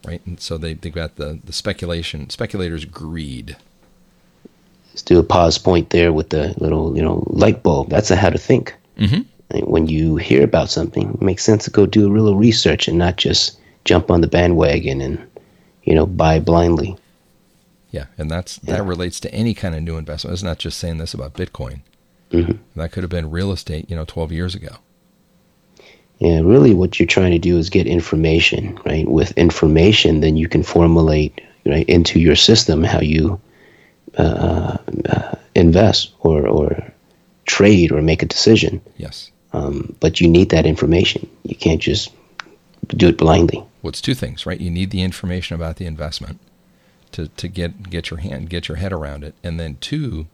Right, 0.07 0.21
and 0.27 0.39
so 0.39 0.59
they 0.59 0.75
they 0.75 0.91
got 0.91 1.17
the 1.17 1.39
the 1.43 1.53
speculation, 1.55 2.29
speculators' 2.29 2.85
greed. 2.85 3.57
Let's 4.95 5.03
do 5.03 5.19
a 5.19 5.25
pause 5.25 5.59
point 5.59 5.91
there 5.91 6.13
with 6.13 6.31
the 6.31 6.55
little, 6.59 6.97
you 6.97 7.03
know, 7.03 7.25
light 7.27 7.65
bulb. 7.65 7.91
That's 7.91 8.13
a 8.13 8.17
how 8.17 8.31
to 8.31 8.39
think. 8.39 8.73
Mm-hmm. 8.97 9.59
When 9.69 9.89
you 9.89 10.15
hear 10.15 10.45
about 10.45 10.71
something, 10.71 11.15
it 11.15 11.21
makes 11.21 11.43
sense 11.43 11.65
to 11.65 11.71
go 11.71 11.85
do 11.85 12.07
a 12.07 12.15
little 12.15 12.37
research 12.37 12.87
and 12.87 12.97
not 12.97 13.17
just 13.17 13.59
jump 13.85 14.09
on 14.09 14.21
the 14.21 14.29
bandwagon 14.29 15.01
and, 15.01 15.19
you 15.83 15.97
know, 15.97 16.07
buy 16.07 16.39
blindly. 16.39 16.97
Yeah, 17.91 18.07
and 18.17 18.31
that's 18.31 18.61
Yeah. 18.63 18.77
that 18.77 18.85
relates 18.85 19.19
to 19.21 19.35
any 19.35 19.53
kind 19.53 19.75
of 19.75 19.83
new 19.83 19.97
investment. 19.97 20.33
It's 20.33 20.45
not 20.45 20.59
just 20.59 20.79
saying 20.79 20.99
this 20.99 21.13
about 21.13 21.35
Bitcoin. 21.35 21.81
Mm-hmm. 22.31 22.81
That 22.81 22.93
could 22.93 23.03
have 23.03 23.11
been 23.11 23.33
real 23.33 23.51
estate, 23.51 23.91
you 23.91 23.97
know, 23.97 24.05
12 24.07 24.31
years 24.31 24.55
ago. 24.55 24.77
Yeah, 26.21 26.39
really 26.39 26.73
what 26.73 27.01
you're 27.01 27.07
trying 27.09 27.33
to 27.33 27.39
do 27.41 27.59
is 27.59 27.69
get 27.69 27.89
information, 27.89 28.79
right? 28.87 29.09
With 29.09 29.33
information, 29.33 30.21
then 30.21 30.37
you 30.37 30.47
can 30.49 30.63
formulate 30.63 31.41
right 31.67 31.89
into 31.89 32.21
your 32.21 32.37
system 32.37 32.85
how 32.85 33.01
you 33.01 33.41
uh, 34.19 34.77
uh, 35.09 35.35
invest 35.55 36.13
or, 36.21 36.47
or 36.47 36.93
trade 37.47 37.93
or 37.93 38.03
make 38.03 38.23
a 38.23 38.27
decision. 38.27 38.81
Yes. 38.97 39.31
Um, 39.53 39.95
but 40.01 40.21
you 40.21 40.29
need 40.29 40.51
that 40.51 40.67
information. 40.67 41.29
You 41.45 41.55
can't 41.57 41.81
just 41.81 42.11
do 42.89 43.09
it 43.09 43.19
blindly. 43.19 43.59
Well, 43.83 43.91
it's 43.91 44.01
two 44.01 44.15
things, 44.15 44.47
right? 44.47 44.61
You 44.61 44.71
need 44.71 44.91
the 44.91 45.03
information 45.03 45.55
about 45.55 45.77
the 45.77 45.87
investment 45.87 46.41
to, 47.13 47.29
to 47.29 47.49
get 47.49 47.91
get 47.91 48.11
your 48.11 48.19
hand 48.19 48.51
get 48.51 48.67
your 48.67 48.77
head 48.77 48.93
around 48.93 49.23
it, 49.23 49.35
and 49.45 49.59
then 49.59 49.77
two, 49.81 50.27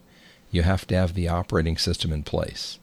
you 0.49 0.63
have 0.63 0.87
to 0.87 0.95
have 0.95 1.13
the 1.13 1.27
operating 1.27 1.77
system 1.77 2.11
in 2.11 2.23
place. 2.23 2.79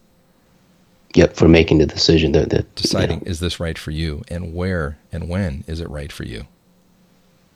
Yep, 1.14 1.34
for 1.34 1.48
making 1.48 1.78
the 1.78 1.86
decision 1.86 2.32
that, 2.32 2.50
that 2.50 2.74
deciding 2.74 3.20
you 3.20 3.24
know. 3.24 3.30
is 3.30 3.40
this 3.40 3.58
right 3.58 3.76
for 3.76 3.90
you, 3.90 4.22
and 4.28 4.54
where 4.54 4.98
and 5.10 5.28
when 5.28 5.64
is 5.66 5.80
it 5.80 5.90
right 5.90 6.12
for 6.12 6.24
you. 6.24 6.46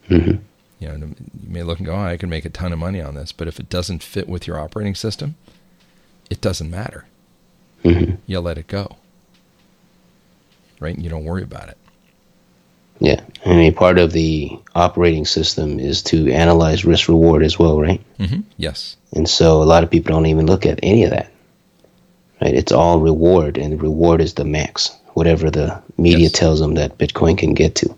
Mm-hmm. 0.08 0.42
You 0.82 0.98
know, 0.98 1.06
you 1.06 1.48
may 1.48 1.62
look 1.62 1.78
and 1.78 1.86
go, 1.86 1.94
oh, 1.94 2.00
I 2.00 2.16
can 2.16 2.28
make 2.28 2.44
a 2.44 2.50
ton 2.50 2.72
of 2.72 2.78
money 2.78 3.00
on 3.00 3.14
this, 3.14 3.30
but 3.30 3.46
if 3.46 3.60
it 3.60 3.68
doesn't 3.68 4.02
fit 4.02 4.28
with 4.28 4.48
your 4.48 4.58
operating 4.58 4.96
system, 4.96 5.36
it 6.28 6.40
doesn't 6.40 6.70
matter. 6.70 7.06
Mm-hmm. 7.84 8.16
You 8.26 8.40
let 8.40 8.58
it 8.58 8.66
go, 8.66 8.96
right? 10.80 10.94
And 10.94 11.04
You 11.04 11.10
don't 11.10 11.24
worry 11.24 11.44
about 11.44 11.68
it. 11.68 11.78
Yeah, 12.98 13.20
I 13.46 13.50
mean, 13.50 13.74
part 13.74 13.98
of 13.98 14.12
the 14.12 14.58
operating 14.74 15.24
system 15.24 15.80
is 15.80 16.02
to 16.04 16.30
analyze 16.32 16.84
risk 16.84 17.08
reward 17.08 17.42
as 17.42 17.58
well, 17.58 17.80
right? 17.80 18.00
Mm-hmm. 18.18 18.40
Yes. 18.56 18.96
And 19.12 19.28
so 19.28 19.62
a 19.62 19.64
lot 19.64 19.82
of 19.84 19.90
people 19.90 20.12
don't 20.12 20.26
even 20.26 20.46
look 20.46 20.66
at 20.66 20.80
any 20.82 21.04
of 21.04 21.10
that. 21.10 21.32
Right? 22.40 22.54
It's 22.54 22.72
all 22.72 23.00
reward, 23.00 23.56
and 23.56 23.80
reward 23.80 24.20
is 24.20 24.34
the 24.34 24.44
max, 24.44 24.90
whatever 25.14 25.50
the 25.50 25.80
media 25.96 26.24
yes. 26.24 26.32
tells 26.32 26.60
them 26.60 26.74
that 26.74 26.98
Bitcoin 26.98 27.38
can 27.38 27.54
get 27.54 27.74
to. 27.76 27.96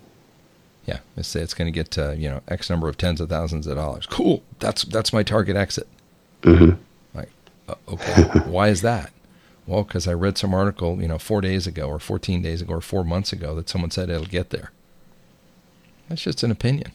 Yeah, 0.85 0.99
let's 1.15 1.27
say 1.27 1.41
it's 1.41 1.53
going 1.53 1.71
to 1.71 1.71
get 1.71 1.91
to 1.91 2.15
you 2.17 2.29
know 2.29 2.41
X 2.47 2.69
number 2.69 2.87
of 2.87 2.97
tens 2.97 3.19
of 3.19 3.29
thousands 3.29 3.67
of 3.67 3.75
dollars. 3.75 4.05
Cool. 4.05 4.43
That's 4.59 4.83
that's 4.83 5.13
my 5.13 5.23
target 5.23 5.55
exit. 5.55 5.87
Mm-hmm. 6.41 6.79
Like, 7.17 7.29
uh, 7.67 7.75
okay, 7.87 8.23
why 8.49 8.69
is 8.69 8.81
that? 8.81 9.11
Well, 9.67 9.83
because 9.83 10.07
I 10.07 10.13
read 10.13 10.37
some 10.37 10.53
article, 10.53 11.01
you 11.01 11.07
know, 11.07 11.17
four 11.17 11.41
days 11.41 11.65
ago, 11.65 11.87
or 11.87 11.97
14 11.97 12.41
days 12.41 12.61
ago, 12.61 12.75
or 12.75 12.81
four 12.81 13.03
months 13.03 13.33
ago, 13.33 13.55
that 13.55 13.67
someone 13.67 13.89
said 13.89 14.09
it'll 14.11 14.25
get 14.25 14.51
there. 14.51 14.71
That's 16.07 16.21
just 16.21 16.43
an 16.43 16.51
opinion. 16.51 16.91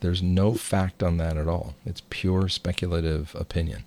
There's 0.00 0.22
no 0.22 0.54
fact 0.54 1.02
on 1.02 1.18
that 1.18 1.36
at 1.36 1.48
all. 1.48 1.74
It's 1.84 2.02
pure 2.08 2.48
speculative 2.48 3.34
opinion. 3.38 3.84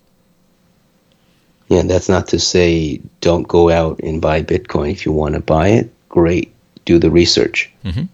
Yeah, 1.68 1.82
that's 1.82 2.08
not 2.08 2.28
to 2.28 2.38
say 2.38 3.00
don't 3.20 3.46
go 3.46 3.70
out 3.70 4.00
and 4.00 4.22
buy 4.22 4.42
Bitcoin. 4.42 4.90
If 4.92 5.04
you 5.04 5.12
want 5.12 5.34
to 5.34 5.40
buy 5.40 5.68
it, 5.68 5.92
great. 6.08 6.52
Do 6.84 6.98
the 6.98 7.10
research. 7.10 7.70
Mm-hmm. 7.84 8.04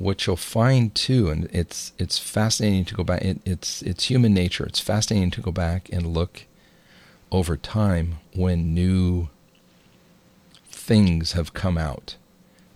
What 0.00 0.26
you'll 0.26 0.36
find 0.36 0.94
too, 0.94 1.28
and 1.28 1.48
it's 1.52 1.92
it's 1.98 2.18
fascinating 2.18 2.86
to 2.86 2.94
go 2.94 3.04
back. 3.04 3.22
It, 3.22 3.40
it's 3.44 3.82
it's 3.82 4.04
human 4.04 4.32
nature. 4.32 4.64
It's 4.64 4.80
fascinating 4.80 5.30
to 5.32 5.42
go 5.42 5.52
back 5.52 5.90
and 5.92 6.14
look 6.14 6.46
over 7.30 7.56
time 7.56 8.16
when 8.34 8.74
new 8.74 9.28
things 10.70 11.32
have 11.32 11.52
come 11.52 11.76
out 11.76 12.16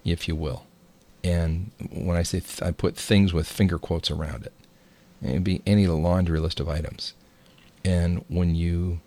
if 0.05 0.29
you 0.29 0.37
will. 0.37 0.66
And 1.22 1.70
when 1.91 2.16
I 2.16 2.22
say 2.22 2.41
th- 2.41 2.62
I 2.62 2.70
put 2.70 2.97
things 2.97 3.33
with 3.33 3.49
finger 3.49 3.79
quotes 3.79 4.11
around 4.11 4.45
it, 4.45 4.53
it'd 5.22 5.43
be 5.43 5.62
any 5.66 5.87
laundry 5.87 6.39
list 6.39 6.61
of 6.61 6.68
items. 6.68 7.14
And 7.85 8.22
when 8.29 8.55
you 8.55 9.01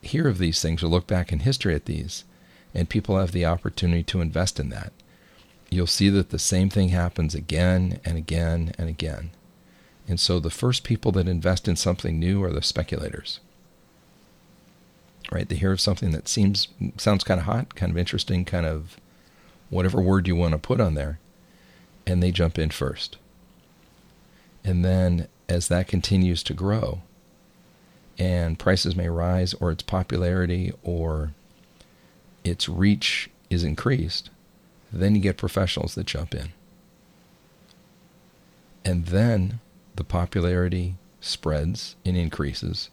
hear 0.00 0.28
of 0.28 0.38
these 0.38 0.62
things 0.62 0.82
or 0.82 0.86
look 0.86 1.08
back 1.08 1.32
in 1.32 1.40
history 1.40 1.74
at 1.74 1.86
these, 1.86 2.24
and 2.72 2.88
people 2.88 3.18
have 3.18 3.32
the 3.32 3.46
opportunity 3.46 4.04
to 4.04 4.20
invest 4.20 4.60
in 4.60 4.68
that, 4.68 4.92
you'll 5.70 5.86
see 5.86 6.08
that 6.08 6.30
the 6.30 6.38
same 6.38 6.70
thing 6.70 6.90
happens 6.90 7.34
again 7.34 8.00
and 8.04 8.16
again 8.16 8.72
and 8.78 8.88
again. 8.88 9.30
And 10.06 10.18
so 10.18 10.40
the 10.40 10.50
first 10.50 10.84
people 10.84 11.12
that 11.12 11.28
invest 11.28 11.68
in 11.68 11.76
something 11.76 12.18
new 12.18 12.42
are 12.42 12.52
the 12.52 12.62
speculators. 12.62 13.40
Right? 15.30 15.48
They 15.48 15.56
hear 15.56 15.72
of 15.72 15.80
something 15.80 16.12
that 16.12 16.28
seems 16.28 16.68
sounds 16.96 17.24
kind 17.24 17.38
of 17.38 17.46
hot, 17.46 17.74
kind 17.74 17.92
of 17.92 17.98
interesting, 17.98 18.46
kind 18.46 18.64
of 18.64 18.96
whatever 19.68 20.00
word 20.00 20.26
you 20.26 20.34
want 20.34 20.52
to 20.52 20.58
put 20.58 20.80
on 20.80 20.94
there, 20.94 21.18
and 22.06 22.22
they 22.22 22.30
jump 22.30 22.58
in 22.58 22.70
first. 22.70 23.18
And 24.64 24.82
then 24.82 25.28
as 25.48 25.68
that 25.68 25.86
continues 25.86 26.42
to 26.44 26.54
grow, 26.54 27.02
and 28.18 28.58
prices 28.58 28.96
may 28.96 29.08
rise, 29.08 29.52
or 29.54 29.70
its 29.70 29.82
popularity 29.82 30.72
or 30.82 31.32
its 32.42 32.68
reach 32.68 33.28
is 33.50 33.62
increased, 33.62 34.30
then 34.92 35.14
you 35.14 35.20
get 35.20 35.36
professionals 35.36 35.94
that 35.94 36.06
jump 36.06 36.34
in. 36.34 36.50
And 38.84 39.06
then 39.06 39.60
the 39.96 40.04
popularity 40.04 40.96
spreads 41.20 41.96
and 42.04 42.16
increases. 42.16 42.90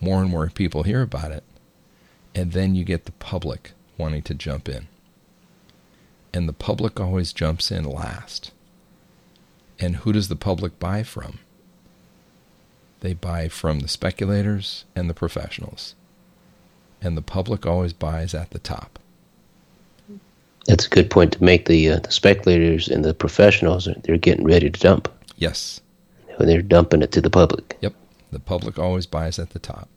More 0.00 0.20
and 0.20 0.30
more 0.30 0.48
people 0.50 0.82
hear 0.82 1.02
about 1.02 1.32
it. 1.32 1.44
And 2.34 2.52
then 2.52 2.74
you 2.74 2.84
get 2.84 3.04
the 3.04 3.12
public 3.12 3.72
wanting 3.96 4.22
to 4.22 4.34
jump 4.34 4.68
in 4.68 4.88
and 6.34 6.48
the 6.48 6.52
public 6.52 6.98
always 6.98 7.32
jumps 7.32 7.70
in 7.70 7.84
last. 7.84 8.50
And 9.78 9.96
who 9.96 10.12
does 10.12 10.26
the 10.26 10.36
public 10.36 10.80
buy 10.80 11.04
from? 11.04 11.38
They 13.00 13.14
buy 13.14 13.48
from 13.48 13.80
the 13.80 13.88
speculators 13.88 14.84
and 14.96 15.08
the 15.08 15.14
professionals. 15.14 15.94
And 17.00 17.16
the 17.16 17.22
public 17.22 17.64
always 17.64 17.92
buys 17.92 18.34
at 18.34 18.50
the 18.50 18.58
top. 18.58 18.98
That's 20.66 20.86
a 20.86 20.90
good 20.90 21.10
point 21.10 21.32
to 21.32 21.44
make. 21.44 21.66
The, 21.66 21.90
uh, 21.90 21.98
the 22.00 22.10
speculators 22.10 22.88
and 22.88 23.04
the 23.04 23.14
professionals, 23.14 23.88
they're 24.02 24.16
getting 24.16 24.44
ready 24.44 24.70
to 24.70 24.80
dump. 24.80 25.12
Yes. 25.36 25.80
When 26.36 26.48
They're 26.48 26.62
dumping 26.62 27.02
it 27.02 27.12
to 27.12 27.20
the 27.20 27.30
public. 27.30 27.76
Yep. 27.80 27.94
The 28.32 28.40
public 28.40 28.78
always 28.78 29.06
buys 29.06 29.38
at 29.38 29.50
the 29.50 29.58
top. 29.58 29.88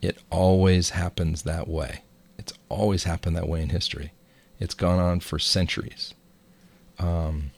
It 0.00 0.18
always 0.30 0.90
happens 0.90 1.42
that 1.42 1.68
way. 1.68 2.02
It's 2.38 2.52
always 2.68 3.04
happened 3.04 3.36
that 3.36 3.48
way 3.48 3.62
in 3.62 3.70
history. 3.70 4.12
It's 4.58 4.74
gone 4.74 4.98
on 4.98 5.20
for 5.20 5.38
centuries. 5.38 6.14
Um, 6.98 7.50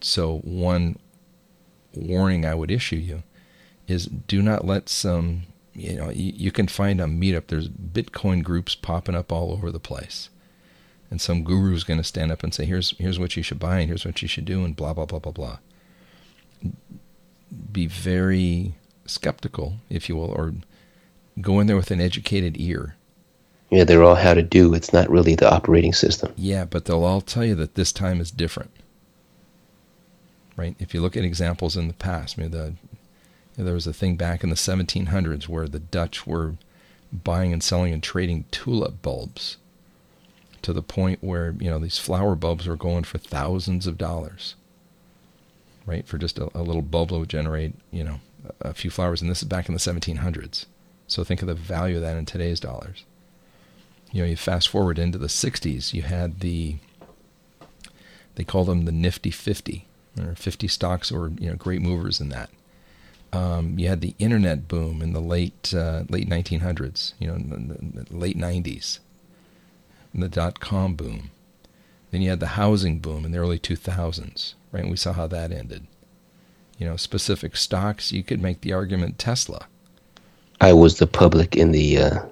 so, 0.00 0.38
one 0.38 0.98
warning 1.94 2.44
I 2.44 2.54
would 2.54 2.70
issue 2.70 2.96
you 2.96 3.22
is 3.88 4.06
do 4.06 4.42
not 4.42 4.64
let 4.64 4.88
some, 4.88 5.44
you 5.74 5.94
know, 5.94 6.10
you, 6.10 6.32
you 6.36 6.52
can 6.52 6.68
find 6.68 7.00
a 7.00 7.04
meetup, 7.04 7.48
there's 7.48 7.68
Bitcoin 7.68 8.42
groups 8.42 8.74
popping 8.74 9.14
up 9.14 9.32
all 9.32 9.52
over 9.52 9.70
the 9.70 9.80
place. 9.80 10.28
And 11.10 11.20
some 11.20 11.42
guru 11.42 11.74
is 11.74 11.84
going 11.84 11.98
to 11.98 12.04
stand 12.04 12.30
up 12.30 12.42
and 12.42 12.54
say, 12.54 12.64
here's, 12.64 12.96
here's 12.98 13.18
what 13.18 13.36
you 13.36 13.42
should 13.42 13.58
buy 13.58 13.80
and 13.80 13.88
here's 13.88 14.04
what 14.04 14.22
you 14.22 14.28
should 14.28 14.44
do, 14.44 14.64
and 14.64 14.76
blah, 14.76 14.92
blah, 14.92 15.06
blah, 15.06 15.18
blah, 15.18 15.32
blah. 15.32 15.58
Be 17.72 17.86
very 17.86 18.74
skeptical, 19.06 19.78
if 19.88 20.08
you 20.08 20.14
will, 20.14 20.30
or 20.30 20.54
go 21.40 21.58
in 21.58 21.66
there 21.66 21.76
with 21.76 21.90
an 21.90 22.00
educated 22.00 22.60
ear 22.60 22.94
yeah, 23.70 23.84
they're 23.84 24.02
all 24.02 24.16
how 24.16 24.34
to 24.34 24.42
do. 24.42 24.74
It's 24.74 24.92
not 24.92 25.08
really 25.08 25.36
the 25.36 25.50
operating 25.50 25.92
system. 25.92 26.32
Yeah, 26.36 26.64
but 26.64 26.84
they'll 26.84 27.04
all 27.04 27.20
tell 27.20 27.44
you 27.44 27.54
that 27.54 27.76
this 27.76 27.92
time 27.92 28.20
is 28.20 28.32
different. 28.32 28.72
Right? 30.56 30.74
If 30.80 30.92
you 30.92 31.00
look 31.00 31.16
at 31.16 31.24
examples 31.24 31.76
in 31.76 31.86
the 31.86 31.94
past, 31.94 32.36
I 32.36 32.42
mean, 32.42 32.50
the, 32.50 32.74
you 33.56 33.58
know, 33.58 33.64
there 33.64 33.74
was 33.74 33.86
a 33.86 33.92
thing 33.92 34.16
back 34.16 34.42
in 34.42 34.50
the 34.50 34.56
1700s 34.56 35.46
where 35.46 35.68
the 35.68 35.78
Dutch 35.78 36.26
were 36.26 36.54
buying 37.12 37.52
and 37.52 37.62
selling 37.62 37.92
and 37.92 38.02
trading 38.02 38.44
tulip 38.50 39.02
bulbs 39.02 39.56
to 40.62 40.72
the 40.72 40.82
point 40.82 41.22
where, 41.22 41.54
you 41.58 41.70
know, 41.70 41.78
these 41.78 41.98
flower 41.98 42.34
bulbs 42.34 42.66
were 42.66 42.76
going 42.76 43.04
for 43.04 43.18
thousands 43.18 43.86
of 43.86 43.98
dollars. 43.98 44.54
Right? 45.86 46.06
For 46.06 46.18
just 46.18 46.38
a, 46.38 46.50
a 46.54 46.62
little 46.62 46.82
bulb 46.82 47.08
that 47.08 47.18
would 47.18 47.28
generate, 47.28 47.74
you 47.90 48.04
know, 48.04 48.20
a 48.60 48.74
few 48.74 48.90
flowers. 48.90 49.20
And 49.20 49.30
this 49.30 49.42
is 49.42 49.48
back 49.48 49.68
in 49.68 49.74
the 49.74 49.80
1700s. 49.80 50.66
So 51.06 51.24
think 51.24 51.42
of 51.42 51.48
the 51.48 51.54
value 51.54 51.96
of 51.96 52.02
that 52.02 52.16
in 52.16 52.26
today's 52.26 52.60
dollars 52.60 53.04
you 54.12 54.22
know, 54.22 54.28
you 54.28 54.36
fast 54.36 54.68
forward 54.68 54.98
into 54.98 55.18
the 55.18 55.28
60s, 55.28 55.92
you 55.92 56.02
had 56.02 56.40
the, 56.40 56.76
they 58.34 58.44
called 58.44 58.68
them 58.68 58.84
the 58.84 58.92
Nifty 58.92 59.30
50. 59.30 59.86
There 60.16 60.34
50 60.34 60.68
stocks 60.68 61.12
or, 61.12 61.30
you 61.38 61.48
know, 61.48 61.56
great 61.56 61.80
movers 61.80 62.20
in 62.20 62.30
that. 62.30 62.50
Um, 63.32 63.78
you 63.78 63.86
had 63.88 64.00
the 64.00 64.16
internet 64.18 64.66
boom 64.66 65.00
in 65.00 65.12
the 65.12 65.20
late 65.20 65.72
uh, 65.72 66.02
late 66.08 66.28
1900s, 66.28 67.12
you 67.20 67.28
know, 67.28 68.04
late 68.10 68.36
90s, 68.36 68.98
the 70.14 70.28
dot 70.28 70.60
com 70.60 70.94
boom. 70.94 71.30
Then 72.10 72.22
you 72.22 72.30
had 72.30 72.40
the 72.40 72.48
housing 72.48 72.98
boom 72.98 73.24
in 73.24 73.30
the 73.30 73.38
early 73.38 73.58
2000s, 73.58 74.54
right? 74.72 74.82
And 74.82 74.90
we 74.90 74.96
saw 74.96 75.12
how 75.12 75.26
that 75.28 75.52
ended. 75.52 75.86
You 76.78 76.86
know, 76.86 76.96
specific 76.96 77.56
stocks, 77.56 78.10
you 78.10 78.22
could 78.22 78.42
make 78.42 78.62
the 78.62 78.72
argument 78.72 79.18
Tesla. 79.18 79.66
I 80.60 80.72
was 80.72 80.98
the 80.98 81.06
public 81.06 81.56
in 81.56 81.72
the 81.72 81.98
uh, 81.98 82.22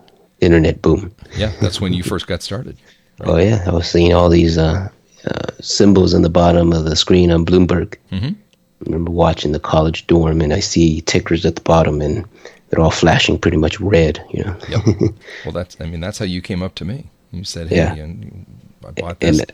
internet 0.41 0.83
boom. 0.83 1.15
Yeah, 1.37 1.53
that's 1.61 1.81
when 1.81 1.93
you 1.93 2.03
first 2.03 2.27
got 2.27 2.43
started. 2.43 2.77
Right? 3.21 3.29
Oh 3.29 3.37
yeah, 3.37 3.65
I 3.67 3.73
was 3.73 3.91
seeing 3.91 4.15
all 4.15 4.29
these 4.29 4.57
uh, 4.57 4.89
uh, 5.25 5.47
symbols 5.61 6.15
in 6.15 6.23
the 6.23 6.31
bottom 6.31 6.73
of 6.73 6.85
the 6.85 6.95
screen 6.95 7.33
on 7.33 7.45
Bloomberg. 7.45 7.97
Mm-hmm. 8.13 8.27
I 8.27 8.85
remember 8.85 9.11
watching 9.11 9.51
the 9.51 9.59
college 9.59 10.07
dorm, 10.07 10.41
and 10.41 10.53
I 10.53 10.61
see 10.61 11.01
tickers 11.01 11.45
at 11.45 11.57
the 11.57 11.63
bottom, 11.63 12.01
and 12.01 12.25
they're 12.69 12.79
all 12.79 12.93
flashing 12.93 13.37
pretty 13.37 13.57
much 13.57 13.81
red. 13.81 14.25
You 14.31 14.45
know. 14.45 14.57
Yep. 14.69 14.83
well, 15.45 15.53
that's 15.53 15.77
I 15.81 15.87
mean 15.87 15.99
that's 15.99 16.19
how 16.19 16.27
you 16.27 16.41
came 16.41 16.63
up 16.63 16.77
to 16.77 16.85
me. 16.85 17.11
You 17.33 17.45
said, 17.45 17.69
"Hey, 17.69 17.77
Yeah. 17.77 17.95
and 17.95 18.45
I 18.87 18.91
bought 18.93 19.21
this." 19.21 19.41
and 19.41 19.53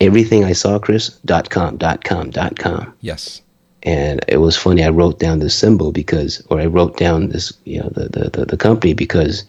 everything 0.00 0.44
I 0.44 0.52
saw, 0.52 0.78
Chris, 0.78 1.10
dot 1.24 1.50
com, 1.50 1.76
dot 1.76 2.04
com, 2.04 2.30
dot 2.30 2.58
com. 2.58 2.92
yes. 3.00 3.40
And 3.82 4.20
it 4.26 4.38
was 4.38 4.56
funny. 4.56 4.82
I 4.82 4.88
wrote 4.88 5.20
down 5.20 5.38
this 5.38 5.54
symbol 5.54 5.92
because, 5.92 6.42
or 6.50 6.60
I 6.60 6.66
wrote 6.66 6.96
down 6.96 7.28
this, 7.28 7.52
you 7.64 7.80
know, 7.80 7.88
the 7.90 8.08
the 8.08 8.30
the, 8.30 8.44
the 8.46 8.56
company 8.56 8.94
because 8.94 9.44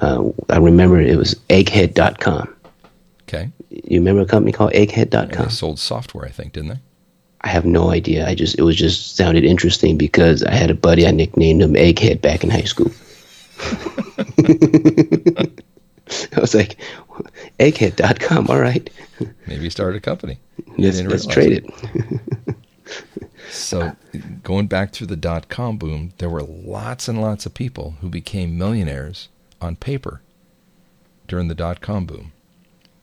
uh, 0.00 0.22
I 0.50 0.58
remember 0.58 1.00
it 1.00 1.16
was 1.18 1.34
egghead.com. 1.50 2.48
Okay. 3.28 3.50
You 3.70 3.98
remember 3.98 4.20
a 4.22 4.26
company 4.26 4.52
called 4.52 4.72
egghead.com? 4.72 5.46
they 5.46 5.50
sold 5.50 5.80
software, 5.80 6.26
I 6.26 6.30
think, 6.30 6.52
didn't 6.52 6.68
they? 6.70 6.78
I 7.40 7.48
have 7.48 7.64
no 7.64 7.90
idea. 7.90 8.28
I 8.28 8.36
just 8.36 8.56
it 8.56 8.62
was 8.62 8.76
just 8.76 9.16
sounded 9.16 9.44
interesting 9.44 9.98
because 9.98 10.44
I 10.44 10.52
had 10.54 10.70
a 10.70 10.74
buddy 10.74 11.04
I 11.06 11.10
nicknamed 11.10 11.62
him 11.62 11.74
Egghead 11.74 12.20
back 12.20 12.44
in 12.44 12.50
high 12.50 12.62
school. 12.62 12.92
I 16.36 16.40
was 16.40 16.54
like, 16.54 16.76
egghead.com, 17.58 18.48
all 18.48 18.60
right. 18.60 18.88
Maybe 19.46 19.64
you 19.64 19.70
started 19.70 19.98
a 19.98 20.00
company. 20.00 20.38
Let's, 20.78 21.00
let's 21.02 21.26
trade 21.26 21.52
it. 21.52 21.64
it. 21.94 22.56
So, 23.50 23.96
going 24.42 24.66
back 24.66 24.92
through 24.92 25.08
the 25.08 25.16
dot 25.16 25.50
com 25.50 25.76
boom, 25.76 26.12
there 26.18 26.30
were 26.30 26.42
lots 26.42 27.06
and 27.06 27.20
lots 27.20 27.44
of 27.44 27.52
people 27.52 27.96
who 28.00 28.08
became 28.08 28.56
millionaires 28.56 29.28
on 29.60 29.76
paper 29.76 30.22
during 31.28 31.48
the 31.48 31.54
dot 31.54 31.82
com 31.82 32.06
boom. 32.06 32.32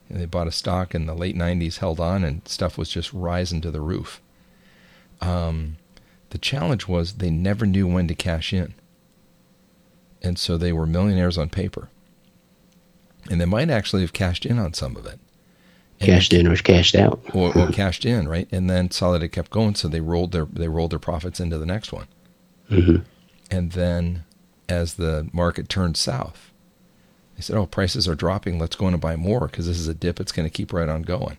And 0.10 0.20
they 0.20 0.26
bought 0.26 0.48
a 0.48 0.52
stock 0.52 0.96
in 0.96 1.06
the 1.06 1.14
late 1.14 1.36
90s, 1.36 1.78
held 1.78 2.00
on, 2.00 2.24
and 2.24 2.48
stuff 2.48 2.80
was 2.80 2.90
just 2.90 3.14
rising 3.14 3.62
to 3.62 3.70
the 3.70 3.80
roof. 3.80 4.22
Um, 5.22 5.78
the 6.32 6.40
challenge 6.40 6.88
was 6.88 7.14
they 7.14 7.30
never 7.30 7.68
knew 7.68 7.88
when 7.88 8.08
to 8.08 8.16
cash 8.16 8.52
in. 8.52 8.74
And 10.24 10.40
so 10.40 10.58
they 10.58 10.74
were 10.74 10.88
millionaires 10.88 11.38
on 11.38 11.50
paper. 11.50 11.90
And 13.30 13.40
they 13.40 13.46
might 13.46 13.70
actually 13.70 14.02
have 14.02 14.14
cashed 14.14 14.46
in 14.46 14.58
on 14.60 14.74
some 14.74 14.98
of 14.98 15.06
it. 15.06 15.20
And 16.00 16.08
Cashed 16.08 16.34
in 16.34 16.48
or 16.48 16.56
cashed 16.56 16.96
out. 16.96 17.20
or, 17.34 17.56
or 17.58 17.68
cashed 17.70 18.06
in, 18.06 18.28
right? 18.28 18.48
And 18.52 18.70
then 18.70 18.90
saw 18.92 19.12
that 19.12 19.24
it 19.24 19.30
kept 19.30 19.52
going, 19.52 19.76
so 19.76 19.88
they 19.88 20.02
rolled 20.02 20.32
their 20.32 20.46
they 20.46 20.68
rolled 20.68 20.92
their 20.92 21.00
profits 21.00 21.40
into 21.40 21.58
the 21.58 21.66
next 21.66 21.92
one. 21.92 22.08
hmm 22.70 22.98
And 23.52 23.74
then, 23.74 24.24
as 24.68 24.96
the 24.96 25.30
market 25.34 25.70
turned 25.70 25.98
south, 25.98 26.52
they 27.36 27.42
said, 27.42 27.58
"Oh, 27.58 27.66
prices 27.66 28.08
are 28.08 28.16
dropping. 28.16 28.60
Let's 28.60 28.76
go 28.78 28.88
in 28.88 28.94
and 28.94 29.02
buy 29.02 29.16
more 29.16 29.48
because 29.48 29.68
this 29.68 29.80
is 29.80 29.88
a 29.90 29.94
dip. 29.94 30.20
It's 30.20 30.32
going 30.32 30.48
to 30.48 30.54
keep 30.54 30.72
right 30.74 30.90
on 30.90 31.02
going." 31.04 31.38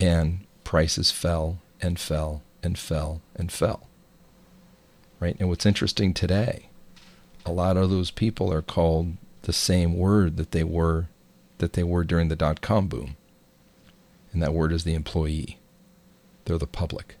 And 0.00 0.40
prices 0.64 1.10
fell 1.10 1.60
and 1.80 1.98
fell 1.98 2.42
and 2.62 2.78
fell 2.78 3.20
and 3.36 3.52
fell. 3.52 3.88
Right. 5.20 5.36
And 5.38 5.48
what's 5.48 5.66
interesting 5.66 6.14
today, 6.14 6.70
a 7.46 7.52
lot 7.52 7.76
of 7.76 7.90
those 7.90 8.10
people 8.10 8.52
are 8.52 8.62
called 8.62 9.16
the 9.50 9.54
same 9.54 9.98
word 9.98 10.36
that 10.36 10.52
they 10.52 10.62
were 10.62 11.08
that 11.58 11.72
they 11.72 11.82
were 11.82 12.04
during 12.04 12.28
the 12.28 12.36
dot 12.36 12.60
com 12.60 12.86
boom. 12.86 13.16
And 14.32 14.40
that 14.40 14.54
word 14.54 14.70
is 14.70 14.84
the 14.84 14.94
employee. 14.94 15.58
They're 16.44 16.56
the 16.56 16.68
public. 16.68 17.16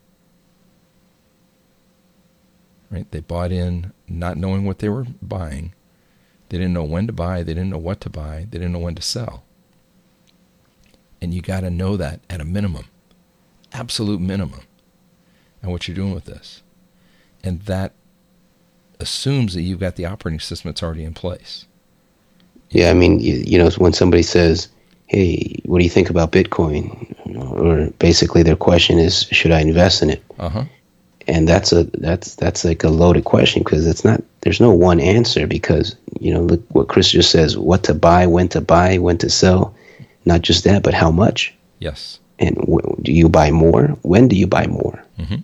Right? 2.88 3.10
They 3.10 3.18
bought 3.18 3.50
in 3.50 3.92
not 4.06 4.36
knowing 4.36 4.64
what 4.64 4.78
they 4.78 4.88
were 4.88 5.06
buying. 5.20 5.74
They 6.50 6.58
didn't 6.58 6.74
know 6.74 6.84
when 6.84 7.08
to 7.08 7.12
buy, 7.12 7.42
they 7.42 7.52
didn't 7.52 7.70
know 7.70 7.78
what 7.78 8.00
to 8.02 8.10
buy, 8.10 8.46
they 8.48 8.58
didn't 8.58 8.74
know 8.74 8.78
when 8.78 8.94
to 8.94 9.02
sell. 9.02 9.42
And 11.20 11.34
you 11.34 11.42
got 11.42 11.60
to 11.60 11.70
know 11.70 11.96
that 11.96 12.20
at 12.30 12.40
a 12.40 12.44
minimum. 12.44 12.84
Absolute 13.72 14.20
minimum. 14.20 14.60
And 15.62 15.72
what 15.72 15.88
you're 15.88 15.96
doing 15.96 16.14
with 16.14 16.26
this. 16.26 16.62
And 17.42 17.62
that 17.62 17.92
assumes 19.00 19.54
that 19.54 19.62
you've 19.62 19.80
got 19.80 19.96
the 19.96 20.06
operating 20.06 20.38
system 20.38 20.68
that's 20.68 20.82
already 20.84 21.02
in 21.02 21.14
place. 21.14 21.66
Yeah, 22.70 22.90
I 22.90 22.94
mean, 22.94 23.20
you, 23.20 23.34
you 23.46 23.58
know, 23.58 23.70
when 23.78 23.92
somebody 23.92 24.22
says, 24.22 24.68
"Hey, 25.06 25.60
what 25.64 25.78
do 25.78 25.84
you 25.84 25.90
think 25.90 26.10
about 26.10 26.32
Bitcoin?" 26.32 27.06
or 27.36 27.90
basically 27.98 28.42
their 28.42 28.56
question 28.56 28.98
is, 28.98 29.24
"Should 29.30 29.52
I 29.52 29.60
invest 29.60 30.02
in 30.02 30.10
it?" 30.10 30.22
Uh-huh. 30.38 30.64
And 31.26 31.48
that's 31.48 31.72
a 31.72 31.84
that's 31.98 32.34
that's 32.36 32.64
like 32.64 32.82
a 32.82 32.88
loaded 32.88 33.24
question 33.24 33.62
because 33.62 33.86
it's 33.86 34.04
not. 34.04 34.22
There's 34.40 34.60
no 34.60 34.72
one 34.72 35.00
answer 35.00 35.46
because 35.46 35.94
you 36.20 36.32
know 36.32 36.42
look 36.42 36.62
what 36.70 36.88
Chris 36.88 37.10
just 37.10 37.30
says: 37.30 37.56
what 37.58 37.82
to 37.84 37.94
buy, 37.94 38.26
when 38.26 38.48
to 38.48 38.60
buy, 38.60 38.98
when 38.98 39.18
to 39.18 39.28
sell. 39.30 39.74
Not 40.24 40.42
just 40.42 40.64
that, 40.64 40.82
but 40.82 40.94
how 40.94 41.10
much. 41.10 41.54
Yes. 41.78 42.18
And 42.38 42.56
wh- 42.68 43.02
do 43.02 43.12
you 43.12 43.28
buy 43.28 43.50
more? 43.50 43.88
When 44.02 44.28
do 44.28 44.36
you 44.36 44.46
buy 44.46 44.66
more? 44.66 45.02
Mhm. 45.18 45.42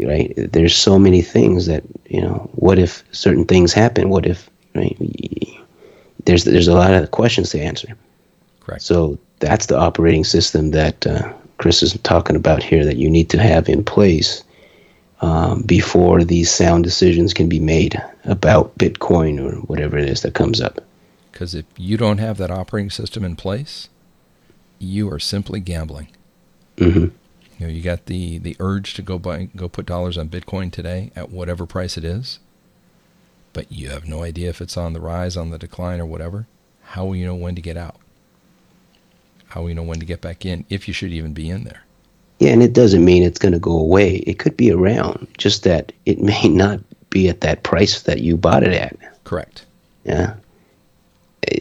Right? 0.00 0.32
There's 0.36 0.74
so 0.74 0.98
many 0.98 1.22
things 1.22 1.66
that 1.66 1.82
you 2.08 2.20
know. 2.20 2.48
What 2.54 2.78
if 2.78 3.04
certain 3.12 3.44
things 3.44 3.72
happen? 3.72 4.10
What 4.10 4.26
if 4.26 4.48
right? 4.74 4.96
There's 6.24 6.44
there's 6.44 6.68
a 6.68 6.74
lot 6.74 6.92
of 6.92 7.10
questions 7.10 7.50
to 7.50 7.60
answer. 7.60 7.96
Correct. 8.60 8.82
So 8.82 9.18
that's 9.40 9.66
the 9.66 9.78
operating 9.78 10.24
system 10.24 10.70
that 10.70 11.06
uh, 11.06 11.32
Chris 11.58 11.82
is 11.82 11.98
talking 12.02 12.36
about 12.36 12.62
here 12.62 12.84
that 12.84 12.96
you 12.96 13.10
need 13.10 13.28
to 13.30 13.42
have 13.42 13.68
in 13.68 13.84
place 13.84 14.42
um, 15.20 15.62
before 15.62 16.24
these 16.24 16.50
sound 16.50 16.84
decisions 16.84 17.32
can 17.32 17.48
be 17.48 17.60
made 17.60 18.00
about 18.24 18.76
Bitcoin 18.78 19.40
or 19.40 19.56
whatever 19.62 19.96
it 19.96 20.08
is 20.08 20.22
that 20.22 20.34
comes 20.34 20.60
up. 20.60 20.80
Because 21.30 21.54
if 21.54 21.64
you 21.76 21.96
don't 21.96 22.18
have 22.18 22.36
that 22.38 22.50
operating 22.50 22.90
system 22.90 23.24
in 23.24 23.36
place, 23.36 23.88
you 24.78 25.10
are 25.10 25.18
simply 25.18 25.60
gambling. 25.60 26.08
hmm 26.78 27.06
You 27.58 27.60
know, 27.60 27.68
you 27.68 27.82
got 27.82 28.06
the, 28.06 28.38
the 28.38 28.56
urge 28.60 28.94
to 28.94 29.02
go 29.02 29.18
buy 29.18 29.48
go 29.56 29.68
put 29.68 29.86
dollars 29.86 30.18
on 30.18 30.28
Bitcoin 30.28 30.70
today 30.70 31.10
at 31.16 31.30
whatever 31.30 31.66
price 31.66 31.96
it 31.96 32.04
is, 32.04 32.38
but 33.54 33.72
you 33.72 33.88
have 33.88 34.06
no 34.06 34.22
idea 34.22 34.50
if 34.50 34.60
it's 34.60 34.76
on 34.76 34.92
the 34.92 35.00
rise, 35.00 35.36
on 35.36 35.48
the 35.48 35.58
decline, 35.58 36.00
or 36.00 36.04
whatever. 36.06 36.46
How 36.82 37.06
will 37.06 37.16
you 37.16 37.24
know 37.24 37.34
when 37.34 37.54
to 37.54 37.62
get 37.62 37.78
out? 37.78 37.96
How 39.48 39.62
will 39.62 39.70
you 39.70 39.74
know 39.74 39.82
when 39.82 40.00
to 40.00 40.06
get 40.06 40.20
back 40.20 40.44
in 40.44 40.64
if 40.68 40.86
you 40.86 40.92
should 40.94 41.12
even 41.12 41.32
be 41.32 41.48
in 41.48 41.64
there? 41.64 41.82
Yeah, 42.40 42.50
and 42.50 42.62
it 42.62 42.72
doesn't 42.74 43.04
mean 43.04 43.22
it's 43.22 43.38
going 43.38 43.52
to 43.54 43.58
go 43.60 43.78
away. 43.78 44.16
It 44.16 44.38
could 44.38 44.56
be 44.56 44.70
around, 44.70 45.26
just 45.38 45.62
that 45.62 45.92
it 46.04 46.20
may 46.32 46.48
not 46.48 46.80
be 47.08 47.28
at 47.28 47.40
that 47.40 47.62
price 47.62 48.02
that 48.02 48.20
you 48.20 48.36
bought 48.36 48.62
it 48.64 48.72
at. 48.74 48.96
Correct. 49.24 49.64
Yeah, 50.04 50.34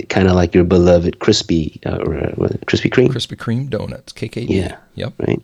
kind 0.10 0.28
of 0.28 0.34
like 0.36 0.54
your 0.54 0.64
beloved 0.64 1.20
crispy 1.20 1.80
uh, 1.86 1.98
or 1.98 2.18
uh, 2.18 2.32
Krispy 2.66 2.90
Kreme. 2.92 3.10
Krispy 3.10 3.38
Kreme 3.38 3.70
donuts, 3.70 4.12
KKD. 4.12 4.50
Yeah. 4.50 4.78
Yep. 4.96 5.14
right? 5.20 5.42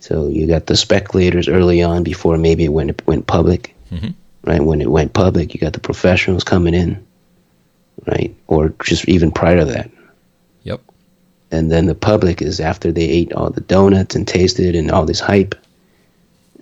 So 0.00 0.28
you 0.28 0.46
got 0.46 0.66
the 0.66 0.76
speculators 0.76 1.48
early 1.48 1.82
on 1.82 2.02
before 2.02 2.38
maybe 2.38 2.64
it 2.64 2.72
went 2.72 3.06
went 3.06 3.26
public, 3.26 3.74
Mhm. 3.92 4.14
Right? 4.44 4.62
When 4.64 4.80
it 4.80 4.90
went 4.90 5.12
public, 5.12 5.54
you 5.54 5.60
got 5.60 5.72
the 5.72 5.80
professionals 5.80 6.44
coming 6.44 6.74
in, 6.74 7.04
right? 8.06 8.34
Or 8.46 8.70
just 8.84 9.08
even 9.08 9.30
prior 9.30 9.58
to 9.58 9.64
that, 9.66 9.90
Yep. 10.62 10.80
and 11.50 11.70
then 11.70 11.86
the 11.86 11.94
public 11.94 12.40
is 12.42 12.60
after 12.60 12.92
they 12.92 13.04
ate 13.08 13.32
all 13.32 13.50
the 13.50 13.60
donuts 13.62 14.14
and 14.14 14.26
tasted 14.26 14.74
and 14.74 14.90
all 14.90 15.04
this 15.06 15.20
hype, 15.20 15.54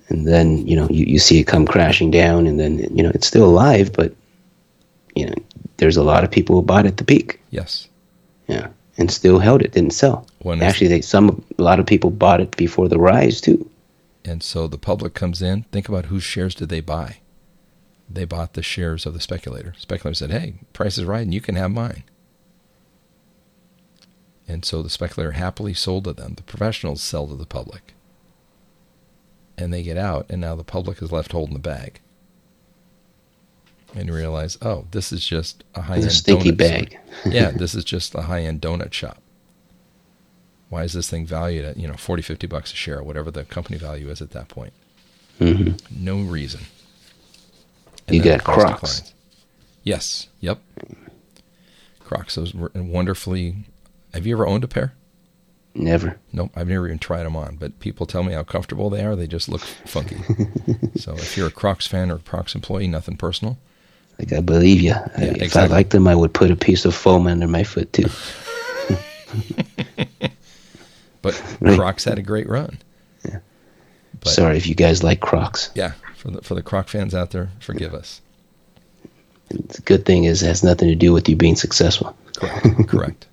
and 0.09 0.27
then 0.27 0.65
you 0.67 0.75
know 0.75 0.87
you, 0.89 1.05
you 1.05 1.19
see 1.19 1.39
it 1.39 1.47
come 1.47 1.65
crashing 1.65 2.11
down, 2.11 2.47
and 2.47 2.59
then 2.59 2.79
you 2.95 3.03
know 3.03 3.11
it's 3.13 3.27
still 3.27 3.45
alive, 3.45 3.91
but 3.93 4.13
you 5.15 5.25
know 5.25 5.35
there's 5.77 5.97
a 5.97 6.03
lot 6.03 6.23
of 6.23 6.31
people 6.31 6.55
who 6.55 6.61
bought 6.61 6.85
at 6.85 6.97
the 6.97 7.03
peak, 7.03 7.39
Yes. 7.51 7.87
yeah, 8.47 8.67
and 8.97 9.11
still 9.11 9.39
held 9.39 9.61
it, 9.61 9.73
didn't 9.73 9.93
sell. 9.93 10.25
When 10.39 10.61
Actually, 10.63 10.87
they 10.87 11.01
some 11.01 11.43
a 11.59 11.61
lot 11.63 11.79
of 11.79 11.85
people 11.85 12.09
bought 12.09 12.41
it 12.41 12.55
before 12.57 12.87
the 12.87 12.99
rise 12.99 13.41
too. 13.41 13.69
And 14.25 14.41
so 14.43 14.67
the 14.67 14.77
public 14.77 15.13
comes 15.13 15.41
in. 15.41 15.63
Think 15.71 15.87
about 15.87 16.05
whose 16.07 16.23
shares 16.23 16.53
did 16.55 16.67
they 16.69 16.81
buy? 16.81 17.17
They 18.09 18.25
bought 18.25 18.53
the 18.53 18.63
shares 18.63 19.05
of 19.05 19.13
the 19.13 19.19
speculator. 19.19 19.73
Speculator 19.77 20.15
said, 20.15 20.31
"Hey, 20.31 20.55
price 20.73 20.97
is 20.97 21.05
right, 21.05 21.23
and 21.23 21.33
you 21.33 21.41
can 21.41 21.55
have 21.55 21.71
mine." 21.71 22.03
And 24.47 24.63
so 24.63 24.81
the 24.81 24.89
speculator 24.89 25.31
happily 25.33 25.73
sold 25.73 26.05
to 26.05 26.13
them. 26.13 26.35
The 26.35 26.43
professionals 26.43 27.01
sell 27.01 27.27
to 27.27 27.35
the 27.35 27.45
public, 27.45 27.93
and 29.57 29.73
they 29.73 29.83
get 29.83 29.97
out, 29.97 30.25
and 30.29 30.39
now 30.39 30.55
the 30.55 30.63
public 30.63 31.01
is 31.01 31.11
left 31.11 31.33
holding 31.33 31.53
the 31.53 31.59
bag. 31.59 31.99
And 33.95 34.07
you 34.07 34.13
realize, 34.15 34.57
oh, 34.61 34.85
this 34.91 35.11
is 35.11 35.25
just 35.25 35.63
a 35.75 35.81
high-end 35.83 36.05
It's 36.05 36.13
a 36.13 36.17
stinky 36.17 36.51
donut 36.51 36.57
bag. 36.57 36.99
yeah, 37.25 37.51
this 37.55 37.75
is 37.75 37.83
just 37.83 38.15
a 38.15 38.23
high-end 38.23 38.61
donut 38.61 38.93
shop. 38.93 39.21
Why 40.69 40.83
is 40.83 40.93
this 40.93 41.09
thing 41.09 41.25
valued 41.25 41.65
at, 41.65 41.77
you 41.77 41.87
know, 41.87 41.95
40, 41.95 42.21
50 42.21 42.47
bucks 42.47 42.73
a 42.73 42.75
share, 42.75 43.01
whatever 43.01 43.31
the 43.31 43.45
company 43.45 43.77
value 43.77 44.09
is 44.09 44.21
at 44.21 44.31
that 44.31 44.49
point? 44.49 44.73
hmm 45.39 45.71
No 45.89 46.19
reason. 46.19 46.61
You 48.09 48.21
got 48.21 48.43
Crocs. 48.43 48.71
declines. 49.01 49.13
Yes. 49.83 50.27
Yep. 50.41 50.59
Crocs. 51.99 52.35
Those 52.35 52.53
were 52.53 52.71
wonderfully. 52.75 53.55
Have 54.13 54.25
you 54.25 54.35
ever 54.35 54.47
owned 54.47 54.63
a 54.63 54.67
pair? 54.67 54.93
Never. 55.75 56.17
Nope. 56.33 56.51
I've 56.55 56.67
never 56.67 56.87
even 56.87 56.99
tried 56.99 57.23
them 57.23 57.35
on, 57.35 57.55
but 57.57 57.79
people 57.79 58.05
tell 58.05 58.23
me 58.23 58.33
how 58.33 58.43
comfortable 58.43 58.89
they 58.89 59.03
are. 59.05 59.15
They 59.15 59.27
just 59.27 59.47
look 59.49 59.61
funky. 59.61 60.17
so 60.95 61.13
if 61.15 61.37
you're 61.37 61.47
a 61.47 61.51
Crocs 61.51 61.85
fan 61.85 62.09
or 62.09 62.15
a 62.15 62.19
Crocs 62.19 62.55
employee, 62.55 62.87
nothing 62.87 63.17
personal. 63.17 63.57
Like 64.17 64.33
I 64.33 64.39
believe 64.41 64.81
you. 64.81 64.95
if 65.17 65.35
exactly. 65.41 65.61
I 65.61 65.77
liked 65.77 65.91
them, 65.91 66.07
I 66.07 66.15
would 66.15 66.33
put 66.33 66.49
a 66.49 66.55
piece 66.55 66.85
of 66.85 66.95
foam 66.95 67.27
under 67.27 67.47
my 67.47 67.63
foot 67.63 67.93
too. 67.93 68.09
But 71.21 71.41
Right. 71.59 71.77
Crocs 71.77 72.03
had 72.03 72.17
a 72.19 72.21
great 72.21 72.47
run. 72.47 72.77
Yeah. 73.27 73.39
But 74.19 74.29
Sorry 74.29 74.57
if 74.57 74.67
you 74.67 74.75
guys 74.75 75.03
like 75.03 75.19
Crocs. 75.19 75.69
yeah, 75.75 75.91
For 76.27 76.31
the 76.31 76.41
for 76.41 76.55
the 76.55 76.61
Croc 76.61 76.89
fans 76.89 77.15
out 77.15 77.31
there, 77.31 77.51
forgive 77.61 77.93
us. 77.93 78.19
The 79.49 79.81
good 79.85 80.05
thing 80.05 80.25
is 80.25 80.43
it 80.43 80.47
has 80.47 80.61
nothing 80.61 80.89
to 80.89 80.95
do 80.95 81.13
with 81.13 81.29
you 81.29 81.37
being 81.37 81.55
successful. 81.55 82.17
Correct. 82.35 82.87
Correct. 82.89 83.27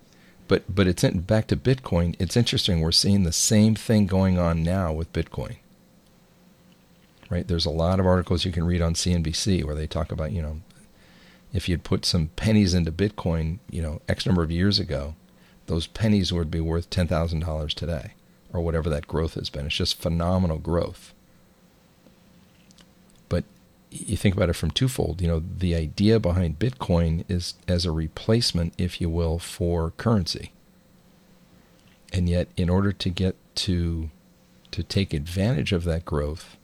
But 0.47 0.63
but 0.73 0.87
it's 0.87 1.03
in, 1.03 1.23
back 1.23 1.49
to 1.49 1.57
Bitcoin. 1.57 2.15
It's 2.21 2.37
interesting. 2.37 2.81
We're 2.81 2.93
seeing 2.93 3.25
the 3.25 3.33
same 3.33 3.75
thing 3.75 4.07
going 4.07 4.39
on 4.39 4.63
now 4.63 4.93
with 4.93 5.13
Bitcoin. 5.13 5.57
Right. 7.29 7.49
There's 7.49 7.67
a 7.67 7.71
lot 7.71 7.99
of 7.99 8.07
articles 8.07 8.45
you 8.45 8.53
can 8.53 8.63
read 8.63 8.81
on 8.81 8.95
CNBC 8.95 9.65
where 9.65 9.75
they 9.75 9.89
talk 9.89 10.13
about 10.13 10.31
you 10.31 10.43
know 10.43 10.61
if 11.53 11.69
you'd 11.69 11.83
put 11.83 12.05
some 12.05 12.29
pennies 12.37 12.75
into 12.75 12.93
Bitcoin, 12.93 13.59
you 13.71 13.83
know, 13.83 14.03
X 14.09 14.25
number 14.25 14.45
of 14.45 14.53
years 14.53 14.79
ago, 14.79 15.17
those 15.67 15.89
pennies 15.89 16.33
would 16.33 16.49
be 16.49 16.61
worth 16.61 16.91
ten 16.91 17.09
thousand 17.09 17.41
dollars 17.41 17.75
today, 17.75 18.13
or 18.53 18.61
whatever 18.61 18.89
that 18.91 19.09
growth 19.09 19.35
has 19.35 19.51
been. 19.51 19.67
It's 19.67 19.75
just 19.75 20.01
phenomenal 20.01 20.59
growth. 20.59 21.14
You 23.97 24.17
think 24.17 24.35
about 24.35 24.51
it 24.51 24.55
from 24.55 24.73
twofold. 24.73 25.23
You 25.23 25.29
know, 25.29 25.43
the 25.57 25.77
idea 25.77 26.19
behind 26.19 26.59
Bitcoin 26.59 27.25
is 27.29 27.55
as 27.69 27.87
a 27.87 27.93
replacement, 27.93 28.75
if 28.77 29.01
you 29.01 29.09
will, 29.09 29.39
for 29.39 29.93
currency. 29.93 30.51
And 32.13 32.29
yet, 32.29 32.49
in 32.57 32.69
order 32.69 32.91
to 32.91 33.09
get 33.09 33.37
to 33.57 34.11
to 34.73 34.83
take 34.83 35.15
advantage 35.15 35.71
of 35.71 35.85
that 35.85 36.05
growth, 36.05 36.57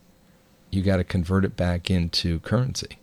you 0.70 0.82
got 0.82 0.96
to 0.96 1.04
convert 1.04 1.44
it 1.44 1.56
back 1.56 1.88
into 1.88 2.40
currency. 2.40 2.98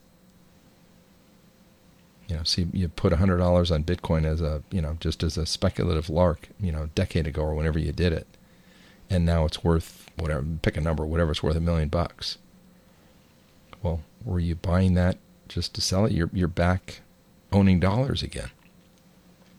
You 2.28 2.36
know, 2.36 2.44
see, 2.44 2.68
you 2.74 2.90
put 2.90 3.14
hundred 3.14 3.38
dollars 3.38 3.72
on 3.72 3.86
Bitcoin 3.86 4.26
as 4.26 4.42
a, 4.42 4.62
you 4.72 4.82
know, 4.82 4.98
just 5.00 5.24
as 5.24 5.38
a 5.38 5.46
speculative 5.46 6.10
lark, 6.10 6.50
you 6.60 6.74
know, 6.74 6.84
a 6.84 6.88
decade 6.88 7.28
ago 7.28 7.44
or 7.44 7.56
whenever 7.56 7.80
you 7.80 7.94
did 7.94 8.12
it, 8.12 8.28
and 9.10 9.26
now 9.26 9.46
it's 9.46 9.64
worth 9.64 10.10
whatever. 10.18 10.46
Pick 10.62 10.76
a 10.76 10.82
number, 10.82 11.06
whatever 11.06 11.32
it's 11.32 11.42
worth, 11.42 11.56
a 11.56 11.62
million 11.62 11.88
bucks. 11.88 12.38
Well, 13.82 14.02
were 14.26 14.40
you 14.40 14.56
buying 14.56 14.94
that 14.96 15.18
just 15.48 15.74
to 15.76 15.82
sell 15.82 16.06
it? 16.06 16.12
You're 16.12 16.30
you're 16.34 16.48
back 16.48 17.02
owning 17.52 17.80
dollars 17.80 18.24
again, 18.24 18.50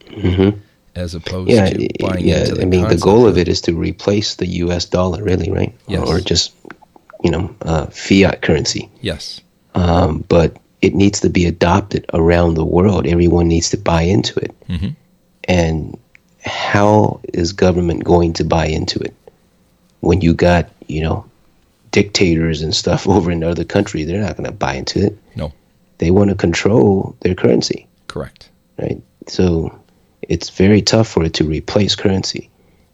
mm-hmm. 0.05 0.57
as 0.95 1.15
opposed 1.15 1.49
yeah, 1.49 1.69
to 1.69 1.89
buying 1.99 2.27
yeah. 2.27 2.39
into 2.41 2.55
the 2.55 2.61
I 2.61 2.65
mean, 2.65 2.87
the 2.87 2.97
goal 2.97 3.27
of 3.27 3.37
it 3.37 3.47
is 3.47 3.61
to 3.61 3.73
replace 3.73 4.35
the 4.35 4.47
U.S. 4.47 4.85
dollar, 4.85 5.23
really, 5.23 5.51
right? 5.51 5.73
Yes. 5.87 6.07
Or 6.07 6.19
just, 6.19 6.53
you 7.23 7.31
know, 7.31 7.55
uh, 7.63 7.87
fiat 7.87 8.41
currency. 8.41 8.89
Yes, 9.01 9.41
Um, 9.75 10.23
but 10.29 10.57
it 10.81 10.95
needs 10.95 11.19
to 11.21 11.29
be 11.29 11.45
adopted 11.45 12.05
around 12.13 12.53
the 12.53 12.65
world. 12.65 13.05
Everyone 13.05 13.47
needs 13.47 13.69
to 13.71 13.77
buy 13.77 14.03
into 14.03 14.39
it. 14.39 14.55
Mhm. 14.69 14.95
And 15.45 15.97
how 16.45 17.19
is 17.33 17.51
government 17.51 18.03
going 18.03 18.33
to 18.33 18.43
buy 18.43 18.65
into 18.67 18.99
it 18.99 19.13
when 20.01 20.21
you 20.21 20.33
got, 20.33 20.69
you 20.87 21.01
know, 21.01 21.25
dictators 21.91 22.61
and 22.61 22.75
stuff 22.75 23.07
over 23.15 23.31
in 23.31 23.43
other 23.43 23.63
countries? 23.65 24.07
They're 24.07 24.21
not 24.21 24.37
going 24.37 24.49
to 24.49 24.55
buy 24.55 24.75
into 24.75 25.05
it. 25.05 25.17
No. 25.35 25.53
They 25.97 26.11
want 26.11 26.29
to 26.29 26.35
control 26.35 27.15
their 27.21 27.35
currency, 27.35 27.87
correct. 28.07 28.49
right? 28.77 29.01
So 29.27 29.77
it's 30.21 30.49
very 30.49 30.81
tough 30.81 31.07
for 31.07 31.23
it 31.23 31.33
to 31.35 31.43
replace 31.43 31.95
currency. 31.95 32.49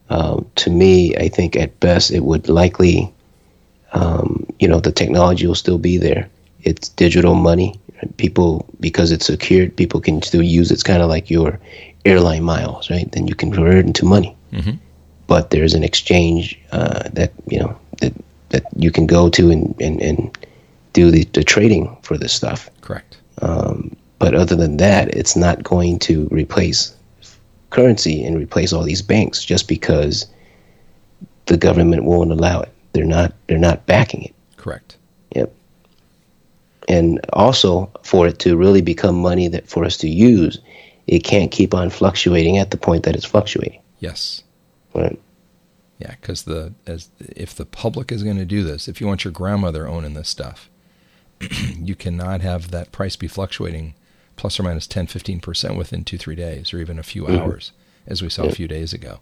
Um, 0.09 0.49
to 0.55 0.69
me, 0.69 1.15
I 1.17 1.27
think 1.29 1.55
at 1.55 1.79
best 1.79 2.11
it 2.11 2.23
would 2.23 2.49
likely, 2.49 3.11
um, 3.93 4.45
you 4.59 4.67
know, 4.67 4.79
the 4.79 4.91
technology 4.91 5.45
will 5.47 5.55
still 5.55 5.77
be 5.77 5.97
there. 5.97 6.29
It's 6.63 6.89
digital 6.89 7.35
money. 7.35 7.79
People, 8.17 8.65
because 8.79 9.11
it's 9.11 9.25
secured, 9.27 9.75
people 9.77 10.01
can 10.01 10.21
still 10.21 10.43
use 10.43 10.69
it. 10.69 10.75
It's 10.75 10.83
kind 10.83 11.01
of 11.01 11.09
like 11.09 11.29
your 11.29 11.59
airline 12.05 12.43
miles, 12.43 12.89
right? 12.89 13.09
Then 13.13 13.27
you 13.27 13.35
can 13.35 13.51
convert 13.51 13.77
it 13.77 13.85
into 13.85 14.05
money. 14.05 14.35
Mhm. 14.51 14.79
But 15.27 15.49
there's 15.49 15.73
an 15.73 15.83
exchange 15.83 16.59
uh, 16.71 17.09
that 17.13 17.31
you 17.47 17.59
know 17.59 17.75
that 18.01 18.13
that 18.49 18.65
you 18.75 18.91
can 18.91 19.07
go 19.07 19.29
to 19.29 19.51
and 19.51 19.75
and, 19.81 20.01
and 20.01 20.37
do 20.93 21.11
the, 21.11 21.25
the 21.33 21.43
trading 21.43 21.95
for 22.03 22.17
this 22.17 22.33
stuff. 22.33 22.69
Correct. 22.81 23.17
Um, 23.41 23.95
but 24.17 24.33
other 24.33 24.55
than 24.55 24.77
that, 24.77 25.09
it's 25.09 25.35
not 25.35 25.63
going 25.63 25.99
to 25.99 26.27
replace 26.31 26.95
currency 27.69 28.23
and 28.23 28.37
replace 28.37 28.71
all 28.71 28.83
these 28.83 29.01
banks 29.01 29.43
just 29.43 29.67
because 29.67 30.25
the 31.47 31.57
government 31.57 32.05
won't 32.05 32.31
allow 32.31 32.61
it. 32.61 32.71
They're 32.93 33.05
not. 33.05 33.33
They're 33.47 33.57
not 33.57 33.85
backing 33.85 34.23
it. 34.23 34.33
Correct. 34.57 34.95
Yep. 35.35 35.53
And 36.87 37.19
also, 37.33 37.91
for 38.03 38.27
it 38.27 38.39
to 38.39 38.55
really 38.55 38.81
become 38.81 39.21
money 39.21 39.47
that 39.49 39.67
for 39.67 39.83
us 39.83 39.97
to 39.97 40.09
use, 40.09 40.59
it 41.07 41.19
can't 41.19 41.51
keep 41.51 41.73
on 41.73 41.89
fluctuating 41.89 42.57
at 42.57 42.71
the 42.71 42.77
point 42.77 43.03
that 43.03 43.15
it's 43.15 43.25
fluctuating. 43.25 43.81
Yes. 43.99 44.43
Right. 44.93 45.19
Yeah, 45.99 46.15
because 46.19 46.43
the 46.43 46.73
as 46.85 47.09
if 47.19 47.55
the 47.55 47.65
public 47.65 48.11
is 48.11 48.21
going 48.23 48.37
to 48.37 48.45
do 48.45 48.63
this, 48.63 48.87
if 48.87 48.99
you 48.99 49.07
want 49.07 49.23
your 49.23 49.31
grandmother 49.31 49.87
owning 49.87 50.13
this 50.13 50.27
stuff, 50.29 50.69
you 51.77 51.95
cannot 51.95 52.41
have 52.41 52.71
that 52.71 52.91
price 52.91 53.15
be 53.15 53.27
fluctuating 53.27 53.93
plus 54.35 54.59
or 54.59 54.63
minus 54.63 54.87
10, 54.87 55.07
15 55.07 55.39
percent 55.39 55.77
within 55.77 56.03
two, 56.03 56.17
three 56.17 56.35
days, 56.35 56.73
or 56.73 56.79
even 56.79 56.99
a 56.99 57.03
few 57.03 57.23
Mhm. 57.23 57.39
hours, 57.39 57.71
as 58.05 58.21
we 58.21 58.29
saw 58.29 58.43
a 58.43 58.51
few 58.51 58.67
days 58.67 58.91
ago. 58.91 59.19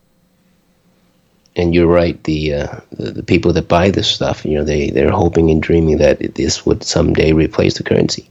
And 1.56 1.76
you're 1.76 1.86
right. 1.86 2.22
The, 2.24 2.54
uh, 2.56 2.80
the 2.92 3.12
the 3.12 3.24
people 3.24 3.54
that 3.54 3.68
buy 3.68 3.92
this 3.92 4.08
stuff, 4.08 4.44
you 4.44 4.56
know, 4.56 4.64
they 4.64 4.90
they're 4.90 5.12
hoping 5.12 5.52
and 5.52 5.62
dreaming 5.62 5.98
that 6.00 6.34
this 6.34 6.66
would 6.66 6.84
someday 6.84 7.32
replace 7.34 7.76
the 7.78 7.84
currency, 7.84 8.28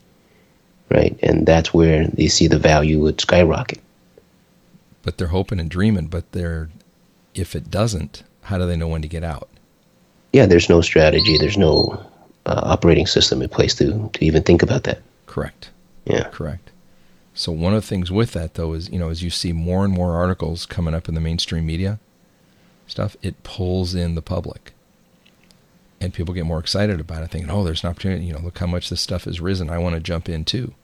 right? 0.91 1.17
And 1.23 1.47
that's 1.47 1.73
where 1.73 2.09
they 2.09 2.27
see 2.27 2.49
the 2.49 2.59
value 2.59 2.99
would 3.01 3.21
skyrocket. 3.21 3.79
But 5.05 5.19
they're 5.19 5.29
hoping 5.29 5.61
and 5.61 5.71
dreaming. 5.71 6.07
But 6.09 6.33
they're 6.33 6.71
if 7.35 7.55
it 7.55 7.71
doesn't, 7.71 8.25
how 8.43 8.59
do 8.59 8.67
they 8.67 8.77
know 8.77 8.89
when 8.89 9.03
to 9.03 9.09
get 9.09 9.25
out? 9.25 9.49
Yeah, 10.33 10.47
there's 10.47 10.69
no 10.69 10.81
strategy. 10.81 11.39
There's 11.39 11.59
no 11.59 12.05
uh, 12.47 12.61
operating 12.65 13.07
system 13.07 13.43
in 13.43 13.49
place 13.49 13.75
to 13.77 14.11
to 14.13 14.25
even 14.25 14.43
think 14.43 14.63
about 14.63 14.85
that. 14.85 15.01
Correct. 15.27 15.71
Yeah. 16.05 16.29
Correct. 16.31 16.71
So 17.35 17.53
one 17.53 17.75
of 17.75 17.83
the 17.83 17.89
things 17.89 18.11
with 18.11 18.33
that 18.33 18.55
though 18.55 18.73
is 18.75 18.91
you 18.91 18.99
know 18.99 19.09
as 19.09 19.23
you 19.23 19.31
see 19.31 19.53
more 19.53 19.85
and 19.85 19.93
more 19.93 20.15
articles 20.15 20.67
coming 20.67 20.95
up 20.95 21.09
in 21.09 21.15
the 21.15 21.21
mainstream 21.21 21.67
media 21.67 21.99
stuff, 22.87 23.17
it 23.23 23.43
pulls 23.43 23.95
in 23.95 24.15
the 24.15 24.23
public, 24.23 24.73
and 26.01 26.13
people 26.13 26.35
get 26.35 26.45
more 26.45 26.59
excited 26.59 27.01
about 27.01 27.23
it, 27.23 27.31
thinking, 27.31 27.51
"Oh, 27.51 27.65
there's 27.65 27.85
an 27.85 27.91
opportunity. 27.91 28.25
You 28.25 28.35
know, 28.35 28.41
look 28.41 28.59
how 28.59 28.67
much 28.67 28.91
this 28.91 29.01
stuff 29.01 29.25
has 29.25 29.41
risen. 29.41 29.71
I 29.71 29.79
want 29.79 29.95
to 29.95 30.01
jump 30.01 30.29
in 30.29 30.45
too." 30.45 30.75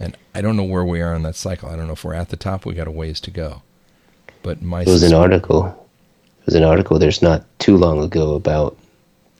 And 0.00 0.16
I 0.34 0.40
don't 0.40 0.56
know 0.56 0.64
where 0.64 0.84
we 0.84 1.00
are 1.00 1.14
in 1.14 1.22
that 1.22 1.36
cycle. 1.36 1.68
I 1.68 1.76
don't 1.76 1.86
know 1.86 1.92
if 1.92 2.04
we're 2.04 2.14
at 2.14 2.30
the 2.30 2.36
top. 2.36 2.66
We 2.66 2.74
got 2.74 2.88
a 2.88 2.90
ways 2.90 3.20
to 3.20 3.30
go. 3.30 3.62
But 4.42 4.60
my 4.60 4.80
It 4.82 4.88
was 4.88 5.04
an 5.04 5.14
article. 5.14 5.81
Was 6.46 6.54
an 6.54 6.64
article. 6.64 6.98
There's 6.98 7.22
not 7.22 7.44
too 7.60 7.76
long 7.76 8.02
ago, 8.02 8.34
about 8.34 8.76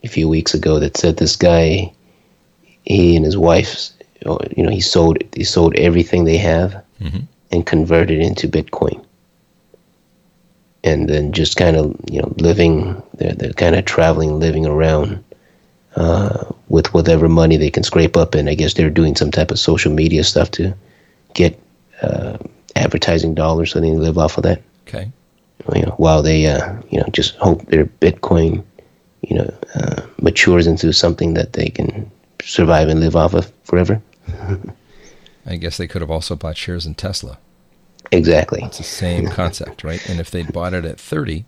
a 0.04 0.08
few 0.08 0.28
weeks 0.28 0.54
ago, 0.54 0.78
that 0.78 0.96
said 0.96 1.16
this 1.16 1.36
guy, 1.36 1.92
he 2.84 3.16
and 3.16 3.24
his 3.24 3.36
wife, 3.36 3.90
you 4.56 4.62
know, 4.64 4.70
he 4.70 4.80
sold 4.80 5.18
he 5.34 5.44
sold 5.44 5.74
everything 5.76 6.24
they 6.24 6.36
have 6.38 6.80
Mhm. 7.00 7.22
and 7.50 7.66
converted 7.66 8.20
into 8.20 8.46
Bitcoin, 8.48 9.02
and 10.84 11.08
then 11.08 11.32
just 11.32 11.56
kind 11.56 11.76
of 11.76 11.94
you 12.10 12.20
know 12.20 12.32
living. 12.38 13.00
They're 13.18 13.34
they're 13.34 13.52
kind 13.52 13.76
of 13.76 13.84
traveling, 13.84 14.38
living 14.38 14.66
around. 14.66 15.22
Uh, 15.94 16.46
with 16.70 16.94
whatever 16.94 17.28
money 17.28 17.58
they 17.58 17.68
can 17.68 17.82
scrape 17.82 18.16
up, 18.16 18.34
and 18.34 18.48
I 18.48 18.54
guess 18.54 18.72
they're 18.72 18.88
doing 18.88 19.14
some 19.14 19.30
type 19.30 19.50
of 19.50 19.58
social 19.58 19.92
media 19.92 20.24
stuff 20.24 20.50
to 20.52 20.72
get 21.34 21.60
uh, 22.00 22.38
advertising 22.76 23.34
dollars, 23.34 23.72
so 23.72 23.78
they 23.80 23.90
live 23.90 24.16
off 24.16 24.38
of 24.38 24.44
that 24.44 24.62
Okay. 24.88 25.12
You 25.74 25.82
know, 25.82 25.94
while 25.96 26.22
they, 26.22 26.46
uh, 26.46 26.74
you 26.90 26.98
know, 26.98 27.06
just 27.12 27.36
hope 27.36 27.66
their 27.66 27.86
Bitcoin, 27.86 28.64
you 29.22 29.36
know, 29.36 29.54
uh, 29.74 30.02
matures 30.20 30.66
into 30.66 30.92
something 30.92 31.34
that 31.34 31.52
they 31.52 31.68
can 31.68 32.10
survive 32.42 32.88
and 32.88 33.00
live 33.00 33.16
off 33.16 33.34
of 33.34 33.52
forever. 33.64 34.02
I 35.46 35.56
guess 35.56 35.76
they 35.76 35.86
could 35.88 36.02
have 36.02 36.10
also 36.10 36.36
bought 36.36 36.56
shares 36.56 36.86
in 36.86 36.94
Tesla. 36.94 37.38
Exactly. 38.10 38.62
It's 38.62 38.78
the 38.78 38.84
same 38.84 39.26
concept, 39.28 39.84
right? 39.84 40.08
And 40.08 40.20
if 40.20 40.30
they'd 40.30 40.52
bought 40.52 40.74
it 40.74 40.84
at 40.84 41.00
30, 41.00 41.44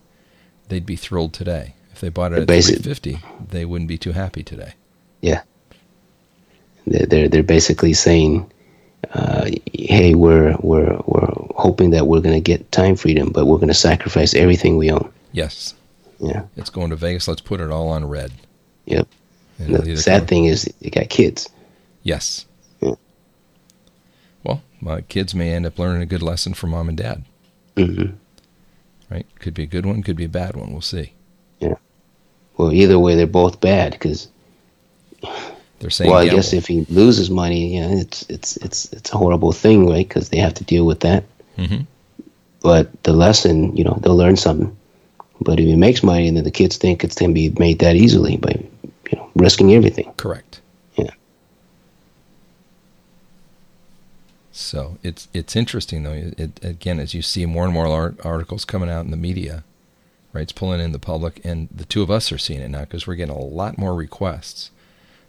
they'd 0.68 0.86
be 0.86 0.96
thrilled 0.96 1.32
today. 1.32 1.74
If 1.92 2.00
they 2.00 2.08
bought 2.08 2.32
it 2.32 2.40
at 2.40 2.48
Basic- 2.48 2.82
350, 2.82 3.46
they 3.50 3.64
wouldn't 3.64 3.88
be 3.88 3.98
too 3.98 4.12
happy 4.12 4.42
today. 4.42 4.74
Yeah. 5.20 5.42
They're 6.86 7.06
they're, 7.06 7.28
they're 7.28 7.42
basically 7.42 7.92
saying, 7.92 8.50
uh, 9.12 9.50
"Hey, 9.72 10.14
we're 10.14 10.56
we're 10.60 10.96
we're 11.06 11.32
hoping 11.56 11.90
that 11.90 12.06
we're 12.06 12.20
going 12.20 12.34
to 12.34 12.40
get 12.40 12.70
time 12.72 12.96
freedom, 12.96 13.30
but 13.30 13.46
we're 13.46 13.58
going 13.58 13.68
to 13.68 13.74
sacrifice 13.74 14.34
everything 14.34 14.76
we 14.76 14.90
own." 14.90 15.10
Yes, 15.32 15.74
Yeah. 16.20 16.42
it's 16.56 16.70
going 16.70 16.90
to 16.90 16.96
Vegas. 16.96 17.26
Let's 17.28 17.40
put 17.40 17.60
it 17.60 17.70
all 17.70 17.88
on 17.88 18.04
red. 18.06 18.32
Yep. 18.86 19.08
And 19.58 19.74
the 19.76 19.96
sad 19.96 20.20
come- 20.20 20.26
thing 20.26 20.44
is, 20.46 20.64
they 20.80 20.90
got 20.90 21.08
kids. 21.08 21.48
Yes. 22.02 22.46
Yeah. 22.80 22.94
Well, 24.42 24.62
my 24.80 25.00
kids 25.02 25.34
may 25.34 25.52
end 25.52 25.66
up 25.66 25.78
learning 25.78 26.02
a 26.02 26.06
good 26.06 26.22
lesson 26.22 26.54
from 26.54 26.70
mom 26.70 26.88
and 26.88 26.98
dad, 26.98 27.24
hmm 27.76 28.06
right? 29.10 29.26
Could 29.38 29.54
be 29.54 29.62
a 29.64 29.66
good 29.66 29.86
one, 29.86 30.02
could 30.02 30.16
be 30.16 30.24
a 30.24 30.28
bad 30.28 30.56
one. 30.56 30.72
We'll 30.72 30.80
see. 30.80 31.12
Yeah. 31.60 31.74
Well, 32.56 32.72
either 32.72 32.98
way, 32.98 33.14
they're 33.14 33.26
both 33.26 33.60
bad 33.60 33.92
because 33.92 34.28
They're 35.84 35.90
saying, 35.90 36.10
well, 36.10 36.20
I 36.20 36.22
yeah, 36.22 36.32
guess 36.36 36.54
if 36.54 36.66
he 36.66 36.86
loses 36.88 37.28
money, 37.28 37.76
yeah, 37.76 37.90
it's 37.90 38.22
it's 38.30 38.56
it's 38.56 38.90
it's 38.94 39.12
a 39.12 39.18
horrible 39.18 39.52
thing, 39.52 39.86
right? 39.86 40.08
Because 40.08 40.30
they 40.30 40.38
have 40.38 40.54
to 40.54 40.64
deal 40.64 40.86
with 40.86 41.00
that. 41.00 41.24
Mhm. 41.58 41.86
But 42.62 42.88
the 43.02 43.12
lesson, 43.12 43.76
you 43.76 43.84
know, 43.84 43.98
they'll 44.00 44.16
learn 44.16 44.36
something. 44.36 44.74
But 45.42 45.60
if 45.60 45.66
he 45.66 45.76
makes 45.76 46.02
money, 46.02 46.26
and 46.26 46.38
then 46.38 46.44
the 46.44 46.50
kids 46.50 46.78
think 46.78 47.04
it's 47.04 47.16
going 47.16 47.32
to 47.32 47.34
be 47.34 47.50
made 47.58 47.80
that 47.80 47.96
easily 47.96 48.38
by 48.38 48.64
you 49.10 49.18
know 49.18 49.28
risking 49.36 49.74
everything. 49.74 50.10
Correct. 50.16 50.62
Yeah. 50.94 51.10
So 54.52 54.96
it's 55.02 55.28
it's 55.34 55.54
interesting 55.54 56.04
though. 56.04 56.12
It, 56.12 56.40
it, 56.40 56.64
again, 56.64 56.98
as 56.98 57.12
you 57.12 57.20
see 57.20 57.44
more 57.44 57.66
and 57.66 57.74
more 57.74 57.88
art, 57.88 58.24
articles 58.24 58.64
coming 58.64 58.88
out 58.88 59.04
in 59.04 59.10
the 59.10 59.18
media, 59.18 59.64
right? 60.32 60.40
It's 60.40 60.52
pulling 60.52 60.80
in 60.80 60.92
the 60.92 60.98
public, 60.98 61.44
and 61.44 61.68
the 61.70 61.84
two 61.84 62.00
of 62.00 62.10
us 62.10 62.32
are 62.32 62.38
seeing 62.38 62.60
it 62.62 62.70
now 62.70 62.86
because 62.86 63.06
we're 63.06 63.16
getting 63.16 63.36
a 63.36 63.38
lot 63.38 63.76
more 63.76 63.94
requests 63.94 64.70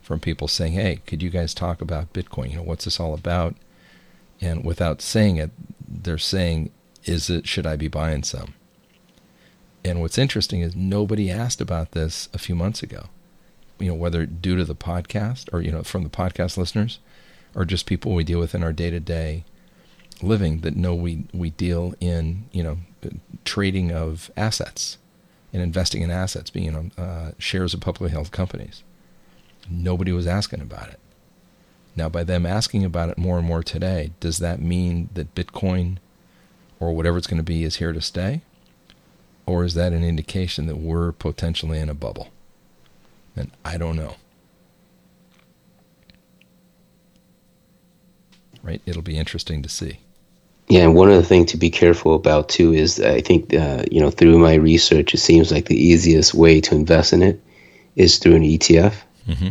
from 0.05 0.19
people 0.19 0.47
saying, 0.47 0.73
"Hey, 0.73 0.99
could 1.07 1.23
you 1.23 1.29
guys 1.29 1.53
talk 1.53 1.81
about 1.81 2.13
Bitcoin? 2.13 2.51
You 2.51 2.57
know, 2.57 2.63
what's 2.63 2.85
this 2.85 2.99
all 2.99 3.13
about?" 3.13 3.55
And 4.39 4.63
without 4.63 5.01
saying 5.01 5.37
it, 5.37 5.51
they're 5.87 6.17
saying, 6.17 6.69
"Is 7.05 7.29
it? 7.29 7.47
Should 7.47 7.65
I 7.65 7.75
be 7.75 7.87
buying 7.87 8.23
some?" 8.23 8.53
And 9.83 10.01
what's 10.01 10.17
interesting 10.17 10.61
is 10.61 10.75
nobody 10.75 11.31
asked 11.31 11.59
about 11.59 11.91
this 11.91 12.29
a 12.33 12.37
few 12.37 12.55
months 12.55 12.83
ago. 12.83 13.09
You 13.79 13.89
know, 13.89 13.95
whether 13.95 14.25
due 14.25 14.55
to 14.55 14.63
the 14.63 14.75
podcast 14.75 15.51
or 15.51 15.61
you 15.61 15.71
know 15.71 15.83
from 15.83 16.03
the 16.03 16.09
podcast 16.09 16.55
listeners, 16.55 16.99
or 17.55 17.65
just 17.65 17.87
people 17.87 18.13
we 18.13 18.23
deal 18.23 18.39
with 18.39 18.53
in 18.53 18.63
our 18.63 18.73
day 18.73 18.91
to 18.91 18.99
day 18.99 19.43
living 20.21 20.61
that 20.61 20.75
know 20.75 20.93
we 20.93 21.25
we 21.33 21.49
deal 21.49 21.95
in 21.99 22.45
you 22.51 22.63
know 22.63 22.77
trading 23.43 23.91
of 23.91 24.29
assets 24.37 24.97
and 25.55 25.63
investing 25.63 26.01
in 26.01 26.11
assets, 26.11 26.49
being 26.49 26.65
you 26.65 26.71
know, 26.71 26.89
uh, 26.97 27.31
shares 27.37 27.73
of 27.73 27.79
publicly 27.79 28.09
held 28.09 28.31
companies. 28.31 28.83
Nobody 29.69 30.11
was 30.11 30.27
asking 30.27 30.61
about 30.61 30.89
it. 30.89 30.99
Now, 31.95 32.09
by 32.09 32.23
them 32.23 32.45
asking 32.45 32.83
about 32.83 33.09
it 33.09 33.17
more 33.17 33.37
and 33.37 33.47
more 33.47 33.63
today, 33.63 34.11
does 34.19 34.39
that 34.39 34.61
mean 34.61 35.09
that 35.13 35.33
Bitcoin 35.33 35.97
or 36.79 36.93
whatever 36.93 37.17
it's 37.17 37.27
going 37.27 37.37
to 37.37 37.43
be 37.43 37.63
is 37.63 37.77
here 37.77 37.93
to 37.93 38.01
stay? 38.01 38.41
Or 39.45 39.63
is 39.63 39.75
that 39.75 39.93
an 39.93 40.03
indication 40.03 40.65
that 40.65 40.77
we're 40.77 41.11
potentially 41.11 41.79
in 41.79 41.89
a 41.89 41.93
bubble? 41.93 42.29
And 43.35 43.51
I 43.63 43.77
don't 43.77 43.95
know. 43.95 44.15
Right? 48.61 48.81
It'll 48.85 49.01
be 49.01 49.17
interesting 49.17 49.61
to 49.61 49.69
see. 49.69 49.99
Yeah, 50.67 50.81
and 50.81 50.95
one 50.95 51.11
other 51.11 51.21
thing 51.21 51.45
to 51.47 51.57
be 51.57 51.69
careful 51.69 52.15
about 52.15 52.49
too 52.49 52.73
is 52.73 52.99
I 52.99 53.21
think 53.21 53.53
uh, 53.53 53.83
you 53.91 54.01
know 54.01 54.09
through 54.09 54.39
my 54.39 54.55
research, 54.55 55.13
it 55.13 55.19
seems 55.19 55.51
like 55.51 55.65
the 55.65 55.79
easiest 55.79 56.33
way 56.33 56.59
to 56.61 56.73
invest 56.73 57.13
in 57.13 57.21
it 57.21 57.39
is 57.95 58.17
through 58.17 58.35
an 58.35 58.41
ETF, 58.41 58.95
mm-hmm. 59.27 59.49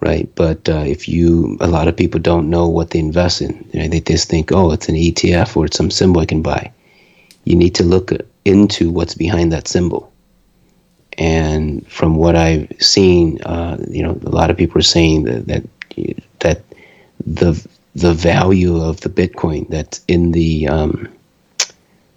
right? 0.00 0.28
But 0.34 0.68
uh, 0.68 0.84
if 0.86 1.08
you, 1.08 1.56
a 1.60 1.66
lot 1.66 1.88
of 1.88 1.96
people 1.96 2.20
don't 2.20 2.50
know 2.50 2.68
what 2.68 2.90
they 2.90 2.98
invest 2.98 3.42
in. 3.42 3.68
You 3.72 3.80
know, 3.80 3.88
they 3.88 4.00
just 4.00 4.28
think, 4.28 4.52
oh, 4.52 4.72
it's 4.72 4.88
an 4.88 4.94
ETF 4.94 5.56
or 5.56 5.66
it's 5.66 5.76
some 5.76 5.90
symbol 5.90 6.20
I 6.20 6.26
can 6.26 6.42
buy. 6.42 6.72
You 7.44 7.56
need 7.56 7.74
to 7.76 7.84
look 7.84 8.12
into 8.44 8.90
what's 8.90 9.14
behind 9.14 9.52
that 9.52 9.68
symbol. 9.68 10.12
And 11.18 11.86
from 11.88 12.16
what 12.16 12.36
I've 12.36 12.72
seen, 12.78 13.42
uh, 13.42 13.78
you 13.88 14.02
know, 14.02 14.18
a 14.24 14.30
lot 14.30 14.50
of 14.50 14.56
people 14.56 14.78
are 14.78 14.82
saying 14.82 15.24
that 15.24 15.46
that, 15.46 15.64
that 16.38 16.62
the 17.26 17.66
the 17.94 18.14
value 18.14 18.80
of 18.80 19.00
the 19.00 19.08
Bitcoin 19.08 19.68
that's 19.68 20.02
in 20.08 20.32
the 20.32 20.68
um, 20.68 21.08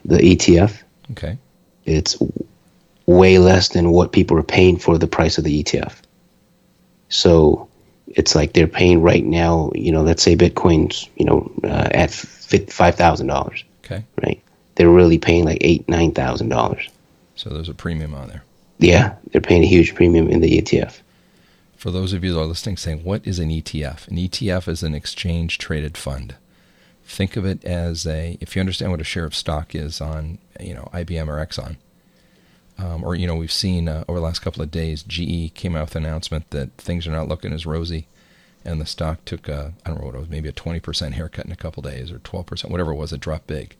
the 0.05 0.17
ETF. 0.17 0.81
Okay. 1.11 1.37
It's 1.85 2.17
way 3.05 3.37
less 3.37 3.69
than 3.69 3.91
what 3.91 4.11
people 4.11 4.37
are 4.37 4.43
paying 4.43 4.77
for 4.77 4.97
the 4.97 5.07
price 5.07 5.37
of 5.37 5.43
the 5.43 5.63
ETF. 5.63 5.95
So 7.13 7.67
it's 8.07 8.35
like 8.35 8.53
they're 8.53 8.67
paying 8.67 9.01
right 9.01 9.25
now. 9.25 9.71
You 9.75 9.91
know, 9.91 10.01
let's 10.03 10.23
say 10.23 10.35
Bitcoin's 10.35 11.09
you 11.15 11.25
know 11.25 11.51
uh, 11.63 11.89
at 11.91 12.11
five 12.11 12.95
thousand 12.95 13.27
dollars. 13.27 13.63
Okay. 13.85 14.03
Right. 14.23 14.41
They're 14.75 14.89
really 14.89 15.19
paying 15.19 15.45
like 15.45 15.59
eight 15.61 15.87
nine 15.87 16.11
thousand 16.11 16.49
dollars. 16.49 16.89
So 17.35 17.49
there's 17.49 17.69
a 17.69 17.73
premium 17.73 18.13
on 18.13 18.27
there. 18.27 18.43
Yeah, 18.79 19.15
they're 19.31 19.41
paying 19.41 19.63
a 19.63 19.67
huge 19.67 19.95
premium 19.95 20.27
in 20.27 20.41
the 20.41 20.59
ETF 20.59 20.99
for 21.83 21.91
those 21.91 22.13
of 22.13 22.23
you 22.23 22.33
that 22.33 22.39
are 22.39 22.45
listening 22.45 22.77
saying, 22.77 23.03
what 23.03 23.27
is 23.27 23.39
an 23.39 23.49
ETF? 23.49 24.07
An 24.07 24.15
ETF 24.15 24.69
is 24.69 24.83
an 24.83 24.95
exchange 24.95 25.57
traded 25.57 25.97
fund. 25.97 26.35
Think 27.03 27.35
of 27.35 27.45
it 27.45 27.61
as 27.65 28.07
a, 28.07 28.37
if 28.39 28.55
you 28.55 28.61
understand 28.61 28.91
what 28.91 29.01
a 29.01 29.03
share 29.03 29.25
of 29.25 29.35
stock 29.35 29.75
is 29.75 29.99
on, 29.99 30.37
you 30.61 30.73
know, 30.73 30.89
IBM 30.93 31.27
or 31.27 31.45
Exxon, 31.45 31.75
um, 32.77 33.03
or, 33.03 33.15
you 33.15 33.27
know, 33.27 33.35
we've 33.35 33.51
seen 33.51 33.87
uh, 33.87 34.03
over 34.07 34.19
the 34.19 34.25
last 34.25 34.39
couple 34.39 34.61
of 34.61 34.71
days, 34.71 35.03
GE 35.03 35.53
came 35.53 35.75
out 35.75 35.87
with 35.87 35.95
an 35.95 36.05
announcement 36.05 36.49
that 36.49 36.75
things 36.77 37.07
are 37.07 37.11
not 37.11 37.27
looking 37.27 37.53
as 37.53 37.65
rosy. 37.65 38.07
And 38.65 38.79
the 38.79 38.85
stock 38.85 39.25
took, 39.25 39.47
a, 39.47 39.73
I 39.85 39.89
don't 39.89 39.99
know 39.99 40.05
what 40.05 40.15
it 40.15 40.19
was, 40.19 40.29
maybe 40.29 40.49
a 40.49 40.53
20% 40.53 41.11
haircut 41.11 41.45
in 41.45 41.51
a 41.51 41.57
couple 41.57 41.83
days 41.83 42.11
or 42.11 42.19
12%, 42.19 42.69
whatever 42.69 42.91
it 42.91 42.95
was, 42.95 43.11
it 43.11 43.19
dropped 43.19 43.47
big. 43.47 43.75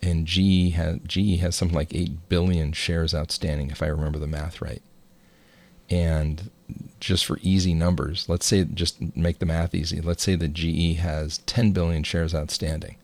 And 0.00 0.26
GE 0.26 0.72
has, 0.74 0.98
GE 1.06 1.40
has 1.40 1.56
something 1.56 1.76
like 1.76 1.94
8 1.94 2.28
billion 2.28 2.72
shares 2.72 3.14
outstanding, 3.14 3.70
if 3.70 3.82
I 3.82 3.86
remember 3.86 4.18
the 4.18 4.26
math 4.26 4.62
right. 4.62 4.82
And 5.90 6.50
just 7.00 7.26
for 7.26 7.38
easy 7.42 7.74
numbers, 7.74 8.28
let's 8.28 8.46
say, 8.46 8.64
just 8.64 9.16
make 9.16 9.38
the 9.38 9.46
math 9.46 9.74
easy. 9.74 10.00
Let's 10.00 10.22
say 10.22 10.36
that 10.36 10.54
GE 10.54 10.98
has 10.98 11.38
10 11.38 11.72
billion 11.72 12.02
shares 12.02 12.34
outstanding. 12.34 12.96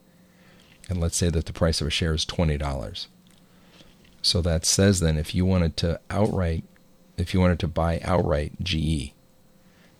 And 0.89 1.01
let's 1.01 1.17
say 1.17 1.31
that 1.31 1.47
the 1.47 1.53
price 1.53 1.81
of 1.81 1.87
a 1.87 1.91
share 1.91 2.15
is 2.15 2.25
$20. 2.25 3.07
So 4.23 4.41
that 4.43 4.65
says 4.65 5.01
then 5.01 5.17
if 5.17 5.35
you 5.35 5.45
wanted 5.45 5.77
to 5.79 6.01
outright, 6.11 6.65
if 7.17 7.33
you 7.35 7.41
wanted 7.41 7.59
to 7.61 7.69
buy 7.69 8.01
outright 8.05 8.53
GE, 8.63 9.13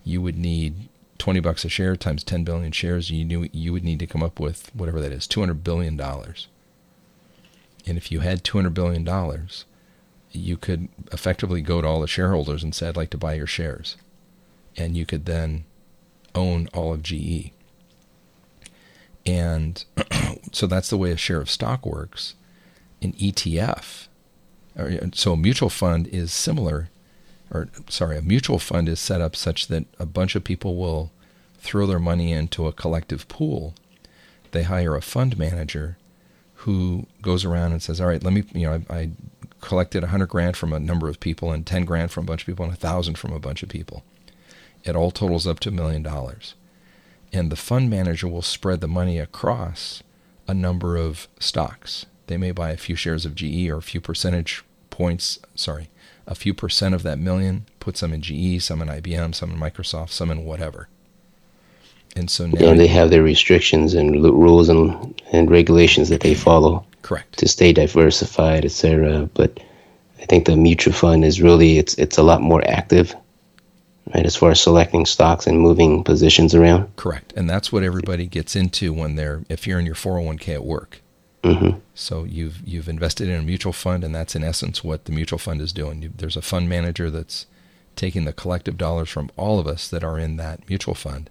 you 0.05 0.23
would 0.23 0.37
need 0.37 0.89
20 1.19 1.41
bucks 1.41 1.65
a 1.65 1.69
share 1.69 1.97
times 1.97 2.25
10 2.25 2.45
billion 2.45 2.73
shares. 2.73 3.11
You 3.11 3.25
knew 3.25 3.49
you 3.53 3.73
would 3.73 3.85
need 3.85 3.99
to 4.01 4.07
come 4.07 4.23
up 4.23 4.41
with 4.41 4.75
whatever 4.75 5.01
that 5.01 5.13
is, 5.13 5.27
200 5.27 5.63
billion 5.63 5.97
dollars. 5.97 6.49
And 7.87 7.97
if 7.97 8.13
you 8.13 8.21
had 8.21 8.45
200 8.45 8.75
billion 8.75 9.05
dollars, 9.05 9.65
you 10.33 10.57
could 10.57 10.89
effectively 11.13 11.61
go 11.61 11.81
to 11.81 11.89
all 11.89 12.01
the 12.01 12.07
shareholders 12.07 12.63
and 12.63 12.75
say, 12.75 12.89
I'd 12.89 12.97
like 12.97 13.11
to 13.11 13.19
buy 13.19 13.35
your 13.35 13.47
shares. 13.47 13.97
And 14.77 14.97
you 14.97 15.05
could 15.05 15.27
then 15.27 15.65
own 16.35 16.69
all 16.73 16.93
of 16.93 17.03
GE. 17.03 17.53
And 19.27 19.85
so 20.53 20.67
that's 20.67 20.91
the 20.91 20.97
way 20.97 21.11
a 21.11 21.17
share 21.17 21.41
of 21.41 21.51
stock 21.51 21.85
works. 21.85 22.35
An 23.03 23.13
ETF, 23.15 24.07
so 25.13 25.33
a 25.33 25.37
mutual 25.37 25.71
fund 25.71 26.07
is 26.09 26.33
similar, 26.33 26.89
or 27.51 27.69
sorry, 27.89 28.17
a 28.17 28.23
mutual 28.23 28.59
fund 28.59 28.89
is 28.89 29.01
set 29.01 29.21
up 29.21 29.37
such 29.37 29.67
that 29.69 29.85
a 29.99 30.07
bunch 30.07 30.35
of 30.35 30.45
people 30.45 30.77
will 30.77 31.11
throw 31.59 31.87
their 31.87 31.99
money 31.99 32.33
into 32.33 32.67
a 32.67 32.73
collective 32.73 33.29
pool. 33.29 33.75
They 34.53 34.63
hire 34.63 34.97
a 34.97 35.03
fund 35.03 35.39
manager 35.39 35.97
who 36.55 37.07
goes 37.23 37.45
around 37.45 37.73
and 37.73 37.83
says, 37.83 38.01
"All 38.01 38.07
right, 38.07 38.23
let 38.23 38.33
me, 38.33 38.45
you 38.53 38.67
know, 38.67 38.83
I, 38.91 38.95
I 38.95 39.11
collected 39.61 40.03
100 40.03 40.27
grand 40.27 40.57
from 40.57 40.73
a 40.73 40.81
number 40.81 41.09
of 41.09 41.21
people 41.21 41.53
and 41.53 41.67
10 41.67 41.85
grand 41.85 42.11
from 42.11 42.25
a 42.25 42.27
bunch 42.27 42.43
of 42.43 42.47
people 42.47 42.65
and 42.65 42.73
1,000 42.73 43.17
from 43.17 43.33
a 43.33 43.39
bunch 43.39 43.63
of 43.63 43.69
people. 43.69 44.03
It 44.85 44.97
all 44.97 45.11
totals 45.11 45.47
up 45.47 45.61
to 45.61 45.69
a 45.69 45.73
million 45.73 46.03
dollars. 46.03 46.55
And 47.33 47.53
the 47.53 47.57
fund 47.57 47.91
manager 47.91 48.27
will 48.27 48.43
spread 48.43 48.81
the 48.81 48.89
money 48.89 49.19
across 49.19 50.03
a 50.49 50.55
number 50.55 50.97
of 50.97 51.29
stocks. 51.39 52.07
They 52.31 52.37
may 52.37 52.53
buy 52.53 52.71
a 52.71 52.77
few 52.77 52.95
shares 52.95 53.27
of 53.27 53.35
GE 53.35 53.69
or 53.69 53.79
a 53.79 53.83
few 53.83 54.01
percentage 54.01 54.63
points, 54.89 55.41
sorry, 55.57 55.91
a 56.29 56.37
few 56.37 56.55
percent 56.55 56.95
of 56.95 57.03
that 57.03 57.19
million, 57.19 57.67
put 57.81 57.97
some 57.97 58.13
in 58.13 58.23
GE, 58.23 58.63
some 58.63 58.81
in 58.81 58.87
IBM, 58.87 59.35
some 59.35 59.51
in 59.51 59.59
Microsoft, 59.59 60.11
some 60.11 60.31
in 60.31 60.45
whatever. 60.45 60.87
And 62.15 62.31
so 62.31 62.47
now. 62.47 62.71
And 62.71 62.79
they 62.79 62.87
have 62.87 63.11
their 63.11 63.25
restrictions 63.25 63.95
and 63.95 64.23
rules 64.23 64.69
and, 64.69 65.21
and 65.33 65.51
regulations 65.51 66.09
that 66.11 66.21
they 66.21 66.35
follow. 66.35 66.87
Correct. 67.03 67.37
To 67.39 67.49
stay 67.49 67.73
diversified, 67.73 68.65
etc. 68.65 69.29
But 69.35 69.59
I 70.21 70.25
think 70.27 70.47
the 70.47 70.55
mutual 70.55 70.93
fund 70.93 71.25
is 71.25 71.43
really 71.43 71.79
it's 71.79 71.95
it's 71.95 72.17
a 72.17 72.23
lot 72.23 72.43
more 72.43 72.63
active, 72.69 73.13
right? 74.15 74.25
As 74.25 74.37
far 74.37 74.53
as 74.53 74.61
selecting 74.61 75.05
stocks 75.05 75.49
and 75.49 75.59
moving 75.59 76.05
positions 76.05 76.55
around. 76.55 76.95
Correct, 76.95 77.33
and 77.35 77.51
that's 77.51 77.73
what 77.73 77.83
everybody 77.83 78.27
gets 78.27 78.55
into 78.55 78.93
when 78.93 79.17
they're 79.17 79.43
if 79.49 79.67
you're 79.67 79.81
in 79.81 79.87
your 79.87 79.97
401k 79.97 80.55
at 80.55 80.65
work. 80.65 81.01
Mm-hmm. 81.43 81.79
So 81.95 82.25
you've 82.25 82.61
you've 82.67 82.89
invested 82.89 83.29
in 83.29 83.41
a 83.41 83.43
mutual 83.43 83.73
fund, 83.73 84.05
and 84.05 84.15
that's 84.15 84.37
in 84.37 84.45
essence 84.45 84.85
what 84.85 85.07
the 85.07 85.13
mutual 85.13 85.39
fund 85.39 85.61
is 85.61 85.73
doing. 85.73 86.03
You, 86.03 86.13
there's 86.15 86.37
a 86.37 86.43
fund 86.43 86.69
manager 86.69 87.11
that's 87.11 87.47
taking 87.97 88.25
the 88.25 88.33
collective 88.33 88.77
dollars 88.77 89.09
from 89.09 89.31
all 89.37 89.59
of 89.59 89.67
us 89.67 89.89
that 89.89 90.05
are 90.05 90.19
in 90.19 90.37
that 90.37 90.69
mutual 90.69 90.95
fund, 90.95 91.31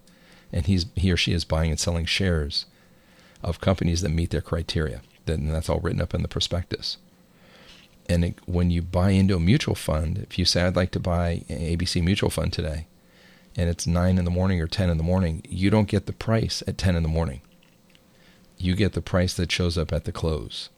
and 0.51 0.65
he's 0.65 0.87
he 0.95 1.11
or 1.11 1.17
she 1.17 1.33
is 1.33 1.45
buying 1.45 1.69
and 1.69 1.79
selling 1.79 2.05
shares 2.05 2.65
of 3.43 3.61
companies 3.61 4.01
that 4.01 4.09
meet 4.09 4.31
their 4.31 4.41
criteria 4.41 5.01
and 5.29 5.53
that's 5.53 5.69
all 5.69 5.79
written 5.79 6.01
up 6.01 6.13
in 6.13 6.21
the 6.21 6.27
prospectus. 6.27 6.97
And 8.07 8.25
it, 8.25 8.35
when 8.45 8.71
you 8.71 8.81
buy 8.81 9.11
into 9.11 9.35
a 9.35 9.39
mutual 9.39 9.75
fund, 9.75 10.17
if 10.17 10.39
you 10.39 10.45
say, 10.45 10.63
I'd 10.63 10.75
like 10.75 10.91
to 10.91 10.99
buy 10.99 11.43
ABC 11.49 12.03
mutual 12.03 12.29
fund 12.29 12.51
today, 12.51 12.87
and 13.55 13.69
it's 13.69 13.85
9 13.85 14.17
in 14.17 14.25
the 14.25 14.31
morning 14.31 14.61
or 14.61 14.67
10 14.67 14.89
in 14.89 14.97
the 14.97 15.03
morning, 15.03 15.43
you 15.47 15.69
don't 15.69 15.87
get 15.87 16.05
the 16.05 16.13
price 16.13 16.63
at 16.67 16.77
10 16.77 16.95
in 16.95 17.03
the 17.03 17.09
morning. 17.09 17.41
You 18.59 18.75
get 18.75 18.93
the 18.93 19.01
price 19.01 19.33
that 19.33 19.51
shows 19.51 19.77
up 19.77 19.91
at 19.91 20.03
the 20.03 20.11
close. 20.11 20.69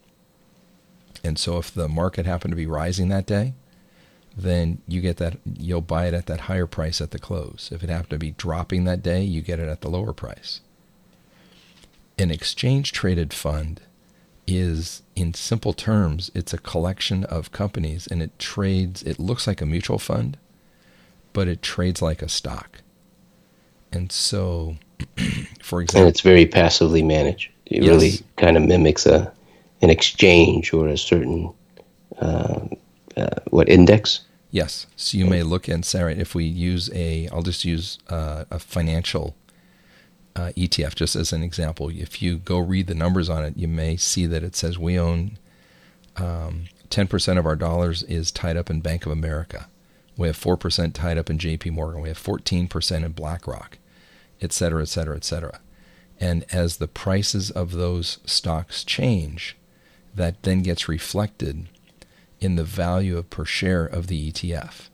And 1.23 1.37
so 1.37 1.57
if 1.57 1.73
the 1.73 1.89
market 1.89 2.25
happened 2.25 2.51
to 2.51 2.55
be 2.55 2.65
rising 2.65 3.09
that 3.09 3.25
day, 3.25 3.53
then 4.35 4.81
you 4.87 5.01
get 5.01 5.17
that 5.17 5.37
you'll 5.45 5.81
buy 5.81 6.07
it 6.07 6.13
at 6.13 6.25
that 6.27 6.41
higher 6.41 6.67
price 6.67 7.01
at 7.01 7.11
the 7.11 7.19
close. 7.19 7.69
If 7.71 7.83
it 7.83 7.89
happened 7.89 8.11
to 8.11 8.17
be 8.17 8.31
dropping 8.31 8.85
that 8.85 9.03
day, 9.03 9.23
you 9.23 9.41
get 9.41 9.59
it 9.59 9.67
at 9.67 9.81
the 9.81 9.89
lower 9.89 10.13
price. 10.13 10.61
An 12.17 12.31
exchange 12.31 12.91
traded 12.91 13.33
fund 13.33 13.81
is, 14.47 15.01
in 15.15 15.33
simple 15.33 15.73
terms, 15.73 16.31
it's 16.33 16.53
a 16.53 16.57
collection 16.57 17.23
of 17.25 17.51
companies 17.51 18.07
and 18.07 18.21
it 18.21 18.37
trades, 18.39 19.03
it 19.03 19.19
looks 19.19 19.47
like 19.47 19.61
a 19.61 19.65
mutual 19.65 19.99
fund, 19.99 20.37
but 21.33 21.47
it 21.47 21.61
trades 21.61 22.01
like 22.01 22.21
a 22.21 22.29
stock. 22.29 22.81
And 23.91 24.11
so, 24.11 24.77
for 25.61 25.81
example, 25.81 26.01
and 26.01 26.07
example, 26.07 26.07
it's 26.09 26.21
very 26.21 26.45
passively 26.45 27.03
managed. 27.03 27.50
It 27.71 27.83
Yes. 27.83 27.89
really 27.89 28.19
kind 28.37 28.57
of 28.57 28.63
mimics 28.63 29.05
a 29.07 29.31
an 29.81 29.89
exchange 29.89 30.73
or 30.73 30.87
a 30.87 30.97
certain 30.97 31.51
uh, 32.19 32.59
uh, 33.17 33.29
what 33.49 33.69
index. 33.69 34.21
yes. 34.51 34.85
So 34.95 35.17
you 35.17 35.25
may 35.25 35.43
look 35.43 35.67
and 35.67 35.85
right, 35.95 36.17
if 36.17 36.35
we 36.35 36.45
use 36.45 36.89
a, 36.93 37.27
I'll 37.29 37.41
just 37.41 37.65
use 37.65 37.97
uh, 38.09 38.45
a 38.51 38.59
financial 38.59 39.35
uh, 40.35 40.51
ETF 40.57 40.95
just 40.95 41.15
as 41.15 41.33
an 41.33 41.43
example. 41.43 41.89
If 41.89 42.21
you 42.21 42.37
go 42.37 42.59
read 42.59 42.87
the 42.87 42.95
numbers 42.95 43.29
on 43.29 43.43
it, 43.45 43.57
you 43.57 43.67
may 43.67 43.97
see 43.97 44.27
that 44.27 44.43
it 44.43 44.55
says 44.55 44.77
we 44.79 44.99
own 44.99 45.37
um, 46.17 46.65
10% 46.89 47.37
of 47.39 47.45
our 47.45 47.55
dollars 47.55 48.03
is 48.03 48.31
tied 48.31 48.57
up 48.57 48.69
in 48.69 48.81
Bank 48.81 49.05
of 49.05 49.11
America. 49.11 49.67
We 50.17 50.27
have 50.27 50.37
4% 50.37 50.93
tied 50.93 51.17
up 51.17 51.29
in 51.29 51.37
JP 51.39 51.71
Morgan. 51.71 52.01
We 52.01 52.09
have 52.09 52.21
14% 52.21 53.03
in 53.05 53.11
BlackRock, 53.13 53.77
et 54.41 54.53
cetera, 54.53 54.83
et 54.83 54.89
cetera, 54.89 55.15
et 55.15 55.23
cetera. 55.23 55.59
And 56.21 56.45
as 56.53 56.77
the 56.77 56.87
prices 56.87 57.49
of 57.49 57.71
those 57.71 58.19
stocks 58.25 58.83
change, 58.83 59.57
that 60.13 60.43
then 60.43 60.61
gets 60.61 60.87
reflected 60.87 61.67
in 62.39 62.55
the 62.55 62.63
value 62.63 63.17
of 63.17 63.31
per 63.31 63.43
share 63.43 63.85
of 63.85 64.05
the 64.05 64.31
ETF. 64.31 64.89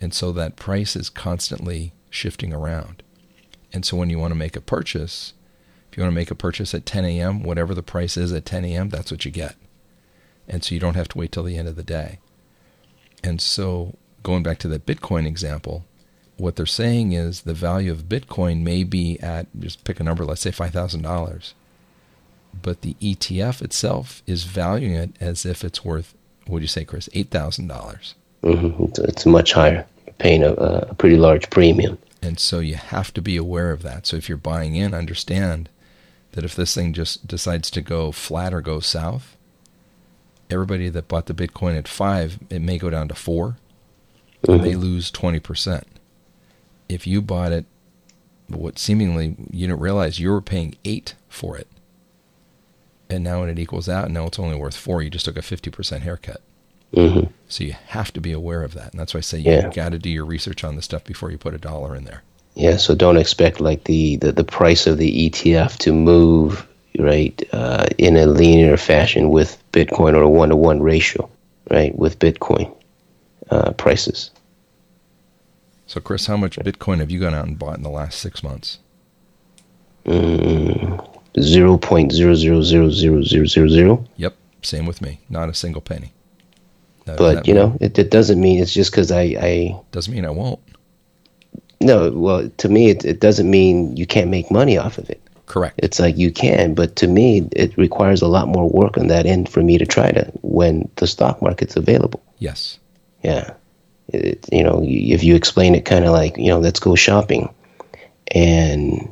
And 0.00 0.12
so 0.12 0.32
that 0.32 0.56
price 0.56 0.96
is 0.96 1.08
constantly 1.08 1.92
shifting 2.10 2.52
around. 2.52 3.04
And 3.72 3.86
so 3.86 3.96
when 3.96 4.10
you 4.10 4.18
want 4.18 4.32
to 4.32 4.38
make 4.38 4.56
a 4.56 4.60
purchase, 4.60 5.32
if 5.90 5.96
you 5.96 6.02
want 6.02 6.10
to 6.12 6.20
make 6.20 6.32
a 6.32 6.34
purchase 6.34 6.74
at 6.74 6.86
10 6.86 7.04
a.m., 7.04 7.44
whatever 7.44 7.72
the 7.72 7.82
price 7.82 8.16
is 8.16 8.32
at 8.32 8.44
10 8.44 8.64
a.m., 8.64 8.88
that's 8.88 9.12
what 9.12 9.24
you 9.24 9.30
get. 9.30 9.54
And 10.48 10.64
so 10.64 10.74
you 10.74 10.80
don't 10.80 10.96
have 10.96 11.08
to 11.08 11.18
wait 11.18 11.30
till 11.30 11.44
the 11.44 11.56
end 11.56 11.68
of 11.68 11.76
the 11.76 11.84
day. 11.84 12.18
And 13.22 13.40
so 13.40 13.96
going 14.24 14.42
back 14.42 14.58
to 14.58 14.68
that 14.68 14.86
Bitcoin 14.86 15.24
example, 15.24 15.84
what 16.36 16.56
they're 16.56 16.66
saying 16.66 17.12
is 17.12 17.42
the 17.42 17.54
value 17.54 17.92
of 17.92 18.04
Bitcoin 18.08 18.62
may 18.62 18.84
be 18.84 19.18
at, 19.20 19.46
just 19.58 19.84
pick 19.84 20.00
a 20.00 20.04
number, 20.04 20.24
let's 20.24 20.40
say 20.42 20.50
$5,000. 20.50 21.52
But 22.60 22.82
the 22.82 22.94
ETF 23.00 23.62
itself 23.62 24.22
is 24.26 24.44
valuing 24.44 24.94
it 24.94 25.12
as 25.20 25.46
if 25.46 25.64
it's 25.64 25.84
worth, 25.84 26.14
what 26.46 26.58
do 26.58 26.62
you 26.62 26.68
say, 26.68 26.84
Chris, 26.84 27.08
$8,000. 27.10 28.14
hmm 28.42 28.84
It's, 28.84 28.98
it's 28.98 29.26
much 29.26 29.52
higher, 29.52 29.86
paying 30.18 30.42
a, 30.42 30.52
a 30.52 30.94
pretty 30.94 31.16
large 31.16 31.48
premium. 31.50 31.98
And 32.22 32.38
so 32.38 32.60
you 32.60 32.76
have 32.76 33.12
to 33.14 33.22
be 33.22 33.36
aware 33.36 33.72
of 33.72 33.82
that. 33.82 34.06
So 34.06 34.16
if 34.16 34.28
you're 34.28 34.38
buying 34.38 34.76
in, 34.76 34.94
understand 34.94 35.68
that 36.32 36.44
if 36.44 36.54
this 36.54 36.74
thing 36.74 36.92
just 36.92 37.26
decides 37.26 37.70
to 37.72 37.80
go 37.82 38.12
flat 38.12 38.54
or 38.54 38.60
go 38.60 38.80
south, 38.80 39.36
everybody 40.50 40.88
that 40.88 41.08
bought 41.08 41.26
the 41.26 41.34
Bitcoin 41.34 41.76
at 41.76 41.88
five, 41.88 42.38
it 42.50 42.60
may 42.62 42.78
go 42.78 42.90
down 42.90 43.08
to 43.08 43.14
4 43.14 43.56
and 44.48 44.64
they 44.64 44.74
lose 44.74 45.10
20%. 45.10 45.84
If 46.94 47.06
you 47.06 47.22
bought 47.22 47.52
it, 47.52 47.64
what 48.48 48.78
seemingly 48.78 49.36
you 49.50 49.66
didn't 49.68 49.80
realize 49.80 50.18
you 50.20 50.30
were 50.30 50.40
paying 50.42 50.76
eight 50.84 51.14
for 51.28 51.56
it. 51.56 51.68
And 53.08 53.24
now 53.24 53.40
when 53.40 53.48
it 53.50 53.58
equals 53.58 53.88
out, 53.88 54.10
now 54.10 54.26
it's 54.26 54.38
only 54.38 54.56
worth 54.56 54.76
four. 54.76 55.02
You 55.02 55.10
just 55.10 55.24
took 55.24 55.36
a 55.36 55.40
50% 55.42 56.00
haircut. 56.00 56.40
hmm 56.94 57.20
So 57.48 57.64
you 57.64 57.74
have 57.88 58.12
to 58.14 58.20
be 58.20 58.32
aware 58.32 58.62
of 58.62 58.74
that. 58.74 58.92
And 58.92 59.00
that's 59.00 59.14
why 59.14 59.18
I 59.18 59.22
say 59.22 59.38
Yeah. 59.38 59.66
you 59.66 59.72
got 59.72 59.92
to 59.92 59.98
do 59.98 60.10
your 60.10 60.24
research 60.24 60.64
on 60.64 60.76
the 60.76 60.82
stuff 60.82 61.04
before 61.04 61.30
you 61.30 61.38
put 61.38 61.54
a 61.54 61.58
dollar 61.58 61.94
in 61.94 62.04
there. 62.04 62.22
Yeah, 62.54 62.76
so 62.76 62.94
don't 62.94 63.16
expect 63.16 63.60
like 63.60 63.84
the, 63.84 64.16
the, 64.16 64.32
the 64.32 64.44
price 64.44 64.86
of 64.86 64.98
the 64.98 65.30
ETF 65.30 65.78
to 65.78 65.92
move 65.92 66.66
right 66.98 67.42
uh, 67.52 67.86
in 67.96 68.16
a 68.16 68.26
linear 68.26 68.76
fashion 68.76 69.30
with 69.30 69.62
Bitcoin 69.72 70.14
or 70.14 70.22
a 70.22 70.28
one 70.28 70.50
to 70.50 70.56
one 70.56 70.82
ratio, 70.82 71.28
right? 71.70 71.96
With 71.98 72.18
Bitcoin 72.18 72.74
uh, 73.50 73.72
prices. 73.72 74.30
So, 75.92 76.00
Chris, 76.00 76.24
how 76.24 76.38
much 76.38 76.56
Bitcoin 76.56 77.00
have 77.00 77.10
you 77.10 77.20
gone 77.20 77.34
out 77.34 77.46
and 77.46 77.58
bought 77.58 77.76
in 77.76 77.82
the 77.82 77.90
last 77.90 78.18
six 78.18 78.42
months? 78.42 78.78
Mm, 80.06 81.06
Zero 81.38 81.76
point 81.76 82.12
zero 82.12 82.34
zero 82.34 82.62
zero 82.62 82.88
zero 82.88 83.20
zero 83.22 83.44
zero 83.44 83.68
zero. 83.68 84.04
Yep, 84.16 84.34
same 84.62 84.86
with 84.86 85.02
me. 85.02 85.20
Not 85.28 85.50
a 85.50 85.54
single 85.54 85.82
penny. 85.82 86.14
That- 87.04 87.18
But 87.18 87.34
that 87.34 87.46
you 87.46 87.52
know, 87.52 87.76
it, 87.78 87.98
it 87.98 88.10
doesn't 88.10 88.40
mean 88.40 88.62
it's 88.62 88.72
just 88.72 88.90
because 88.90 89.10
I, 89.12 89.36
I 89.38 89.76
doesn't 89.90 90.14
mean 90.14 90.24
I 90.24 90.30
won't. 90.30 90.60
no. 91.82 92.10
Well, 92.10 92.48
to 92.48 92.68
me, 92.70 92.88
it, 92.88 93.04
it 93.04 93.20
doesn't 93.20 93.50
mean 93.50 93.94
you 93.94 94.06
can't 94.06 94.30
make 94.30 94.50
money 94.50 94.78
off 94.78 94.96
of 94.96 95.10
it. 95.10 95.20
Correct. 95.44 95.78
It's 95.82 96.00
like 96.00 96.16
you 96.16 96.32
can, 96.32 96.72
but 96.72 96.96
to 96.96 97.06
me, 97.06 97.46
it 97.52 97.76
requires 97.76 98.22
a 98.22 98.28
lot 98.28 98.48
more 98.48 98.66
work 98.70 98.96
on 98.96 99.08
that 99.08 99.26
end 99.26 99.50
for 99.50 99.62
me 99.62 99.76
to 99.76 99.84
try 99.84 100.10
to 100.10 100.24
when 100.40 100.88
the 100.96 101.06
stock 101.06 101.42
market's 101.42 101.76
available. 101.76 102.22
Yes. 102.38 102.78
Yeah. 103.22 103.52
It, 104.12 104.48
you 104.52 104.62
know, 104.62 104.82
if 104.84 105.24
you 105.24 105.34
explain 105.34 105.74
it 105.74 105.84
kind 105.84 106.04
of 106.04 106.12
like, 106.12 106.36
you 106.36 106.48
know, 106.48 106.60
let's 106.60 106.80
go 106.80 106.94
shopping. 106.94 107.52
And 108.28 109.10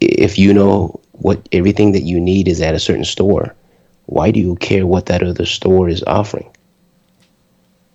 if 0.00 0.38
you 0.38 0.52
know 0.52 1.00
what 1.12 1.48
everything 1.52 1.92
that 1.92 2.02
you 2.02 2.20
need 2.20 2.48
is 2.48 2.60
at 2.60 2.74
a 2.74 2.80
certain 2.80 3.04
store, 3.04 3.54
why 4.06 4.30
do 4.30 4.40
you 4.40 4.56
care 4.56 4.86
what 4.86 5.06
that 5.06 5.22
other 5.22 5.44
store 5.46 5.88
is 5.88 6.02
offering? 6.06 6.50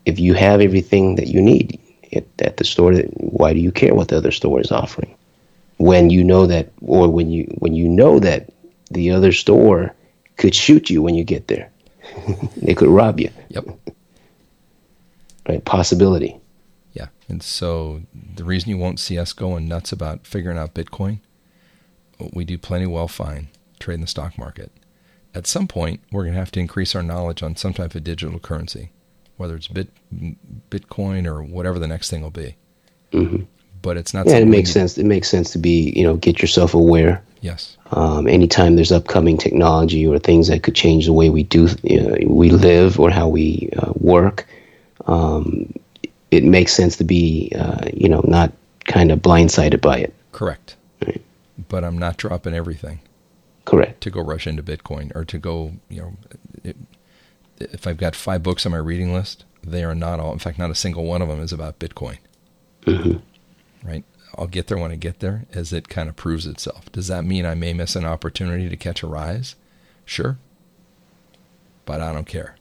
If 0.06 0.20
you 0.20 0.34
have 0.34 0.62
everything 0.62 1.16
that 1.16 1.28
you 1.28 1.42
need 1.42 1.80
at, 2.14 2.26
at 2.40 2.58
the 2.58 2.64
store, 2.64 2.94
why 2.94 3.54
do 3.54 3.60
you 3.60 3.72
care 3.72 3.96
what 3.96 4.10
the 4.10 4.18
other 4.18 4.32
store 4.32 4.60
is 4.60 4.72
offering? 4.72 5.16
When 5.78 6.10
you 6.10 6.24
know 6.24 6.46
that, 6.48 6.72
or 6.82 7.10
when 7.10 7.32
you 7.32 7.46
when 7.58 7.74
you 7.74 7.90
know 7.90 8.20
that 8.20 8.54
the 8.92 9.12
other 9.12 9.32
store 9.32 9.94
could 10.38 10.54
shoot 10.54 10.90
you 10.90 11.02
when 11.02 11.16
you 11.16 11.24
get 11.24 11.48
there, 11.48 11.70
they 12.58 12.76
could 12.76 12.90
rob 12.90 13.20
you 13.20 13.30
Yep. 13.50 13.66
Right? 15.48 15.64
Possibility. 15.66 16.40
Yeah. 16.94 17.08
And 17.28 17.42
so 17.42 18.04
the 18.14 18.44
reason 18.44 18.70
you 18.70 18.78
won't 18.78 19.00
see 19.00 19.18
us 19.18 19.34
going 19.34 19.68
nuts 19.68 19.92
about 19.92 20.28
figuring 20.28 20.58
out 20.58 20.74
Bitcoin, 20.74 21.20
we 22.34 22.46
do 22.46 22.58
plenty 22.58 22.86
well 22.86 23.08
fine 23.08 23.50
trade 23.80 23.96
in 23.96 24.02
the 24.02 24.08
stock 24.08 24.38
market. 24.38 24.72
At 25.36 25.48
some 25.48 25.68
point, 25.68 26.02
we're 26.12 26.24
going 26.24 26.34
to 26.34 26.40
have 26.40 26.52
to 26.52 26.60
increase 26.60 26.96
our 26.96 27.04
knowledge 27.04 27.42
on 27.42 27.56
some 27.56 27.74
type 27.74 27.96
of 27.96 28.04
digital 28.04 28.40
currency, 28.40 28.92
whether 29.38 29.56
it's 29.56 29.68
Bit, 29.68 29.90
Bitcoin 30.70 31.26
or 31.26 31.42
whatever 31.42 31.80
the 31.80 31.88
next 31.88 32.10
thing 32.10 32.22
will 32.22 32.30
be. 32.30 32.56
hmm 33.12 33.38
But 33.82 33.98
it's 33.98 34.14
not 34.14 34.28
Yeah, 34.28 34.38
it 34.38 34.48
makes 34.48 34.72
sense. 34.72 34.98
It 34.98 35.06
makes 35.06 35.28
sense 35.28 35.52
to 35.52 35.58
be, 35.58 35.92
you 35.96 36.04
know, 36.04 36.16
get 36.18 36.40
yourself 36.42 36.76
aware. 36.76 37.24
Yes. 37.42 37.78
Um, 37.92 38.28
anytime 38.28 38.76
there's 38.76 38.92
upcoming 38.92 39.38
technology 39.38 40.06
or 40.08 40.18
things 40.20 40.48
that 40.48 40.64
could 40.64 40.76
change 40.76 41.08
the 41.08 41.14
way 41.14 41.30
we 41.30 41.44
do, 41.44 41.68
you 41.82 42.00
know, 42.02 42.16
we 42.28 42.50
live 42.52 43.00
or 43.00 43.10
how 43.10 43.28
we 43.28 43.70
uh, 43.78 43.92
work, 43.96 44.48
um, 45.08 45.74
it 46.32 46.44
makes 46.44 46.74
sense 46.74 46.98
to 46.98 47.04
be, 47.04 47.52
uh, 47.58 47.90
you 47.94 48.10
know, 48.10 48.22
not 48.28 48.52
kind 48.86 49.12
of 49.12 49.20
blindsided 49.20 49.82
by 49.82 49.98
it. 50.00 50.14
Correct. 50.32 50.76
Right. 51.06 51.22
But 51.70 51.84
I'm 51.84 51.98
not 51.98 52.18
dropping 52.18 52.54
everything. 52.54 53.00
Correct. 53.66 54.02
to 54.02 54.10
go 54.12 54.22
rush 54.22 54.46
into 54.46 54.62
Bitcoin 54.62 55.16
or 55.16 55.24
to 55.26 55.38
go, 55.38 55.74
you 55.90 56.02
know, 56.02 56.14
it, 56.64 56.76
if 57.60 57.88
I've 57.88 57.98
got 57.98 58.16
five 58.16 58.44
books 58.44 58.66
on 58.66 58.74
my 58.74 58.78
reading 58.78 59.14
list, 59.14 59.46
they 59.64 59.84
are 59.86 59.96
not 59.96 60.20
all, 60.20 60.34
in 60.34 60.40
fact, 60.40 60.60
not 60.60 60.72
a 60.72 60.76
single 60.76 61.06
one 61.06 61.22
of 61.22 61.30
them 61.30 61.42
is 61.42 61.54
about 61.54 61.80
Bitcoin, 61.80 62.18
hmm 62.86 63.14
right? 63.84 64.04
I'll 64.38 64.48
get 64.48 64.68
there 64.68 64.78
when 64.78 64.92
I 64.92 64.96
get 64.96 65.20
there 65.20 65.46
as 65.54 65.72
it 65.72 65.88
kind 65.90 66.10
of 66.10 66.16
proves 66.16 66.46
itself. 66.48 66.92
Does 66.92 67.08
that 67.08 67.24
mean 67.24 67.46
I 67.46 67.56
may 67.56 67.74
miss 67.74 67.96
an 67.96 68.06
opportunity 68.06 68.68
to 68.68 68.76
catch 68.78 69.04
a 69.04 69.08
rise? 69.08 69.56
Sure. 70.06 70.38
But 71.86 72.02
I 72.02 72.12
don't 72.14 72.28
care. 72.28 72.56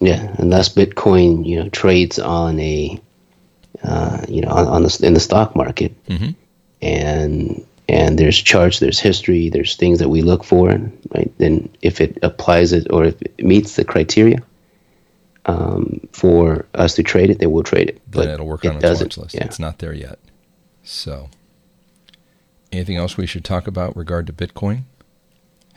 Yeah, 0.00 0.34
unless 0.38 0.68
Bitcoin, 0.68 1.44
you 1.44 1.62
know, 1.62 1.68
trades 1.70 2.18
on 2.18 2.60
a, 2.60 3.00
uh, 3.82 4.24
you 4.28 4.40
know, 4.42 4.50
on, 4.50 4.66
on 4.66 4.82
the 4.84 5.00
in 5.02 5.14
the 5.14 5.20
stock 5.20 5.56
market, 5.56 5.92
hmm 6.08 6.30
and 6.80 7.66
and 7.88 8.18
there's 8.18 8.38
charts, 8.38 8.80
there's 8.80 9.00
history, 9.00 9.48
there's 9.48 9.76
things 9.76 9.98
that 9.98 10.08
we 10.10 10.22
look 10.22 10.44
for, 10.44 10.68
right? 11.14 11.32
Then 11.38 11.70
if 11.80 12.00
it 12.00 12.18
applies 12.22 12.72
it 12.72 12.86
or 12.92 13.04
if 13.04 13.20
it 13.22 13.42
meets 13.42 13.76
the 13.76 13.84
criteria 13.84 14.42
um, 15.46 16.06
for 16.12 16.66
us 16.74 16.94
to 16.96 17.02
trade 17.02 17.30
it, 17.30 17.38
then 17.38 17.50
we'll 17.50 17.62
trade 17.62 17.88
it. 17.88 18.02
Then 18.10 18.28
it'll 18.28 18.46
work 18.46 18.64
it 18.64 18.68
on 18.68 18.76
its 18.76 18.82
doesn't. 18.82 19.16
watch 19.16 19.18
list. 19.18 19.34
Yeah. 19.34 19.44
It's 19.44 19.58
not 19.58 19.78
there 19.78 19.94
yet. 19.94 20.18
So, 20.82 21.30
anything 22.70 22.96
else 22.96 23.16
we 23.16 23.26
should 23.26 23.44
talk 23.44 23.66
about 23.66 23.96
regard 23.96 24.26
to 24.26 24.32
Bitcoin? 24.34 24.82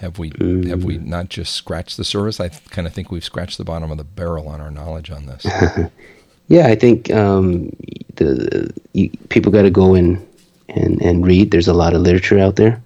Have 0.02 0.20
we 0.20 0.32
have 0.68 0.84
we 0.84 0.98
not 0.98 1.30
just 1.30 1.54
scratched 1.54 1.96
the 1.98 2.04
surface? 2.04 2.40
I 2.40 2.50
kind 2.50 2.88
of 2.88 2.94
think 2.94 3.12
we've 3.12 3.24
scratched 3.24 3.58
the 3.58 3.64
bottom 3.64 3.92
of 3.92 3.98
the 3.98 4.04
barrel 4.04 4.50
on 4.50 4.60
our 4.60 4.72
knowledge 4.72 5.10
on 5.10 5.28
this. 5.28 5.46
Yeah, 6.52 6.68
I 6.68 6.76
think 6.76 7.10
um, 7.12 7.70
the 8.16 8.74
you, 8.92 9.10
people 9.30 9.54
got 9.54 9.62
to 9.62 9.70
go 9.70 9.96
in 9.96 10.22
and, 10.68 11.02
and 11.02 11.26
read. 11.26 11.52
There's 11.52 11.70
a 11.70 11.74
lot 11.74 11.94
of 11.94 12.02
literature 12.02 12.40
out 12.40 12.58
there, 12.58 12.84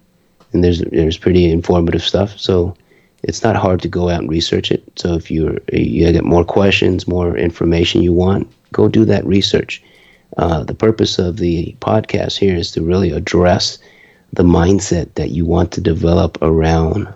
and 0.54 0.64
there's 0.64 0.82
there's 0.92 1.18
pretty 1.18 1.50
informative 1.50 2.04
stuff. 2.04 2.38
So 2.38 2.78
it's 3.24 3.42
not 3.42 3.56
hard 3.56 3.82
to 3.82 3.88
go 3.88 4.10
out 4.10 4.20
and 4.20 4.30
research 4.30 4.72
it. 4.72 4.84
So 4.98 5.16
if 5.16 5.32
you're 5.32 5.58
you 5.74 6.12
get 6.12 6.24
more 6.24 6.46
questions, 6.46 7.08
more 7.08 7.36
information 7.36 8.04
you 8.04 8.14
want, 8.14 8.48
go 8.72 8.88
do 8.88 9.04
that 9.06 9.26
research. 9.26 9.82
Uh, 10.38 10.64
the 10.64 10.76
purpose 10.76 11.18
of 11.18 11.38
the 11.38 11.76
podcast 11.80 12.38
here 12.38 12.56
is 12.56 12.70
to 12.74 12.84
really 12.84 13.10
address 13.10 13.80
the 14.36 14.44
mindset 14.44 15.14
that 15.16 15.32
you 15.32 15.46
want 15.46 15.72
to 15.74 15.82
develop 15.82 16.38
around, 16.42 17.08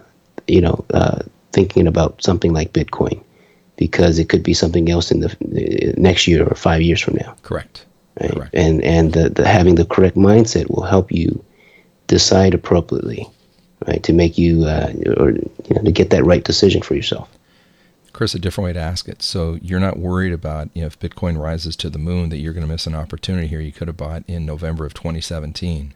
you 0.47 0.61
know, 0.61 0.83
uh, 0.93 1.19
thinking 1.51 1.87
about 1.87 2.21
something 2.23 2.53
like 2.53 2.73
Bitcoin, 2.73 3.21
because 3.77 4.19
it 4.19 4.29
could 4.29 4.43
be 4.43 4.53
something 4.53 4.89
else 4.89 5.11
in 5.11 5.19
the, 5.21 5.35
the 5.41 5.93
next 5.97 6.27
year 6.27 6.45
or 6.45 6.55
five 6.55 6.81
years 6.81 7.01
from 7.01 7.15
now. 7.15 7.35
Correct. 7.43 7.85
right? 8.21 8.31
Correct. 8.31 8.55
And 8.55 8.81
and 8.83 9.13
the, 9.13 9.29
the 9.29 9.47
having 9.47 9.75
the 9.75 9.85
correct 9.85 10.15
mindset 10.15 10.69
will 10.69 10.83
help 10.83 11.11
you 11.11 11.43
decide 12.07 12.53
appropriately, 12.53 13.27
right? 13.87 14.01
To 14.03 14.13
make 14.13 14.37
you 14.37 14.65
uh, 14.65 14.93
or 15.17 15.31
you 15.31 15.75
know 15.75 15.83
to 15.83 15.91
get 15.91 16.09
that 16.11 16.25
right 16.25 16.43
decision 16.43 16.81
for 16.81 16.95
yourself. 16.95 17.29
Chris, 18.11 18.35
a 18.35 18.39
different 18.39 18.65
way 18.65 18.73
to 18.73 18.79
ask 18.79 19.07
it. 19.07 19.21
So 19.21 19.57
you're 19.61 19.79
not 19.79 19.97
worried 19.97 20.33
about 20.33 20.69
you 20.73 20.81
know 20.81 20.87
if 20.87 20.99
Bitcoin 20.99 21.39
rises 21.39 21.75
to 21.77 21.89
the 21.89 21.99
moon 21.99 22.29
that 22.29 22.37
you're 22.37 22.53
going 22.53 22.65
to 22.65 22.71
miss 22.71 22.87
an 22.87 22.95
opportunity 22.95 23.47
here 23.47 23.61
you 23.61 23.71
could 23.71 23.87
have 23.87 23.97
bought 23.97 24.23
in 24.27 24.45
November 24.45 24.85
of 24.85 24.93
2017, 24.93 25.93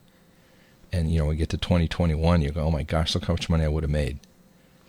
and 0.94 1.10
you 1.10 1.18
know 1.18 1.26
we 1.26 1.36
get 1.36 1.48
to 1.50 1.58
2021, 1.58 2.40
you 2.40 2.50
go, 2.50 2.62
oh 2.62 2.70
my 2.70 2.84
gosh, 2.84 3.14
look 3.14 3.24
how 3.24 3.34
much 3.34 3.50
money 3.50 3.64
I 3.64 3.68
would 3.68 3.82
have 3.82 3.90
made. 3.90 4.20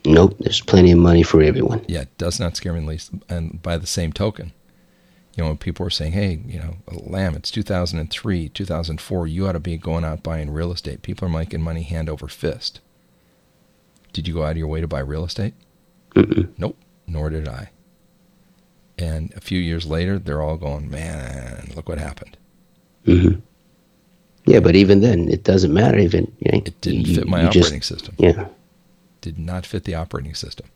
Nope, 0.06 0.36
there's 0.40 0.62
plenty 0.62 0.92
of 0.92 1.00
money 1.00 1.24
for 1.24 1.42
everyone. 1.42 1.84
Yeah, 1.88 2.02
it 2.02 2.18
does 2.20 2.40
not 2.40 2.56
scare 2.56 2.74
me 2.74 2.82
the 2.82 2.86
least. 2.86 3.12
And 3.28 3.62
by 3.64 3.78
the 3.78 3.88
same 3.88 4.14
token, 4.14 4.54
you 5.36 5.44
know, 5.44 5.50
when 5.50 5.58
people 5.58 5.86
are 5.86 5.90
saying, 5.90 6.12
hey, 6.12 6.40
you 6.46 6.60
know, 6.60 6.76
Lamb, 6.92 7.34
it's 7.34 7.50
2003, 7.50 8.50
2004, 8.50 9.28
you 9.28 9.48
ought 9.48 9.54
to 9.54 9.60
be 9.60 9.78
going 9.78 10.06
out 10.06 10.22
buying 10.22 10.52
real 10.52 10.72
estate. 10.72 11.02
People 11.02 11.28
are 11.28 11.32
making 11.32 11.62
money 11.62 11.82
hand 11.82 12.08
over 12.08 12.28
fist. 12.28 12.82
Did 14.14 14.28
you 14.28 14.36
go 14.36 14.44
out 14.44 14.52
of 14.52 14.58
your 14.58 14.68
way 14.68 14.80
to 14.80 14.88
buy 14.88 15.00
real 15.00 15.26
estate? 15.26 15.56
Mm-mm. 16.14 16.50
Nope, 16.58 16.78
nor 17.08 17.32
did 17.32 17.48
I. 17.48 17.72
And 18.98 19.34
a 19.36 19.42
few 19.42 19.60
years 19.60 19.88
later, 19.88 20.20
they're 20.20 20.42
all 20.42 20.58
going, 20.58 20.90
man, 20.90 21.72
look 21.76 21.90
what 21.90 21.98
happened. 21.98 22.38
Mm-hmm. 23.08 23.40
Yeah, 24.46 24.60
but 24.60 24.76
even 24.76 25.02
then, 25.02 25.30
it 25.30 25.44
doesn't 25.44 25.74
matter. 25.74 25.98
Even 25.98 26.32
you 26.40 26.52
know, 26.52 26.62
it 26.66 26.80
didn't 26.82 27.08
you, 27.08 27.16
fit 27.16 27.28
my 27.28 27.46
operating 27.46 27.80
just, 27.80 27.90
system. 27.90 28.16
Yeah, 28.18 28.48
did 29.22 29.40
not 29.40 29.66
fit 29.66 29.84
the 29.86 29.96
operating 29.96 30.36
system. 30.36 30.68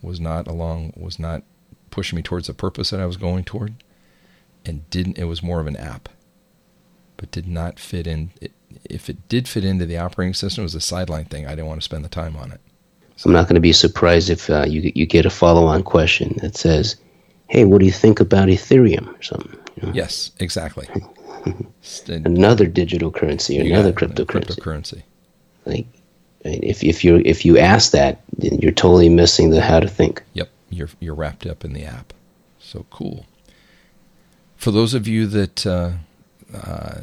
Was 0.00 0.18
not 0.18 0.48
along. 0.48 0.94
Was 0.96 1.18
not 1.18 1.42
pushing 1.90 2.16
me 2.16 2.22
towards 2.22 2.46
the 2.46 2.54
purpose 2.54 2.90
that 2.90 3.00
I 3.00 3.06
was 3.06 3.16
going 3.16 3.44
toward 3.44 3.74
and 4.64 4.88
didn't 4.90 5.18
it 5.18 5.24
was 5.24 5.42
more 5.42 5.60
of 5.60 5.66
an 5.66 5.76
app 5.76 6.08
but 7.16 7.30
did 7.30 7.46
not 7.46 7.78
fit 7.78 8.06
in 8.06 8.30
it, 8.40 8.52
if 8.88 9.08
it 9.08 9.28
did 9.28 9.48
fit 9.48 9.64
into 9.64 9.86
the 9.86 9.96
operating 9.96 10.34
system 10.34 10.62
it 10.62 10.64
was 10.64 10.74
a 10.74 10.80
sideline 10.80 11.24
thing 11.24 11.46
i 11.46 11.50
didn't 11.50 11.66
want 11.66 11.80
to 11.80 11.84
spend 11.84 12.04
the 12.04 12.08
time 12.08 12.36
on 12.36 12.50
it 12.50 12.60
so 13.16 13.28
i'm 13.28 13.34
not 13.34 13.46
going 13.46 13.54
to 13.54 13.60
be 13.60 13.72
surprised 13.72 14.30
if 14.30 14.50
uh, 14.50 14.64
you, 14.66 14.92
you 14.94 15.06
get 15.06 15.26
a 15.26 15.30
follow-on 15.30 15.82
question 15.82 16.36
that 16.40 16.56
says 16.56 16.96
hey 17.48 17.64
what 17.64 17.78
do 17.78 17.86
you 17.86 17.92
think 17.92 18.20
about 18.20 18.48
ethereum 18.48 19.06
or 19.18 19.22
something 19.22 19.58
you 19.76 19.86
know? 19.86 19.92
yes 19.94 20.30
exactly 20.38 20.88
another 22.08 22.66
digital 22.66 23.10
currency 23.10 23.60
or 23.60 23.64
another 23.64 23.92
cryptocurrency. 23.92 24.56
cryptocurrency. 24.56 25.02
Like 25.64 25.86
if, 26.44 26.82
if 26.82 27.04
you 27.04 27.22
if 27.24 27.44
you 27.44 27.58
ask 27.58 27.92
that 27.92 28.20
you're 28.38 28.72
totally 28.72 29.08
missing 29.08 29.50
the 29.50 29.60
how 29.60 29.80
to 29.80 29.88
think. 29.88 30.22
Yep. 30.34 30.48
You're 30.70 30.88
you're 31.00 31.14
wrapped 31.14 31.46
up 31.46 31.64
in 31.64 31.72
the 31.72 31.84
app. 31.84 32.12
So 32.58 32.86
cool. 32.90 33.26
For 34.56 34.70
those 34.70 34.94
of 34.94 35.06
you 35.08 35.26
that 35.26 35.66
uh, 35.66 35.92
uh, 36.54 37.00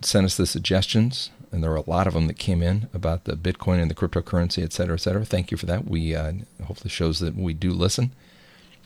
sent 0.00 0.24
us 0.24 0.36
the 0.36 0.46
suggestions, 0.46 1.30
and 1.50 1.62
there 1.62 1.70
were 1.70 1.76
a 1.76 1.90
lot 1.90 2.06
of 2.06 2.14
them 2.14 2.28
that 2.28 2.38
came 2.38 2.62
in 2.62 2.88
about 2.94 3.24
the 3.24 3.32
Bitcoin 3.36 3.80
and 3.80 3.90
the 3.90 3.94
cryptocurrency, 3.94 4.62
et 4.62 4.72
cetera, 4.72 4.94
et 4.94 5.00
cetera. 5.00 5.24
Thank 5.24 5.50
you 5.50 5.56
for 5.56 5.66
that. 5.66 5.86
We 5.86 6.14
uh, 6.14 6.32
hopefully 6.64 6.90
shows 6.90 7.18
that 7.20 7.36
we 7.36 7.52
do 7.52 7.72
listen. 7.72 8.12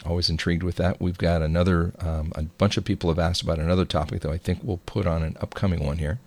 Always 0.04 0.28
intrigued 0.28 0.62
with 0.62 0.76
that. 0.76 1.00
We've 1.00 1.18
got 1.18 1.42
another, 1.42 1.92
um, 2.00 2.32
a 2.34 2.42
bunch 2.42 2.76
of 2.76 2.84
people 2.84 3.10
have 3.10 3.18
asked 3.18 3.42
about 3.42 3.58
another 3.58 3.84
topic, 3.84 4.22
though 4.22 4.32
I 4.32 4.38
think 4.38 4.60
we'll 4.62 4.80
put 4.84 5.06
on 5.06 5.22
an 5.22 5.36
upcoming 5.40 5.84
one 5.84 5.98
here. 5.98 6.18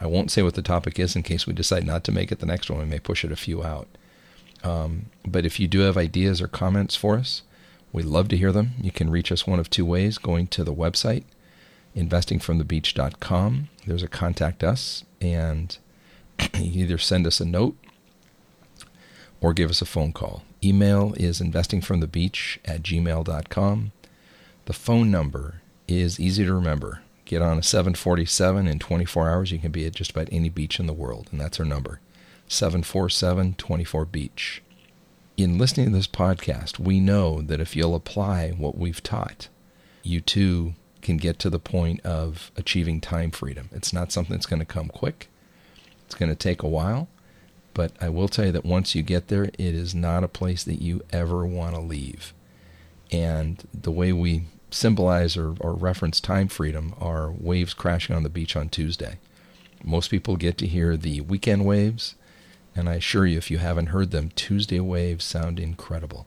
I 0.00 0.06
won't 0.06 0.30
say 0.30 0.42
what 0.42 0.54
the 0.54 0.62
topic 0.62 0.98
is 0.98 1.14
in 1.14 1.22
case 1.22 1.46
we 1.46 1.52
decide 1.52 1.86
not 1.86 2.02
to 2.04 2.12
make 2.12 2.32
it 2.32 2.40
the 2.40 2.46
next 2.46 2.68
one. 2.68 2.80
We 2.80 2.86
may 2.86 2.98
push 2.98 3.24
it 3.24 3.30
a 3.30 3.36
few 3.36 3.62
out. 3.62 3.86
Um, 4.64 5.06
but 5.24 5.46
if 5.46 5.60
you 5.60 5.68
do 5.68 5.80
have 5.80 5.96
ideas 5.96 6.40
or 6.40 6.48
comments 6.48 6.96
for 6.96 7.16
us, 7.16 7.42
we'd 7.92 8.06
love 8.06 8.28
to 8.28 8.36
hear 8.36 8.50
them. 8.50 8.72
You 8.80 8.90
can 8.90 9.10
reach 9.10 9.30
us 9.30 9.46
one 9.46 9.60
of 9.60 9.70
two 9.70 9.84
ways 9.84 10.18
going 10.18 10.48
to 10.48 10.64
the 10.64 10.74
website, 10.74 11.24
investingfromthebeach.com. 11.96 13.68
There's 13.86 14.02
a 14.02 14.08
contact 14.08 14.64
us, 14.64 15.04
and 15.20 15.76
you 16.54 16.84
either 16.84 16.98
send 16.98 17.26
us 17.26 17.40
a 17.40 17.44
note 17.44 17.76
or 19.40 19.52
give 19.52 19.70
us 19.70 19.82
a 19.82 19.86
phone 19.86 20.12
call. 20.12 20.42
Email 20.64 21.14
is 21.16 21.40
investingfromthebeach 21.40 22.58
at 22.64 22.82
gmail.com. 22.82 23.92
The 24.66 24.72
phone 24.72 25.10
number 25.10 25.60
is 25.86 26.18
easy 26.18 26.44
to 26.44 26.54
remember. 26.54 27.02
Get 27.24 27.42
on 27.42 27.58
a 27.58 27.62
747 27.62 28.66
in 28.66 28.78
24 28.78 29.30
hours. 29.30 29.52
You 29.52 29.58
can 29.58 29.72
be 29.72 29.86
at 29.86 29.94
just 29.94 30.12
about 30.12 30.28
any 30.32 30.48
beach 30.48 30.80
in 30.80 30.86
the 30.86 30.92
world, 30.92 31.28
and 31.30 31.40
that's 31.40 31.58
our 31.58 31.66
number 31.66 32.00
747 32.48 33.54
24 33.54 34.04
Beach 34.06 34.62
in 35.36 35.58
listening 35.58 35.86
to 35.86 35.92
this 35.92 36.06
podcast, 36.06 36.78
we 36.78 37.00
know 37.00 37.42
that 37.42 37.60
if 37.60 37.74
you'll 37.74 37.94
apply 37.94 38.50
what 38.50 38.78
we've 38.78 39.02
taught, 39.02 39.48
you 40.02 40.20
too 40.20 40.74
can 41.02 41.16
get 41.16 41.38
to 41.40 41.50
the 41.50 41.58
point 41.58 42.00
of 42.00 42.50
achieving 42.56 43.00
time 43.00 43.30
freedom. 43.30 43.68
It's 43.72 43.92
not 43.92 44.12
something 44.12 44.34
that's 44.34 44.46
going 44.46 44.60
to 44.60 44.66
come 44.66 44.88
quick, 44.88 45.28
it's 46.06 46.14
going 46.14 46.30
to 46.30 46.36
take 46.36 46.62
a 46.62 46.68
while. 46.68 47.08
But 47.74 47.92
I 48.00 48.08
will 48.08 48.28
tell 48.28 48.46
you 48.46 48.52
that 48.52 48.64
once 48.64 48.94
you 48.94 49.02
get 49.02 49.28
there, 49.28 49.44
it 49.44 49.58
is 49.58 49.94
not 49.94 50.24
a 50.24 50.28
place 50.28 50.64
that 50.64 50.80
you 50.80 51.02
ever 51.12 51.44
want 51.44 51.74
to 51.74 51.80
leave. 51.80 52.32
And 53.10 53.62
the 53.74 53.90
way 53.90 54.12
we 54.12 54.44
symbolize 54.70 55.36
or, 55.36 55.54
or 55.60 55.74
reference 55.74 56.20
time 56.20 56.48
freedom 56.48 56.94
are 57.00 57.30
waves 57.30 57.74
crashing 57.74 58.14
on 58.16 58.22
the 58.22 58.28
beach 58.28 58.56
on 58.56 58.68
Tuesday. 58.68 59.18
Most 59.82 60.10
people 60.10 60.36
get 60.36 60.56
to 60.58 60.66
hear 60.66 60.96
the 60.96 61.20
weekend 61.20 61.66
waves 61.66 62.14
and 62.76 62.88
I 62.88 62.94
assure 62.94 63.26
you, 63.26 63.38
if 63.38 63.50
you 63.50 63.58
haven't 63.58 63.86
heard 63.86 64.10
them, 64.10 64.30
Tuesday 64.34 64.80
Waves 64.80 65.24
sound 65.24 65.60
incredible. 65.60 66.26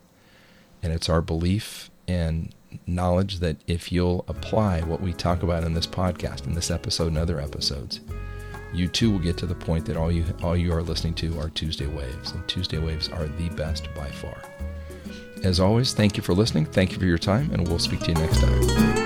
And 0.82 0.92
it's 0.92 1.08
our 1.08 1.20
belief 1.20 1.90
and 2.06 2.54
knowledge 2.86 3.40
that 3.40 3.56
if 3.66 3.92
you'll 3.92 4.24
apply 4.28 4.80
what 4.80 5.00
we 5.00 5.12
talk 5.12 5.42
about 5.42 5.64
in 5.64 5.74
this 5.74 5.86
podcast, 5.86 6.46
in 6.46 6.54
this 6.54 6.70
episode 6.70 7.08
and 7.08 7.18
other 7.18 7.40
episodes, 7.40 8.00
you 8.72 8.88
too 8.88 9.10
will 9.10 9.18
get 9.18 9.36
to 9.38 9.46
the 9.46 9.54
point 9.54 9.84
that 9.86 9.96
all 9.96 10.12
you 10.12 10.24
all 10.42 10.56
you 10.56 10.72
are 10.72 10.82
listening 10.82 11.14
to 11.14 11.38
are 11.38 11.50
Tuesday 11.50 11.86
Waves, 11.86 12.32
and 12.32 12.46
Tuesday 12.48 12.78
Waves 12.78 13.08
are 13.08 13.26
the 13.26 13.48
best 13.50 13.92
by 13.94 14.08
far. 14.08 14.36
As 15.44 15.60
always, 15.60 15.94
thank 15.94 16.16
you 16.16 16.22
for 16.22 16.34
listening. 16.34 16.66
Thank 16.66 16.92
you 16.92 16.98
for 16.98 17.06
your 17.06 17.18
time, 17.18 17.50
and 17.52 17.66
we'll 17.66 17.78
speak 17.78 18.00
to 18.00 18.08
you 18.08 18.14
next 18.14 18.40
time. 18.40 18.97